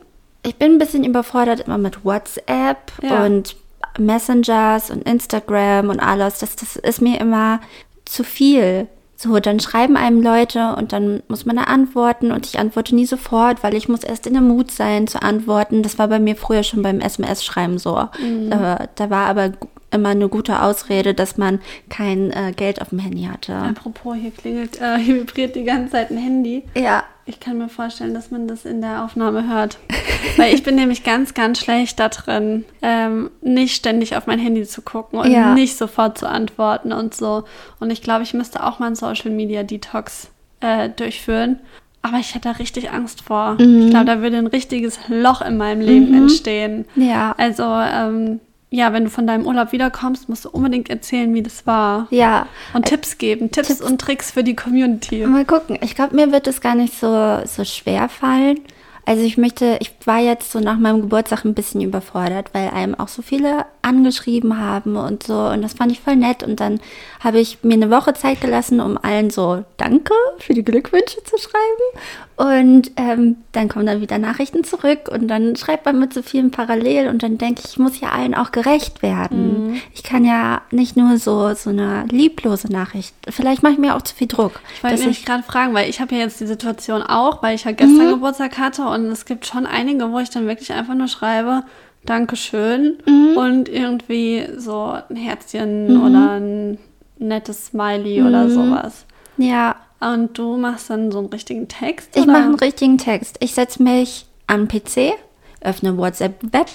ich 0.47 0.57
bin 0.57 0.73
ein 0.73 0.79
bisschen 0.79 1.05
überfordert 1.05 1.61
immer 1.61 1.79
mit 1.79 2.05
WhatsApp 2.05 2.93
Ja. 3.03 3.25
und 3.25 3.57
Messengers 3.99 4.91
und 4.91 5.03
Instagram 5.03 5.89
und 5.89 6.01
alles. 6.01 6.39
Das, 6.39 6.57
das 6.57 6.77
ist 6.77 7.01
mir 7.03 7.21
immer 7.21 7.61
zu 8.05 8.25
viel. 8.25 8.89
So, 9.19 9.41
dann 9.41 9.61
schreiben 9.61 9.97
einem 9.97 10.21
Leute 10.23 10.75
und 10.77 10.93
dann 10.93 11.23
muss 11.29 11.47
man 11.47 11.57
da 11.57 11.63
antworten 11.63 12.33
und 12.33 12.45
ich 12.47 12.59
antworte 12.59 12.95
nie 12.95 13.07
sofort, 13.07 13.63
weil 13.63 13.75
ich 13.75 13.89
muss 13.89 14.05
erst 14.05 14.27
in 14.27 14.35
der 14.35 14.43
Mut 14.43 14.71
sein 14.71 15.07
zu 15.07 15.23
antworten. 15.23 15.83
Das 15.83 15.99
war 15.99 16.09
bei 16.09 16.19
mir 16.19 16.37
früher 16.37 16.63
schon 16.63 16.83
beim 16.83 17.01
SMS-Schreiben 17.01 17.79
so. 17.79 18.09
Mhm. 18.21 18.51
Da, 18.51 18.87
da 18.95 19.09
war 19.09 19.27
aber 19.27 19.53
immer 19.91 20.11
eine 20.11 20.29
gute 20.29 20.61
Ausrede, 20.61 21.15
dass 21.15 21.39
man 21.39 21.61
kein 21.89 22.31
äh, 22.33 22.53
Geld 22.55 22.83
auf 22.83 22.91
dem 22.91 22.99
Handy 22.99 23.23
hatte. 23.25 23.55
Apropos, 23.55 24.17
hier 24.21 24.33
klingelt, 24.33 24.79
äh, 24.83 24.99
hier 24.99 25.15
vibriert 25.17 25.57
die 25.57 25.65
ganze 25.65 25.93
Zeit 25.93 26.11
ein 26.11 26.19
Handy. 26.19 26.65
Ja. 26.77 27.05
Ich 27.29 27.41
kann 27.41 27.59
mir 27.59 27.69
vorstellen, 27.69 28.15
dass 28.15 28.31
man 28.31 28.47
das 28.47 28.65
in 28.65 28.81
der 28.81 29.05
Aufnahme 29.05 29.49
hört. 29.49 29.79
Weil 30.37 30.55
ich 30.55 30.63
bin 30.63 30.77
nämlich 30.77 31.03
ganz, 31.03 31.35
ganz 31.35 31.59
schlecht 31.59 31.99
da 31.99 32.09
drin, 32.09 32.65
ähm, 32.83 33.31
nicht 33.43 33.75
ständig 33.75 34.17
auf 34.17 34.27
mein 34.29 34.39
Handy 34.39 34.65
zu 34.65 34.81
gucken 34.81 35.19
und 35.19 35.31
Ja. 35.31 35.53
nicht 35.53 35.77
sofort 35.77 36.19
zu 36.19 36.29
antworten 36.29 36.93
und 36.93 37.15
so. 37.15 37.43
Und 37.81 37.91
ich 37.91 38.01
glaube, 38.01 38.23
ich 38.23 38.33
müsste 38.33 38.65
auch 38.65 38.79
mal 38.79 38.87
einen 38.87 38.95
Social 38.95 39.31
Media 39.33 39.65
Detox 39.65 40.29
äh, 40.61 40.89
durchführen. 40.89 41.59
Aber 42.03 42.19
ich 42.19 42.37
hätte 42.37 42.49
da 42.49 42.53
richtig 42.53 42.93
Angst 42.93 43.23
vor. 43.23 43.57
Mhm. 43.61 43.81
Ich 43.83 43.91
glaube, 43.91 44.07
da 44.07 44.21
würde 44.21 44.37
ein 44.39 44.47
richtiges 44.47 45.01
Loch 45.09 45.41
in 45.43 45.57
meinem 45.57 45.81
Leben 45.81 46.11
mhm. 46.11 46.23
entstehen. 46.23 46.85
Ja. 46.95 47.35
Also, 47.37 47.65
ähm, 47.65 48.39
ja, 48.71 48.93
wenn 48.93 49.05
du 49.05 49.11
von 49.11 49.27
deinem 49.27 49.47
Urlaub 49.47 49.73
wiederkommst, 49.73 50.29
musst 50.29 50.45
du 50.45 50.51
unbedingt 50.51 50.91
erzählen, 50.91 51.33
wie 51.35 51.43
das 51.43 51.67
war. 51.67 52.09
Ja. 52.11 52.47
Und 52.75 52.87
Tipps 52.87 53.17
geben, 53.19 53.51
Tipps, 53.51 53.69
Tipps 53.69 53.81
und 53.81 54.01
Tricks 54.01 54.33
für 54.33 54.43
die 54.43 54.57
Community. 54.57 55.25
Mal 55.27 55.45
gucken. 55.45 55.79
Ich 55.83 55.95
glaube, 55.95 56.17
mir 56.17 56.33
wird 56.33 56.47
es 56.49 56.61
gar 56.61 56.75
nicht 56.75 56.99
so, 56.99 57.41
so 57.47 57.65
schwer 57.65 58.09
fallen. 58.09 58.61
Also 59.07 59.23
ich 59.23 59.39
möchte, 59.39 59.79
ich 59.81 59.93
war 60.05 60.19
jetzt 60.19 60.51
so 60.51 60.59
nach 60.59 60.79
meinem 60.79 61.01
Geburtstag 61.01 61.45
ein 61.45 61.55
bisschen 61.55 61.81
überfordert, 61.81 62.51
weil 62.53 62.71
einem 62.71 62.97
auch 62.97 63.07
so 63.07 63.23
viele 63.23 63.65
angeschrieben 63.81 64.59
haben 64.59 64.97
und 64.97 65.23
so. 65.23 65.39
Und 65.39 65.63
das 65.63 65.75
fand 65.75 65.93
ich 65.93 66.01
voll 66.01 66.17
nett. 66.17 66.43
Und 66.43 66.59
dann 66.59 66.81
habe 67.21 67.39
ich 67.39 67.63
mir 67.63 67.75
eine 67.75 67.91
Woche 67.91 68.15
Zeit 68.15 68.41
gelassen, 68.41 68.81
um 68.81 68.99
allen 68.99 69.31
so 69.31 69.65
Danke 69.77 70.13
für 70.39 70.55
die 70.55 70.65
Glückwünsche 70.65 71.23
zu 71.23 71.39
schreiben. 71.39 72.03
Und 72.37 72.91
ähm, 72.97 73.37
dann 73.53 73.69
kommen 73.69 73.87
dann 73.87 74.03
wieder 74.03 74.19
Nachrichten 74.19 74.63
zurück 74.63 75.09
und 75.11 75.27
dann 75.29 75.57
schreibt 75.57 75.87
man 75.87 75.99
mit 75.99 76.13
so 76.13 76.21
vielen 76.21 76.51
parallel 76.51 77.09
und 77.09 77.23
dann 77.23 77.39
denke 77.39 77.63
ich, 77.65 77.73
ich 77.73 77.79
muss 77.79 77.99
ja 77.99 78.11
allen 78.11 78.35
auch 78.35 78.53
gerecht 78.53 79.01
werden. 79.01 79.71
Mhm. 79.71 79.81
Ich 79.95 80.03
kann 80.03 80.23
ja 80.23 80.61
nicht 80.71 80.99
nur 80.99 81.17
so, 81.17 81.55
so 81.55 81.71
eine 81.71 82.05
lieblose 82.11 82.71
Nachricht. 82.71 83.15
Vielleicht 83.27 83.63
mache 83.63 83.73
ich 83.73 83.79
mir 83.79 83.97
auch 83.97 84.03
zu 84.03 84.15
viel 84.15 84.27
Druck. 84.27 84.61
Ich 84.75 84.85
wollte 84.85 85.07
mich 85.07 85.25
gerade 85.25 85.45
fragen, 85.45 85.73
weil 85.73 85.89
ich 85.89 85.99
habe 85.99 86.15
ja 86.15 86.21
jetzt 86.23 86.39
die 86.39 86.47
Situation 86.47 87.01
auch, 87.01 87.43
weil 87.43 87.55
ich 87.55 87.65
ja 87.65 87.73
gestern 87.73 88.09
mhm. 88.09 88.11
Geburtstag 88.11 88.59
hatte 88.59 88.87
und 88.87 88.96
es 89.05 89.25
gibt 89.25 89.47
schon 89.47 89.67
einige, 89.67 90.11
wo 90.11 90.19
ich 90.19 90.31
dann 90.31 90.47
wirklich 90.47 90.73
einfach 90.73 90.95
nur 90.95 91.09
schreibe, 91.09 91.65
Dankeschön 92.05 92.99
mhm. 93.07 93.37
und 93.37 93.69
irgendwie 93.69 94.47
so 94.57 94.97
ein 95.09 95.17
Herzchen 95.17 95.95
mhm. 95.95 96.03
oder 96.05 96.31
ein 96.33 96.79
nettes 97.19 97.67
Smiley 97.67 98.23
oder 98.23 98.45
mhm. 98.45 98.51
sowas. 98.51 99.07
Ja. 99.37 99.77
Und 99.99 100.37
du 100.39 100.57
machst 100.57 100.91
dann 100.91 101.11
so 101.11 101.19
einen 101.19 101.29
richtigen 101.29 101.69
Text? 101.69 102.17
Ich 102.17 102.27
mache 102.27 102.45
einen 102.45 102.55
richtigen 102.57 102.99
Text. 102.99 103.37
Ich 103.41 103.55
setze 103.55 103.83
mich 103.83 104.27
am 104.47 104.69
PC, 104.69 105.15
öffne 105.63 105.97
WhatsApp 105.97 106.43
Web. 106.53 106.69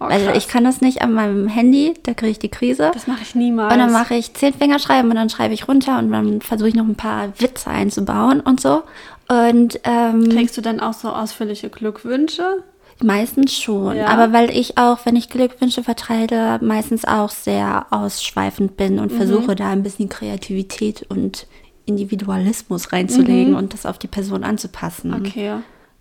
Oh, 0.00 0.08
weil 0.08 0.36
ich 0.36 0.46
kann 0.46 0.62
das 0.62 0.80
nicht 0.80 1.02
an 1.02 1.12
meinem 1.12 1.48
Handy, 1.48 1.94
da 2.04 2.14
kriege 2.14 2.30
ich 2.30 2.38
die 2.38 2.50
Krise. 2.50 2.92
Das 2.94 3.08
mache 3.08 3.22
ich 3.22 3.34
niemals. 3.34 3.72
Und 3.72 3.80
dann 3.80 3.90
mache 3.90 4.14
ich 4.14 4.32
zehn 4.34 4.54
Finger 4.54 4.78
schreiben 4.78 5.10
und 5.10 5.16
dann 5.16 5.28
schreibe 5.28 5.54
ich 5.54 5.66
runter 5.66 5.98
und 5.98 6.12
dann 6.12 6.40
versuche 6.40 6.68
ich 6.68 6.76
noch 6.76 6.86
ein 6.86 6.94
paar 6.94 7.32
Witze 7.40 7.68
einzubauen 7.68 8.40
und 8.40 8.60
so. 8.60 8.84
Und 9.28 9.80
ähm, 9.84 10.28
kriegst 10.30 10.56
du 10.56 10.62
dann 10.62 10.80
auch 10.80 10.94
so 10.94 11.08
ausführliche 11.08 11.68
Glückwünsche? 11.68 12.64
Meistens 13.02 13.56
schon. 13.56 13.96
Ja. 13.96 14.06
Aber 14.06 14.32
weil 14.32 14.50
ich 14.50 14.76
auch, 14.76 14.98
wenn 15.04 15.16
ich 15.16 15.28
Glückwünsche 15.28 15.84
verteile, 15.84 16.58
meistens 16.62 17.04
auch 17.04 17.30
sehr 17.30 17.86
ausschweifend 17.90 18.76
bin 18.76 18.98
und 18.98 19.12
mhm. 19.12 19.16
versuche 19.16 19.54
da 19.54 19.70
ein 19.70 19.82
bisschen 19.82 20.08
Kreativität 20.08 21.06
und 21.08 21.46
Individualismus 21.86 22.92
reinzulegen 22.92 23.52
mhm. 23.52 23.58
und 23.58 23.72
das 23.72 23.86
auf 23.86 23.98
die 23.98 24.08
Person 24.08 24.44
anzupassen. 24.44 25.14
Okay. 25.14 25.52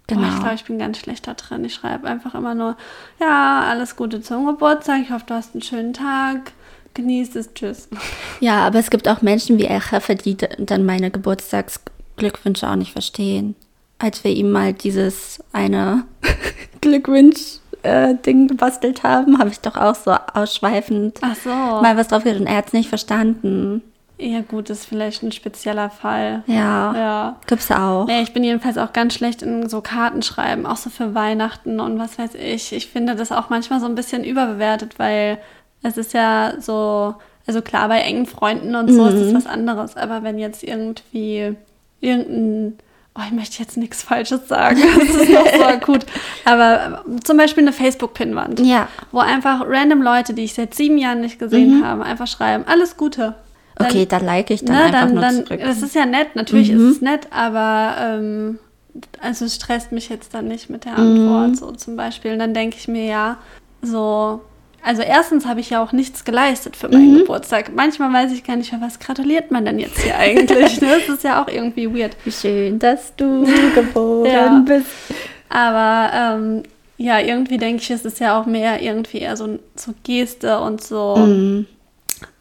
Genau. 0.08 0.22
Oh, 0.22 0.30
ich 0.30 0.40
glaube, 0.40 0.56
ich 0.56 0.64
bin 0.64 0.80
ganz 0.80 0.98
schlecht 0.98 1.28
da 1.28 1.34
drin. 1.34 1.66
Ich 1.66 1.74
schreibe 1.74 2.08
einfach 2.08 2.34
immer 2.34 2.56
nur, 2.56 2.78
ja, 3.20 3.66
alles 3.70 3.96
Gute 3.96 4.22
zum 4.22 4.46
Geburtstag. 4.46 5.02
Ich 5.04 5.12
hoffe, 5.12 5.26
du 5.28 5.34
hast 5.34 5.54
einen 5.54 5.62
schönen 5.62 5.94
Tag. 5.94 6.54
Genieß 6.94 7.36
es. 7.36 7.54
Tschüss. 7.54 7.90
Ja, 8.40 8.66
aber 8.66 8.80
es 8.80 8.90
gibt 8.90 9.08
auch 9.08 9.22
Menschen 9.22 9.60
wie 9.60 9.66
El 9.66 9.82
Jefe, 9.92 10.16
die 10.16 10.38
dann 10.38 10.86
meine 10.86 11.12
Geburtstagsglückwünsche 12.18 12.70
auch 12.70 12.76
nicht 12.76 12.92
verstehen. 12.92 13.56
Als 14.00 14.24
wir 14.24 14.32
ihm 14.32 14.52
mal 14.52 14.74
dieses 14.74 15.40
eine 15.54 16.06
Glückwunsch 16.82 17.60
äh, 17.84 18.16
gebastelt 18.24 19.04
haben, 19.04 19.40
habe 19.40 19.50
ich 19.50 19.60
doch 19.60 19.76
auch 19.76 19.96
so 19.96 20.12
ausschweifend 20.34 21.20
so. 21.44 21.50
mal 21.50 21.96
was 21.98 22.10
drauf 22.10 22.24
gehört 22.24 22.42
und 22.42 22.48
er 22.48 22.58
hat 22.58 22.68
es 22.68 22.74
nicht 22.74 22.90
verstanden. 22.90 23.82
Ja, 24.20 24.42
gut, 24.42 24.72
ist 24.72 24.86
vielleicht 24.86 25.22
ein 25.22 25.32
spezieller 25.32 25.92
Fall. 25.92 26.44
Ja. 26.48 26.96
Ja. 26.96 27.36
Gibt's 27.46 27.72
auch. 27.72 28.08
Nee, 28.08 28.24
ich 28.24 28.34
bin 28.34 28.44
jedenfalls 28.44 28.80
auch 28.80 28.92
ganz 28.92 29.14
schlecht 29.14 29.44
in 29.44 29.70
so 29.70 29.82
Kartenschreiben, 29.82 30.66
auch 30.66 30.78
so 30.78 30.90
für 30.90 31.14
Weihnachten 31.14 31.80
und 31.80 32.00
was 32.00 32.18
weiß 32.18 32.34
ich. 32.34 32.74
Ich 32.74 32.88
finde 32.88 33.16
das 33.16 33.32
auch 33.32 33.50
manchmal 33.50 33.80
so 33.80 33.86
ein 33.86 33.94
bisschen 33.94 34.24
überbewertet, 34.24 34.98
weil 34.98 35.38
es 35.84 35.98
ist 35.98 36.14
ja 36.14 36.54
so, 36.60 37.14
also 37.46 37.62
klar, 37.62 37.88
bei 37.90 38.00
engen 38.00 38.26
Freunden 38.26 38.76
und 38.76 38.92
so 38.92 39.04
mhm. 39.04 39.10
ist 39.10 39.26
das 39.26 39.46
was 39.46 39.48
anderes. 39.48 39.96
Aber 39.96 40.24
wenn 40.24 40.40
jetzt 40.40 40.64
irgendwie 40.64 41.56
irgendein 42.00 42.78
Oh, 43.18 43.24
ich 43.26 43.32
möchte 43.32 43.60
jetzt 43.60 43.78
nichts 43.78 44.04
Falsches 44.04 44.48
sagen. 44.48 44.78
Das 45.00 45.10
ist 45.10 45.30
noch 45.32 45.48
so 45.48 45.64
akut. 45.64 46.06
Aber 46.46 47.04
zum 47.24 47.38
Beispiel 47.38 47.64
eine 47.64 47.74
Facebook-Pinwand. 47.74 48.60
Ja. 48.60 48.90
Wo 49.12 49.20
einfach 49.20 49.64
random 49.66 50.04
Leute, 50.04 50.36
die 50.36 50.44
ich 50.44 50.54
seit 50.54 50.76
sieben 50.76 51.00
Jahren 51.00 51.22
nicht 51.22 51.40
gesehen 51.40 51.80
mhm. 51.80 51.84
habe, 51.84 52.04
einfach 52.04 52.28
schreiben, 52.28 52.66
alles 52.68 52.96
Gute. 52.96 53.34
Dann, 53.76 53.88
okay, 53.88 54.06
da 54.06 54.18
like 54.18 54.52
ich 54.52 54.64
dann 54.64 54.76
ne, 54.76 54.84
einfach 54.84 55.02
dann, 55.02 55.14
nur 55.14 55.22
dann, 55.22 55.46
zurück. 55.46 55.60
Das 55.64 55.82
ist 55.82 55.96
ja 55.96 56.06
nett, 56.06 56.36
natürlich 56.36 56.72
mhm. 56.72 56.78
ist 56.78 56.96
es 56.96 57.02
nett, 57.02 57.28
aber 57.32 57.96
ähm, 58.00 58.60
also 59.20 59.46
es 59.46 59.56
stresst 59.56 59.92
mich 59.92 60.10
jetzt 60.10 60.36
dann 60.36 60.48
nicht 60.48 60.70
mit 60.70 60.86
der 60.86 60.98
Antwort, 60.98 61.50
mhm. 61.50 61.56
so 61.56 61.72
zum 61.72 61.96
Beispiel. 61.96 62.34
Und 62.34 62.40
dann 62.40 62.54
denke 62.54 62.78
ich 62.78 62.88
mir, 62.88 63.06
ja, 63.06 63.38
so, 63.82 64.42
also 64.88 65.02
erstens 65.02 65.46
habe 65.46 65.60
ich 65.60 65.70
ja 65.70 65.84
auch 65.84 65.92
nichts 65.92 66.24
geleistet 66.24 66.76
für 66.76 66.88
meinen 66.88 67.14
mhm. 67.14 67.18
Geburtstag. 67.20 67.72
Manchmal 67.76 68.12
weiß 68.14 68.32
ich 68.32 68.44
gar 68.44 68.56
nicht 68.56 68.72
mehr, 68.72 68.82
was 68.82 69.00
gratuliert 69.00 69.52
man 69.52 69.66
denn 69.66 69.80
jetzt 69.80 70.00
hier 70.00 70.18
eigentlich. 70.18 70.80
ne? 70.82 71.00
Das 71.06 71.18
ist 71.18 71.24
ja 71.24 71.44
auch 71.44 71.48
irgendwie 71.48 71.94
weird. 71.94 72.16
Wie 72.24 72.32
schön, 72.32 72.80
dass 72.80 73.16
du 73.16 73.46
geboren 73.76 74.26
ja. 74.32 74.64
bist. 74.66 74.88
Aber 75.50 76.12
ähm, 76.14 76.64
ja, 76.98 77.20
irgendwie 77.20 77.58
denke 77.58 77.82
ich, 77.82 77.92
es 77.92 78.06
ist 78.06 78.20
ja 78.20 78.40
auch 78.40 78.46
mehr 78.46 78.82
irgendwie 78.82 79.20
eher 79.20 79.36
so, 79.36 79.60
so 79.76 79.94
Geste 80.04 80.60
und 80.60 80.82
so. 80.82 81.18
Mhm 81.18 81.68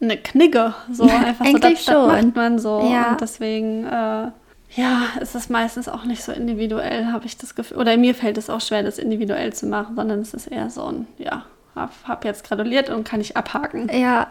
eine 0.00 0.16
Knigge. 0.16 0.74
So 0.90 1.04
einfach 1.04 1.44
so, 1.44 1.58
das, 1.58 1.84
das 1.84 2.06
macht 2.06 2.34
man 2.34 2.58
so. 2.58 2.88
Ja. 2.90 3.10
Und 3.10 3.20
deswegen, 3.20 3.84
äh, 3.84 4.30
ja, 4.74 5.02
ist 5.20 5.34
es 5.34 5.48
meistens 5.48 5.88
auch 5.88 6.04
nicht 6.04 6.22
so 6.22 6.32
individuell, 6.32 7.06
habe 7.06 7.26
ich 7.26 7.36
das 7.36 7.54
Gefühl. 7.54 7.78
Oder 7.78 7.96
mir 7.96 8.14
fällt 8.14 8.38
es 8.38 8.50
auch 8.50 8.60
schwer, 8.60 8.82
das 8.82 8.98
individuell 8.98 9.52
zu 9.52 9.66
machen, 9.66 9.96
sondern 9.96 10.20
es 10.20 10.34
ist 10.34 10.46
eher 10.46 10.70
so 10.70 10.84
ein, 10.84 11.06
ja, 11.18 11.44
hab, 11.76 11.92
hab 12.04 12.24
jetzt 12.24 12.44
gratuliert 12.44 12.90
und 12.90 13.04
kann 13.04 13.20
ich 13.20 13.36
abhaken. 13.36 13.90
Ja. 13.92 14.28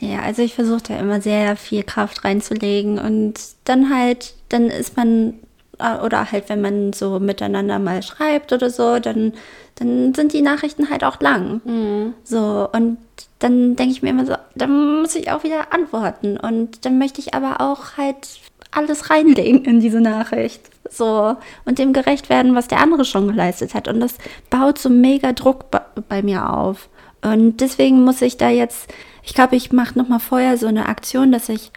Ja, 0.00 0.20
also 0.20 0.42
ich 0.42 0.54
versuche 0.54 0.82
da 0.88 0.98
immer 0.98 1.20
sehr 1.20 1.56
viel 1.56 1.82
Kraft 1.82 2.24
reinzulegen 2.24 2.98
und 2.98 3.34
dann 3.64 3.94
halt, 3.94 4.34
dann 4.48 4.68
ist 4.68 4.96
man, 4.96 5.34
äh, 5.78 5.98
oder 5.98 6.30
halt, 6.32 6.48
wenn 6.48 6.60
man 6.60 6.92
so 6.92 7.20
miteinander 7.20 7.78
mal 7.78 8.02
schreibt 8.02 8.52
oder 8.52 8.70
so, 8.70 8.98
dann, 8.98 9.32
dann 9.76 10.12
sind 10.14 10.32
die 10.32 10.42
Nachrichten 10.42 10.90
halt 10.90 11.04
auch 11.04 11.20
lang. 11.20 11.60
Mhm. 11.64 12.14
So, 12.24 12.68
und 12.72 12.98
dann 13.38 13.76
denke 13.76 13.92
ich 13.92 14.02
mir 14.02 14.10
immer 14.10 14.26
so, 14.26 14.34
dann 14.54 15.00
muss 15.00 15.14
ich 15.14 15.30
auch 15.30 15.44
wieder 15.44 15.72
antworten. 15.72 16.36
Und 16.36 16.84
dann 16.84 16.98
möchte 16.98 17.20
ich 17.20 17.34
aber 17.34 17.60
auch 17.60 17.96
halt 17.96 18.28
alles 18.72 19.10
reinlegen 19.10 19.64
in 19.64 19.80
diese 19.80 20.00
Nachricht. 20.00 20.62
So, 20.90 21.36
und 21.64 21.78
dem 21.78 21.92
gerecht 21.92 22.28
werden, 22.28 22.54
was 22.54 22.68
der 22.68 22.80
andere 22.80 23.04
schon 23.04 23.28
geleistet 23.28 23.74
hat. 23.74 23.88
Und 23.88 24.00
das 24.00 24.16
baut 24.50 24.78
so 24.78 24.90
mega 24.90 25.32
Druck 25.32 25.66
bei 26.08 26.22
mir 26.22 26.50
auf. 26.50 26.88
Und 27.22 27.60
deswegen 27.60 28.04
muss 28.04 28.20
ich 28.20 28.36
da 28.36 28.50
jetzt, 28.50 28.92
ich 29.22 29.34
glaube, 29.34 29.56
ich 29.56 29.72
mache 29.72 29.98
nochmal 29.98 30.20
vorher 30.20 30.58
so 30.58 30.66
eine 30.66 30.86
Aktion, 30.86 31.32
dass 31.32 31.48
ich 31.48 31.72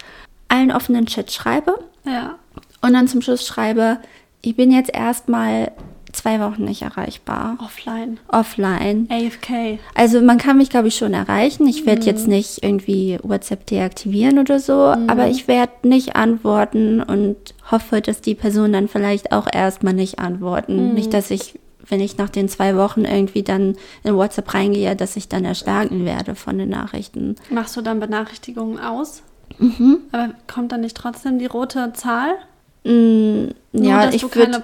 allen 0.48 0.70
offenen 0.70 1.06
Chat 1.06 1.32
schreibe. 1.32 1.78
Ja. 2.04 2.36
Und 2.82 2.92
dann 2.92 3.08
zum 3.08 3.22
Schluss 3.22 3.46
schreibe, 3.46 3.98
ich 4.42 4.56
bin 4.56 4.70
jetzt 4.70 4.94
erstmal 4.94 5.72
zwei 6.12 6.40
Wochen 6.40 6.64
nicht 6.64 6.82
erreichbar. 6.82 7.56
Offline. 7.62 8.18
Offline. 8.28 9.08
AFK. 9.10 9.78
Also 9.94 10.20
man 10.20 10.38
kann 10.38 10.58
mich, 10.58 10.70
glaube 10.70 10.88
ich, 10.88 10.96
schon 10.96 11.14
erreichen. 11.14 11.66
Ich 11.66 11.86
werde 11.86 12.02
mhm. 12.02 12.06
jetzt 12.06 12.28
nicht 12.28 12.62
irgendwie 12.62 13.18
WhatsApp 13.22 13.66
deaktivieren 13.66 14.38
oder 14.38 14.60
so, 14.60 14.94
mhm. 14.96 15.08
aber 15.08 15.28
ich 15.28 15.48
werde 15.48 15.88
nicht 15.88 16.16
antworten 16.16 17.02
und 17.02 17.36
hoffe, 17.70 18.00
dass 18.00 18.20
die 18.20 18.34
Person 18.34 18.72
dann 18.72 18.88
vielleicht 18.88 19.32
auch 19.32 19.46
erstmal 19.52 19.94
nicht 19.94 20.18
antworten. 20.18 20.88
Mhm. 20.88 20.94
Nicht, 20.94 21.14
dass 21.14 21.30
ich, 21.30 21.58
wenn 21.86 22.00
ich 22.00 22.16
nach 22.18 22.30
den 22.30 22.48
zwei 22.48 22.76
Wochen 22.76 23.04
irgendwie 23.04 23.42
dann 23.42 23.76
in 24.02 24.14
WhatsApp 24.14 24.54
reingehe, 24.54 24.96
dass 24.96 25.16
ich 25.16 25.28
dann 25.28 25.44
erschlagen 25.44 26.04
werde 26.04 26.34
von 26.34 26.58
den 26.58 26.70
Nachrichten. 26.70 27.36
Machst 27.50 27.76
du 27.76 27.82
dann 27.82 28.00
Benachrichtigungen 28.00 28.78
aus? 28.78 29.22
Mhm. 29.58 30.00
Aber 30.12 30.30
kommt 30.46 30.72
dann 30.72 30.82
nicht 30.82 30.96
trotzdem 30.96 31.38
die 31.38 31.46
rote 31.46 31.92
Zahl? 31.94 32.34
Mm, 32.88 33.48
ja, 33.72 34.06
Nur, 34.06 34.14
ich 34.14 34.34
würde 34.34 34.62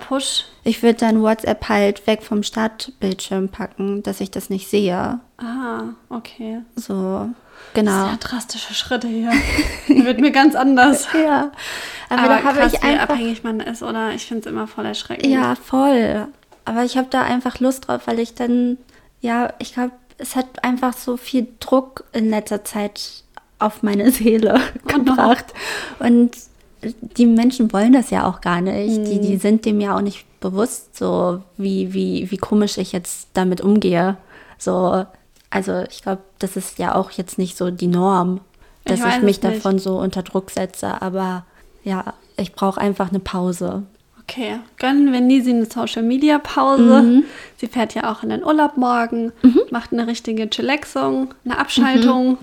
ich 0.64 0.82
würde 0.82 0.98
dann 0.98 1.20
WhatsApp 1.20 1.68
halt 1.68 2.06
weg 2.06 2.22
vom 2.22 2.42
Startbildschirm 2.42 3.50
packen, 3.50 4.02
dass 4.02 4.20
ich 4.20 4.30
das 4.30 4.48
nicht 4.48 4.66
sehe. 4.70 5.20
Ah, 5.36 5.82
okay. 6.08 6.62
So, 6.74 7.28
genau. 7.74 8.06
Sehr 8.06 8.16
drastische 8.16 8.72
Schritte 8.72 9.08
hier. 9.08 9.30
wird 9.88 10.20
mir 10.20 10.30
ganz 10.30 10.54
anders. 10.54 11.06
ja. 11.14 11.52
Aber, 12.08 12.22
Aber 12.22 12.28
da 12.28 12.44
habe 12.44 12.58
ich 12.60 12.82
einfach, 12.82 13.08
wie 13.08 13.12
abhängig 13.12 13.44
man 13.44 13.60
ist, 13.60 13.82
oder? 13.82 14.12
Ich 14.14 14.24
finde 14.24 14.40
es 14.40 14.46
immer 14.46 14.66
voll 14.66 14.86
erschreckend. 14.86 15.26
Ja, 15.26 15.54
voll. 15.54 16.26
Aber 16.64 16.82
ich 16.84 16.96
habe 16.96 17.08
da 17.10 17.20
einfach 17.20 17.60
Lust 17.60 17.88
drauf, 17.88 18.06
weil 18.06 18.18
ich 18.20 18.34
dann, 18.34 18.78
ja, 19.20 19.52
ich 19.58 19.74
glaube, 19.74 19.92
es 20.16 20.34
hat 20.34 20.64
einfach 20.64 20.94
so 20.94 21.18
viel 21.18 21.46
Druck 21.60 22.04
in 22.14 22.30
letzter 22.30 22.64
Zeit 22.64 23.22
auf 23.58 23.82
meine 23.82 24.10
Seele 24.12 24.62
oh 24.82 24.88
gebracht. 24.88 25.52
No. 26.00 26.06
Und 26.06 26.30
die 27.00 27.26
Menschen 27.26 27.72
wollen 27.72 27.92
das 27.92 28.10
ja 28.10 28.26
auch 28.26 28.40
gar 28.40 28.60
nicht. 28.60 28.98
Mhm. 29.00 29.04
Die, 29.04 29.20
die 29.20 29.36
sind 29.36 29.64
dem 29.64 29.80
ja 29.80 29.96
auch 29.96 30.00
nicht 30.02 30.24
bewusst, 30.40 30.96
so 30.96 31.42
wie, 31.56 31.92
wie, 31.94 32.30
wie 32.30 32.36
komisch 32.36 32.78
ich 32.78 32.92
jetzt 32.92 33.28
damit 33.32 33.60
umgehe. 33.60 34.16
So, 34.58 35.04
also 35.50 35.84
ich 35.90 36.02
glaube, 36.02 36.22
das 36.38 36.56
ist 36.56 36.78
ja 36.78 36.94
auch 36.94 37.10
jetzt 37.12 37.38
nicht 37.38 37.56
so 37.56 37.70
die 37.70 37.86
Norm, 37.86 38.40
dass 38.84 39.00
ich, 39.00 39.06
ich 39.06 39.22
mich 39.22 39.40
davon 39.40 39.78
so 39.78 39.98
unter 39.98 40.22
Druck 40.22 40.50
setze. 40.50 41.00
Aber 41.00 41.44
ja, 41.82 42.14
ich 42.36 42.52
brauche 42.52 42.80
einfach 42.80 43.10
eine 43.10 43.20
Pause. 43.20 43.84
Okay, 44.22 44.58
gönnen 44.78 45.12
wir 45.12 45.20
Nisi 45.20 45.50
eine 45.50 45.66
Social-Media-Pause. 45.66 47.02
Mhm. 47.02 47.24
Sie 47.58 47.66
fährt 47.66 47.94
ja 47.94 48.10
auch 48.10 48.22
in 48.22 48.30
den 48.30 48.42
Urlaub 48.42 48.76
morgen, 48.78 49.32
macht 49.70 49.92
eine 49.92 50.06
richtige 50.06 50.48
Chillaxung, 50.48 51.34
eine 51.44 51.54
Mhm. 51.54 51.60
Abschaltung. 51.60 52.38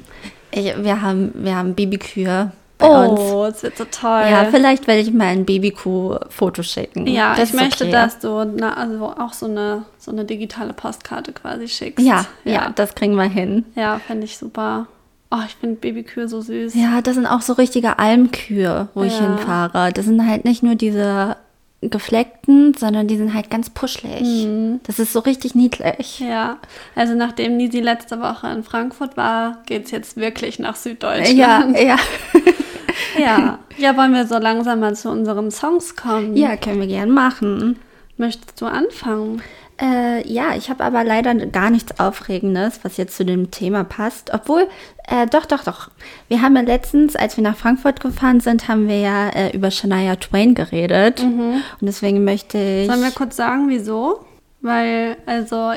Ich, 0.52 0.74
wir 0.84 1.02
haben, 1.02 1.32
wir 1.36 1.56
haben 1.56 1.74
Babykühe 1.74 2.52
bei 2.82 3.08
uns. 3.08 3.20
Oh, 3.20 3.46
es 3.46 3.64
wird 3.64 3.78
so 3.78 3.86
toll. 3.86 4.24
Ja, 4.30 4.46
vielleicht 4.52 4.88
werde 4.88 5.02
ich 5.02 5.12
mal 5.14 5.28
ein 5.28 5.46
Babykuh-Foto 5.46 6.64
schicken. 6.64 7.08
Ja, 7.08 7.36
Das 7.36 7.50
ich 7.50 7.56
möchte, 7.56 7.84
okay. 7.86 7.92
dass 7.94 8.20
du 8.20 8.44
na, 8.46 8.74
also 8.74 9.06
auch 9.18 9.34
so 9.34 9.46
eine, 9.46 9.84
so 9.98 10.12
eine 10.12 10.26
digitale 10.26 10.74
Postkarte 10.74 11.32
quasi 11.32 11.68
schickst. 11.68 12.06
Ja, 12.06 12.26
ja, 12.44 12.52
ja, 12.54 12.70
das 12.76 12.96
kriegen 12.96 13.16
wir 13.16 13.24
hin. 13.30 13.66
ja 13.76 14.00
fände 14.06 14.26
ich 14.26 14.38
super. 14.38 14.88
Oh, 15.34 15.38
ich 15.46 15.56
finde 15.56 15.78
Babykühe 15.78 16.28
so 16.28 16.42
süß. 16.42 16.76
Ja, 16.76 17.02
das 17.02 17.16
sind 17.16 17.26
auch 17.26 17.42
so 17.42 17.54
richtige 17.54 18.00
Almkühe, 18.00 18.90
wo 18.94 19.04
ich 19.04 19.18
Ja. 19.18 19.28
hinfahre. 19.38 19.94
Das 19.94 20.04
sind 20.06 20.28
halt 20.28 20.44
nicht 20.44 20.62
nur 20.62 20.76
diese 20.76 21.38
gefleckten, 21.82 22.76
sondern 22.76 23.08
die 23.08 23.18
sind 23.18 23.34
halt 23.34 23.50
ganz 23.50 23.70
puschelig. 23.70 24.46
Mhm. 24.46 24.80
Das 24.84 25.00
ist 25.00 25.14
so 25.14 25.20
richtig 25.20 25.56
niedlich. 25.56 26.20
Ja, 26.20 26.58
also 26.96 27.16
nachdem 27.16 27.58
Nisi 27.58 27.80
letzte 27.80 28.20
Woche 28.22 28.48
in 28.52 28.64
Frankfurt 28.64 29.18
war, 29.18 29.64
geht 29.66 29.86
es 29.86 29.92
jetzt 29.92 30.18
wirklich 30.18 30.60
nach 30.60 30.76
Süddeutschland. 30.76 31.78
Ja, 31.78 31.82
ja. 31.82 31.98
ja. 33.20 33.60
Ja, 33.78 33.98
wollen 33.98 34.14
wir 34.14 34.28
so 34.28 34.38
langsam 34.38 34.82
mal 34.82 34.96
zu 34.96 35.10
unseren 35.10 35.50
Songs 35.50 35.96
kommen? 35.96 36.38
ja, 36.38 36.56
können 36.56 36.80
wir 36.80 36.88
gern 36.88 37.10
machen. 37.10 37.80
Möchtest 38.18 38.62
du 38.62 38.68
anfangen? 38.68 39.42
Äh, 39.82 40.28
ja, 40.32 40.56
ich 40.56 40.70
habe 40.70 40.84
aber 40.84 41.04
leider 41.04 41.34
gar 41.34 41.72
nichts 41.72 42.00
Aufregendes, 42.00 42.80
was 42.84 42.98
jetzt 42.98 43.18
zu 43.18 43.26
dem 43.26 43.50
Thema 43.50 43.84
passt. 43.84 44.32
Obwohl, 44.32 44.68
äh, 45.08 45.26
doch, 45.26 45.48
doch, 45.48 45.64
doch. 45.64 45.90
Wir 46.28 46.42
haben 46.44 46.56
ja 46.56 46.62
letztens, 46.62 47.16
als 47.16 47.36
wir 47.36 47.44
nach 47.44 47.58
Frankfurt 47.58 48.00
gefahren 48.00 48.40
sind, 48.42 48.68
haben 48.68 48.88
wir 48.88 49.00
ja 49.00 49.30
äh, 49.30 49.56
über 49.56 49.72
Shania 49.72 50.18
Twain 50.18 50.54
geredet. 50.54 51.22
Und 51.80 51.88
deswegen 51.88 52.24
möchte 52.24 52.60
ich. 52.60 52.88
Sollen 52.88 53.02
wir 53.02 53.12
kurz 53.12 53.36
sagen, 53.36 53.70
wieso? 53.70 54.24
Weil, 54.62 55.18
also, 55.26 55.72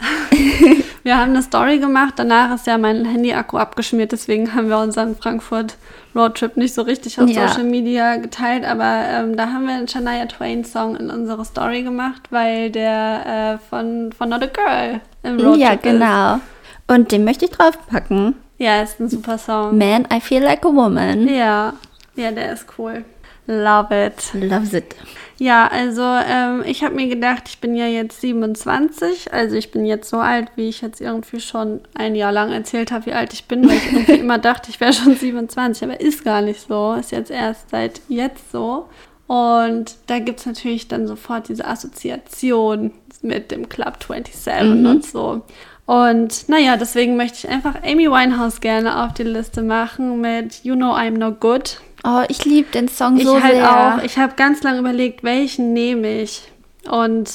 wir 1.02 1.16
haben 1.18 1.30
eine 1.30 1.42
Story 1.42 1.78
gemacht, 1.78 2.14
danach 2.16 2.54
ist 2.54 2.66
ja 2.66 2.78
mein 2.78 3.04
Handy-Akku 3.04 3.56
abgeschmiert, 3.56 4.12
deswegen 4.12 4.54
haben 4.54 4.68
wir 4.68 4.78
unseren 4.78 5.16
Frankfurt-Roadtrip 5.16 6.56
nicht 6.56 6.74
so 6.74 6.82
richtig 6.82 7.20
auf 7.20 7.28
Ja. 7.28 7.48
Social 7.48 7.64
Media 7.64 8.16
geteilt, 8.16 8.64
aber 8.64 9.04
ähm, 9.10 9.36
da 9.36 9.46
haben 9.48 9.66
wir 9.66 9.74
einen 9.74 9.88
Shania 9.88 10.26
Twain-Song 10.26 10.96
in 10.96 11.10
unsere 11.10 11.44
Story 11.44 11.82
gemacht, 11.82 12.22
weil 12.30 12.70
der 12.70 13.58
äh, 13.60 13.68
von, 13.68 14.12
von 14.16 14.28
Not 14.28 14.42
a 14.42 14.46
Girl 14.46 15.00
im 15.22 15.40
Roadtrip 15.40 15.60
ja, 15.60 15.72
ist. 15.72 15.82
genau. 15.82 16.40
Und 16.88 17.10
den 17.12 17.24
möchte 17.24 17.44
ich 17.46 17.50
draufpacken. 17.50 18.34
Ja, 18.58 18.82
ist 18.82 19.00
ein 19.00 19.08
super 19.08 19.38
Song. 19.38 19.76
Man, 19.76 20.06
I 20.12 20.20
feel 20.20 20.42
like 20.42 20.64
a 20.64 20.68
woman. 20.68 21.28
Ja, 21.28 21.74
ja, 22.14 22.30
der 22.30 22.52
ist 22.52 22.66
cool. 22.78 23.04
Love 23.46 24.06
it. 24.06 24.32
Loves 24.34 24.72
it. 24.72 24.94
Ja, 25.38 25.66
also 25.68 26.02
ähm, 26.02 26.62
ich 26.64 26.82
habe 26.82 26.94
mir 26.94 27.08
gedacht, 27.08 27.44
ich 27.48 27.58
bin 27.58 27.76
ja 27.76 27.86
jetzt 27.86 28.22
27, 28.22 29.32
also 29.34 29.54
ich 29.54 29.70
bin 29.70 29.84
jetzt 29.84 30.08
so 30.08 30.16
alt, 30.16 30.48
wie 30.56 30.68
ich 30.68 30.80
jetzt 30.80 31.00
irgendwie 31.00 31.40
schon 31.40 31.80
ein 31.94 32.14
Jahr 32.14 32.32
lang 32.32 32.52
erzählt 32.52 32.90
habe, 32.90 33.06
wie 33.06 33.12
alt 33.12 33.34
ich 33.34 33.44
bin, 33.44 33.68
weil 33.68 33.76
ich 33.76 33.92
irgendwie 33.92 34.12
immer 34.20 34.38
dachte, 34.38 34.70
ich 34.70 34.80
wäre 34.80 34.94
schon 34.94 35.14
27, 35.14 35.84
aber 35.84 36.00
ist 36.00 36.24
gar 36.24 36.40
nicht 36.40 36.60
so, 36.66 36.94
ist 36.94 37.12
jetzt 37.12 37.30
erst 37.30 37.70
seit 37.70 38.00
jetzt 38.08 38.50
so. 38.50 38.88
Und 39.26 39.96
da 40.06 40.20
gibt 40.20 40.40
es 40.40 40.46
natürlich 40.46 40.88
dann 40.88 41.06
sofort 41.06 41.48
diese 41.48 41.66
Assoziation 41.66 42.92
mit 43.22 43.50
dem 43.50 43.68
Club 43.68 43.98
27 44.06 44.86
und 44.86 45.04
so. 45.04 45.42
Und 45.84 46.48
naja, 46.48 46.76
deswegen 46.76 47.16
möchte 47.16 47.38
ich 47.38 47.48
einfach 47.48 47.76
Amy 47.82 48.10
Winehouse 48.10 48.60
gerne 48.60 49.04
auf 49.04 49.14
die 49.14 49.22
Liste 49.22 49.62
machen 49.62 50.20
mit 50.20 50.64
You 50.64 50.74
Know 50.74 50.92
I'm 50.92 51.18
No 51.18 51.32
Good. 51.32 51.80
Oh, 52.06 52.22
ich 52.28 52.44
liebe 52.44 52.70
den 52.70 52.88
Song 52.88 53.16
Ich 53.16 53.24
so 53.24 53.42
halt 53.42 53.54
sehr. 53.56 53.96
auch. 53.98 54.02
Ich 54.04 54.16
habe 54.18 54.34
ganz 54.36 54.62
lange 54.62 54.78
überlegt, 54.78 55.24
welchen 55.24 55.72
nehme 55.72 56.20
ich. 56.22 56.42
Und 56.88 57.30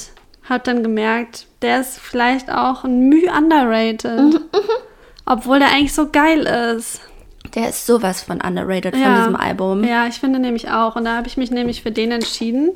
habe 0.48 0.64
dann 0.64 0.82
gemerkt, 0.82 1.46
der 1.60 1.80
ist 1.80 1.98
vielleicht 1.98 2.50
auch 2.50 2.84
ein 2.84 3.08
Mühe 3.08 3.30
underrated. 3.30 4.18
Mhm, 4.18 4.40
Obwohl 5.26 5.58
der 5.58 5.68
eigentlich 5.68 5.94
so 5.94 6.08
geil 6.10 6.40
ist. 6.76 7.00
Der 7.54 7.68
ist 7.68 7.84
sowas 7.86 8.22
von 8.22 8.40
underrated 8.40 8.94
von 8.94 9.02
Ja. 9.02 9.18
diesem 9.18 9.36
Album. 9.36 9.84
Ja, 9.84 10.06
ich 10.06 10.20
finde 10.20 10.38
nämlich 10.38 10.70
auch. 10.70 10.96
Und 10.96 11.04
da 11.04 11.16
habe 11.16 11.28
ich 11.28 11.36
mich 11.36 11.50
nämlich 11.50 11.82
für 11.82 11.90
den 11.92 12.10
entschieden. 12.12 12.70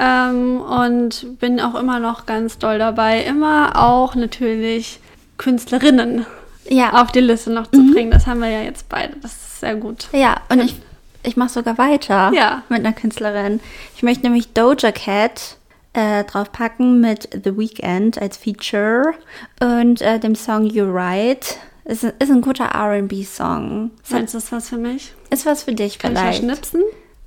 Ähm, 0.00 0.60
und 0.60 1.38
bin 1.38 1.60
auch 1.60 1.74
immer 1.74 1.98
noch 2.00 2.26
ganz 2.26 2.58
doll 2.58 2.78
dabei, 2.78 3.22
immer 3.22 3.72
auch 3.76 4.14
natürlich 4.14 5.00
Künstlerinnen 5.38 6.24
Ja, 6.68 7.02
auf 7.02 7.10
die 7.12 7.20
Liste 7.20 7.50
noch 7.50 7.66
zu 7.68 7.92
bringen. 7.92 8.10
Das 8.10 8.26
haben 8.26 8.40
wir 8.40 8.48
ja 8.48 8.60
jetzt 8.62 8.88
beide. 8.88 9.14
Das 9.22 9.32
ist 9.32 9.60
sehr 9.60 9.74
gut. 9.76 10.06
ja 10.12 10.36
und 10.50 10.60
ich, 10.60 10.76
ich 11.22 11.36
mache 11.36 11.50
sogar 11.50 11.78
weiter 11.78 12.30
Ja. 12.34 12.62
mit 12.68 12.80
einer 12.80 12.92
Künstlerin. 12.92 13.60
Ich 13.96 14.02
möchte 14.02 14.22
nämlich 14.24 14.52
Doja 14.52 14.92
Cat 14.92 15.56
äh, 15.94 16.24
draufpacken 16.24 17.00
mit 17.00 17.28
The 17.44 17.56
Weeknd 17.56 18.20
als 18.20 18.36
Feature 18.36 19.14
und 19.60 20.00
äh, 20.02 20.18
dem 20.20 20.34
Song 20.34 20.64
You're 20.66 20.92
Right. 20.92 21.58
Ist, 21.84 22.04
ein- 22.04 22.12
ist 22.18 22.30
ein 22.30 22.42
guter 22.42 22.70
RB-Song. 22.74 23.90
Meinst 24.10 24.34
du 24.34 24.38
das 24.38 24.52
was 24.52 24.68
für 24.68 24.76
mich? 24.76 25.12
Ist 25.30 25.46
was 25.46 25.62
für 25.64 25.72
dich 25.72 25.98
Kann 25.98 26.12
ich 26.12 26.18
vielleicht? 26.18 26.44
verschnipsen? 26.44 26.82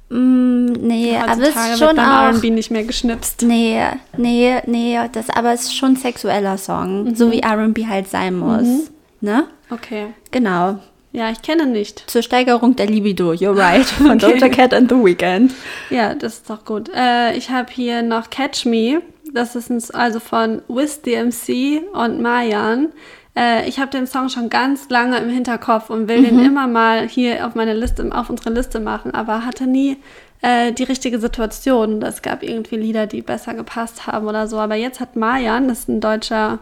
Mm, 0.09 0.65
nee, 0.73 1.15
aber 1.17 1.31
es 1.31 1.37
Heutzutage 1.39 1.73
ist 1.73 1.79
wird 1.79 1.89
schon 1.89 1.95
beim 1.97 2.05
auch. 2.09 2.33
R&B 2.33 2.49
nicht 2.51 2.69
mehr 2.69 2.83
geschnipst. 2.83 3.41
Nee, 3.43 3.81
nee, 4.17 4.55
nee, 4.67 4.99
das 5.13 5.29
aber 5.29 5.53
es 5.53 5.61
ist 5.63 5.75
schon 5.75 5.93
ein 5.93 5.95
sexueller 5.95 6.57
Song, 6.57 7.05
Mhm. 7.05 7.15
so 7.15 7.31
wie 7.31 7.39
R&B 7.39 7.87
halt 7.87 8.09
sein 8.09 8.35
muss, 8.37 8.91
ne? 9.21 9.47
Okay. 9.69 10.07
Genau. 10.31 10.79
Ja, 11.13 11.29
ich 11.29 11.41
kenne 11.41 11.65
nicht. 11.65 12.09
Zur 12.09 12.21
Steigerung 12.21 12.75
der 12.75 12.87
Libido, 12.87 13.31
you're 13.31 13.57
right, 13.57 13.85
von 13.85 14.11
Okay. 14.11 14.39
Doja 14.39 14.49
Cat 14.49 14.73
and 14.73 14.89
The 14.89 14.95
Weeknd. 14.95 15.53
Ja, 15.89 16.15
das 16.15 16.35
ist 16.35 16.49
doch 16.49 16.63
gut. 16.65 16.89
Äh, 16.95 17.35
ich 17.35 17.49
habe 17.49 17.71
hier 17.71 18.01
noch 18.01 18.29
Catch 18.29 18.65
Me. 18.65 19.01
Das 19.33 19.55
ist 19.55 19.69
ein, 19.69 19.81
also 19.93 20.19
von 20.19 20.61
Wiz 20.67 21.01
DMC 21.01 21.81
und 21.93 22.21
Mayan. 22.21 22.89
Äh, 23.35 23.67
ich 23.67 23.79
habe 23.79 23.91
den 23.91 24.07
Song 24.07 24.29
schon 24.29 24.49
ganz 24.49 24.89
lange 24.89 25.17
im 25.17 25.29
Hinterkopf 25.29 25.89
und 25.89 26.07
will 26.09 26.23
den 26.23 26.39
immer 26.39 26.67
mal 26.67 27.07
hier 27.07 27.45
auf 27.47 27.55
meine 27.55 27.73
Liste, 27.73 28.09
auf 28.13 28.29
unsere 28.29 28.49
Liste 28.49 28.79
machen, 28.79 29.13
aber 29.13 29.45
hatte 29.45 29.67
nie 29.67 29.97
äh, 30.41 30.73
die 30.73 30.83
richtige 30.83 31.19
Situation. 31.19 32.01
Es 32.01 32.21
gab 32.21 32.43
irgendwie 32.43 32.75
Lieder, 32.75 33.07
die 33.07 33.21
besser 33.21 33.53
gepasst 33.53 34.07
haben 34.07 34.27
oder 34.27 34.47
so. 34.47 34.57
Aber 34.57 34.75
jetzt 34.75 34.99
hat 34.99 35.15
Mayan, 35.15 35.67
das 35.67 35.79
ist 35.79 35.89
ein 35.89 36.01
deutscher 36.01 36.59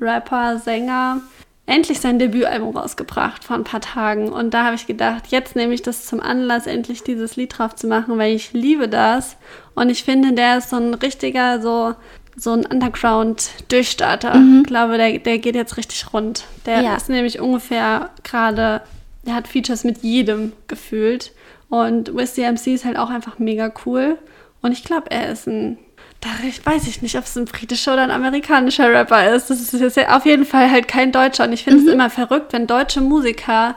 Rapper, 0.00 0.58
Sänger, 0.58 1.20
endlich 1.66 2.00
sein 2.00 2.18
Debütalbum 2.18 2.76
rausgebracht 2.76 3.44
vor 3.44 3.56
ein 3.56 3.64
paar 3.64 3.80
Tagen. 3.80 4.30
Und 4.32 4.52
da 4.52 4.64
habe 4.64 4.74
ich 4.74 4.86
gedacht, 4.86 5.28
jetzt 5.28 5.54
nehme 5.56 5.74
ich 5.74 5.82
das 5.82 6.06
zum 6.06 6.20
Anlass, 6.20 6.66
endlich 6.66 7.02
dieses 7.04 7.36
Lied 7.36 7.56
drauf 7.56 7.74
zu 7.76 7.86
machen, 7.86 8.18
weil 8.18 8.34
ich 8.34 8.52
liebe 8.52 8.88
das. 8.88 9.36
Und 9.74 9.88
ich 9.88 10.04
finde, 10.04 10.32
der 10.32 10.58
ist 10.58 10.70
so 10.70 10.76
ein 10.76 10.94
richtiger, 10.94 11.60
so, 11.62 11.94
so 12.36 12.52
ein 12.52 12.66
Underground-Durchstarter. 12.66 14.34
Ich 14.60 14.66
glaube, 14.66 14.96
der, 14.98 15.18
der 15.18 15.38
geht 15.38 15.54
jetzt 15.54 15.76
richtig 15.76 16.12
rund. 16.12 16.44
Der 16.66 16.82
Ja. 16.82 16.96
ist 16.96 17.08
nämlich 17.08 17.40
ungefähr 17.40 18.10
gerade, 18.24 18.82
der 19.26 19.34
hat 19.34 19.48
Features 19.48 19.84
mit 19.84 19.98
jedem 20.02 20.52
gefühlt. 20.68 21.32
Und 21.68 22.14
Wiz 22.14 22.34
DMC 22.34 22.66
ist 22.74 22.84
halt 22.84 22.98
auch 22.98 23.08
einfach 23.10 23.38
mega 23.38 23.72
cool. 23.86 24.18
Und 24.60 24.72
ich 24.72 24.84
glaube, 24.84 25.10
er 25.10 25.30
ist 25.30 25.46
ein 25.46 25.78
da 26.22 26.28
weiß 26.72 26.86
ich 26.86 27.02
nicht, 27.02 27.16
ob 27.18 27.24
es 27.24 27.36
ein 27.36 27.44
britischer 27.44 27.92
oder 27.94 28.02
ein 28.04 28.10
amerikanischer 28.10 28.90
Rapper 28.92 29.34
ist. 29.34 29.50
Das 29.50 29.60
ist 29.60 29.72
jetzt 29.74 29.98
auf 30.08 30.24
jeden 30.24 30.46
Fall 30.46 30.70
halt 30.70 30.86
kein 30.88 31.12
Deutscher. 31.12 31.44
Und 31.44 31.52
ich 31.52 31.64
finde 31.64 31.84
es 31.84 31.92
immer 31.92 32.08
verrückt, 32.10 32.52
wenn 32.52 32.66
deutsche 32.66 33.00
Musiker 33.00 33.74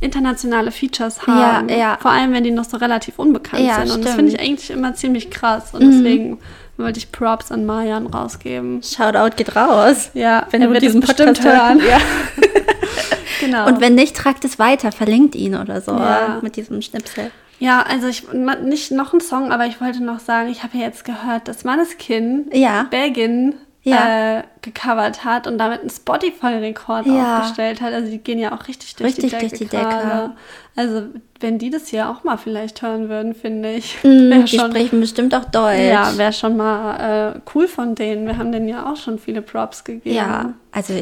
internationale 0.00 0.70
Features 0.70 1.26
haben. 1.26 1.68
Ja, 1.70 1.76
ja. 1.76 1.98
Vor 2.00 2.10
allem, 2.12 2.32
wenn 2.32 2.44
die 2.44 2.50
noch 2.52 2.64
so 2.66 2.76
relativ 2.76 3.18
unbekannt 3.18 3.64
Ja, 3.64 3.80
sind. 3.84 3.90
Und 3.96 4.04
das 4.04 4.14
finde 4.14 4.32
ich 4.32 4.38
eigentlich 4.40 4.70
immer 4.70 4.94
ziemlich 4.94 5.30
krass. 5.30 5.70
Und 5.72 5.80
deswegen 5.80 6.38
wollte 6.76 6.98
ich 6.98 7.10
Props 7.10 7.50
an 7.50 7.66
Marian 7.66 8.06
rausgeben. 8.06 8.82
Shoutout 8.82 9.34
geht 9.36 9.56
raus. 9.56 10.10
Ja, 10.14 10.46
Wenn 10.50 10.60
er 10.62 10.68
du 10.68 10.74
wird 10.74 10.82
diesen 10.84 11.00
Podcast 11.00 11.42
hören. 11.42 11.80
hörst. 11.80 12.04
genau. 13.40 13.66
Und 13.66 13.80
wenn 13.80 13.94
nicht, 13.94 14.14
tragt 14.14 14.44
es 14.44 14.58
weiter, 14.58 14.92
verlinkt 14.92 15.34
ihn 15.34 15.56
oder 15.56 15.80
so 15.80 15.92
Ja. 15.92 16.38
mit 16.42 16.54
diesem 16.56 16.80
Schnipsel. 16.82 17.30
Ja, 17.58 17.82
also 17.82 18.06
ich 18.08 18.24
nicht 18.32 18.90
noch 18.92 19.12
ein 19.12 19.20
Song, 19.20 19.52
aber 19.52 19.66
ich 19.66 19.80
wollte 19.80 20.02
noch 20.02 20.20
sagen, 20.20 20.48
ich 20.50 20.62
habe 20.62 20.76
ja 20.78 20.84
jetzt 20.84 21.04
gehört, 21.04 21.48
dass 21.48 21.64
Maneskin 21.64 22.46
Ja. 22.52 22.84
Belgin 22.90 23.54
Ja. 23.82 24.38
äh, 24.38 24.42
gecovert 24.62 25.24
hat 25.24 25.46
und 25.46 25.58
damit 25.58 25.80
einen 25.80 25.90
Spotify-Rekord 25.90 27.06
Ja. 27.06 27.38
aufgestellt 27.38 27.80
hat. 27.80 27.92
Also 27.92 28.10
die 28.10 28.18
gehen 28.18 28.38
ja 28.38 28.52
auch 28.52 28.66
richtig 28.68 28.94
durch 28.96 29.08
Richtig 29.16 29.24
die 29.24 29.30
Decke. 29.30 29.48
durch 29.48 29.58
die 29.58 29.66
Decke. 29.66 30.30
Also 30.76 31.02
wenn 31.40 31.58
die 31.58 31.70
das 31.70 31.88
hier 31.88 32.08
auch 32.10 32.24
mal 32.24 32.36
vielleicht 32.36 32.82
hören 32.82 33.08
würden, 33.08 33.34
finde 33.34 33.72
ich, 33.72 33.98
Mm, 34.02 34.06
wäre 34.30 34.44
die 34.44 34.56
schon, 34.56 34.70
sprechen 34.70 35.00
bestimmt 35.00 35.34
auch 35.34 35.44
Deutsch. 35.44 35.78
ja, 35.80 36.16
wär 36.16 36.32
schon 36.32 36.56
mal 36.56 37.34
äh, 37.36 37.40
cool 37.54 37.68
von 37.68 37.94
denen. 37.94 38.26
Wir 38.26 38.38
haben 38.38 38.52
denen 38.52 38.68
ja 38.68 38.90
auch 38.90 38.96
schon 38.96 39.18
viele 39.18 39.42
Props 39.42 39.84
gegeben. 39.84 40.14
ja, 40.14 40.52
also 40.72 40.94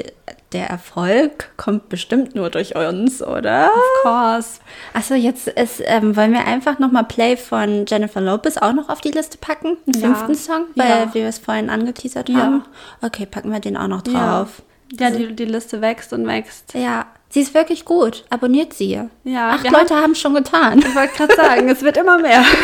der 0.53 0.69
Erfolg 0.71 1.51
kommt 1.57 1.89
bestimmt 1.89 2.35
nur 2.35 2.49
durch 2.51 2.75
uns, 2.77 3.21
oder? 3.23 3.69
Of 3.75 4.03
course. 4.03 4.61
Achso, 4.95 5.15
jetzt 5.15 5.49
ist, 5.49 5.83
ähm, 5.85 6.17
wollen 6.17 6.33
wir 6.33 6.47
einfach 6.47 6.79
nochmal 6.79 7.05
Play 7.05 7.37
von 7.37 7.85
Jennifer 7.87 8.21
Lopez 8.21 8.57
auch 8.57 8.73
noch 8.73 8.89
auf 8.89 9.01
die 9.01 9.11
Liste 9.11 9.39
packen? 9.39 9.77
Den 9.87 10.01
Ja. 10.01 10.07
fünften 10.15 10.35
Song, 10.35 10.65
weil 10.77 10.89
Ja. 10.89 11.15
wir 11.15 11.27
es 11.27 11.39
vorhin 11.39 11.69
angeteasert 11.69 12.29
Ja. 12.29 12.37
haben. 12.37 12.65
Okay, 13.03 13.27
packen 13.27 13.51
wir 13.53 13.56
den 13.61 13.77
auch 13.77 13.89
noch 13.89 14.03
Ja, 14.07 14.39
drauf. 14.41 14.63
ja 14.99 15.11
die, 15.11 15.35
die 15.35 15.45
Liste 15.45 15.81
wächst 15.81 16.13
und 16.13 16.27
wächst. 16.27 16.75
Ja, 16.75 17.07
sie 17.29 17.41
ist 17.41 17.55
wirklich 17.55 17.85
gut. 17.85 18.25
Abonniert 18.31 18.75
sie. 18.75 19.01
Ja, 19.25 19.51
Acht 19.51 19.65
wir 19.65 19.71
Leute 19.71 19.95
haben 19.95 20.13
es 20.13 20.21
schon 20.21 20.35
getan. 20.35 20.79
Ich 20.81 20.95
wollte 20.95 21.15
gerade 21.17 21.35
sagen, 21.35 21.69
es 21.69 21.83
wird 21.83 21.97
immer 21.97 22.19
mehr. 22.19 22.45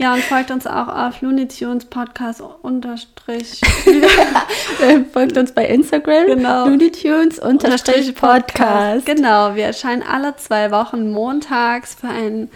Ja, 0.00 0.14
und 0.14 0.22
folgt 0.22 0.52
uns 0.52 0.64
auch 0.64 0.86
auf 0.86 1.20
Looney 1.22 1.48
Tunes 1.48 1.84
Podcast 1.84 2.40
unterstrich. 2.62 3.60
folgt 5.12 5.36
uns 5.36 5.50
bei 5.50 5.66
Instagram. 5.66 6.26
Genau. 6.26 6.68
Looney 6.68 6.92
Tunes 6.92 7.40
unterstrich 7.40 8.14
Podcast. 8.14 9.06
Genau, 9.06 9.56
wir 9.56 9.64
erscheinen 9.64 10.04
alle 10.04 10.36
zwei 10.36 10.70
Wochen 10.70 11.10
montags 11.10 11.96
für 11.96 12.06
einen 12.06 12.48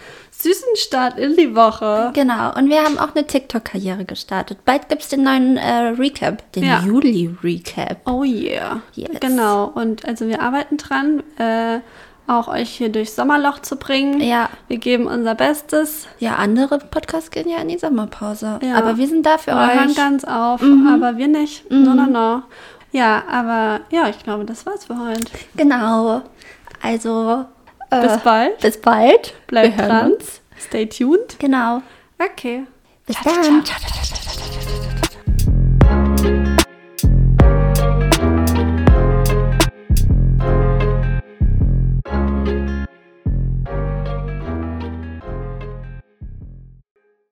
süßen 0.43 0.75
Start 0.75 1.17
in 1.17 1.35
die 1.35 1.55
Woche. 1.55 2.11
Genau, 2.13 2.53
und 2.55 2.69
wir 2.69 2.83
haben 2.83 2.97
auch 2.99 3.15
eine 3.15 3.25
TikTok-Karriere 3.25 4.05
gestartet. 4.05 4.59
Bald 4.65 4.89
gibt 4.89 5.01
es 5.01 5.09
den 5.09 5.23
neuen 5.23 5.57
äh, 5.57 5.89
Recap, 5.97 6.51
den 6.53 6.63
Ja. 6.65 6.81
Juli-Recap. 6.81 7.97
Oh 8.05 8.23
yeah. 8.23 8.81
Yes. 8.93 9.19
Genau, 9.19 9.65
und 9.73 10.05
also 10.05 10.27
wir 10.27 10.41
arbeiten 10.41 10.77
dran, 10.77 11.23
äh, 11.37 11.79
auch 12.27 12.47
euch 12.47 12.69
hier 12.69 12.89
durchs 12.89 13.15
Sommerloch 13.15 13.59
zu 13.59 13.75
bringen. 13.75 14.21
Ja. 14.21 14.49
Wir 14.67 14.77
geben 14.77 15.07
unser 15.07 15.35
Bestes. 15.35 16.07
Ja, 16.19 16.35
andere 16.35 16.77
Podcasts 16.79 17.31
gehen 17.31 17.49
ja 17.49 17.57
in 17.57 17.67
die 17.67 17.77
Sommerpause. 17.77 18.59
Ja. 18.63 18.75
Aber 18.75 18.97
wir 18.97 19.07
sind 19.07 19.25
da 19.25 19.37
für 19.37 19.53
hören 19.53 19.89
euch. 19.89 19.95
ganz 19.95 20.23
auf, 20.23 20.61
aber 20.61 21.17
wir 21.17 21.27
nicht. 21.27 21.69
No, 21.69 21.93
no, 21.93 22.05
no. 22.05 22.43
Ja, 22.93 23.23
aber 23.29 23.81
ja, 23.89 24.07
ich 24.07 24.23
glaube, 24.23 24.45
das 24.45 24.65
war's 24.65 24.85
für 24.85 24.97
heute. 24.99 25.25
Genau. 25.57 26.21
Also, 26.81 27.45
bis 28.01 28.17
bald. 28.23 28.59
Bis 28.59 28.81
bald. 28.81 29.33
Bleibt 29.47 29.79
dran. 29.79 30.13
Stay 30.59 30.85
tuned. 30.85 31.37
Genau. 31.39 31.81
Okay. 32.19 32.63
Bis 33.05 33.17
dann. 33.23 33.63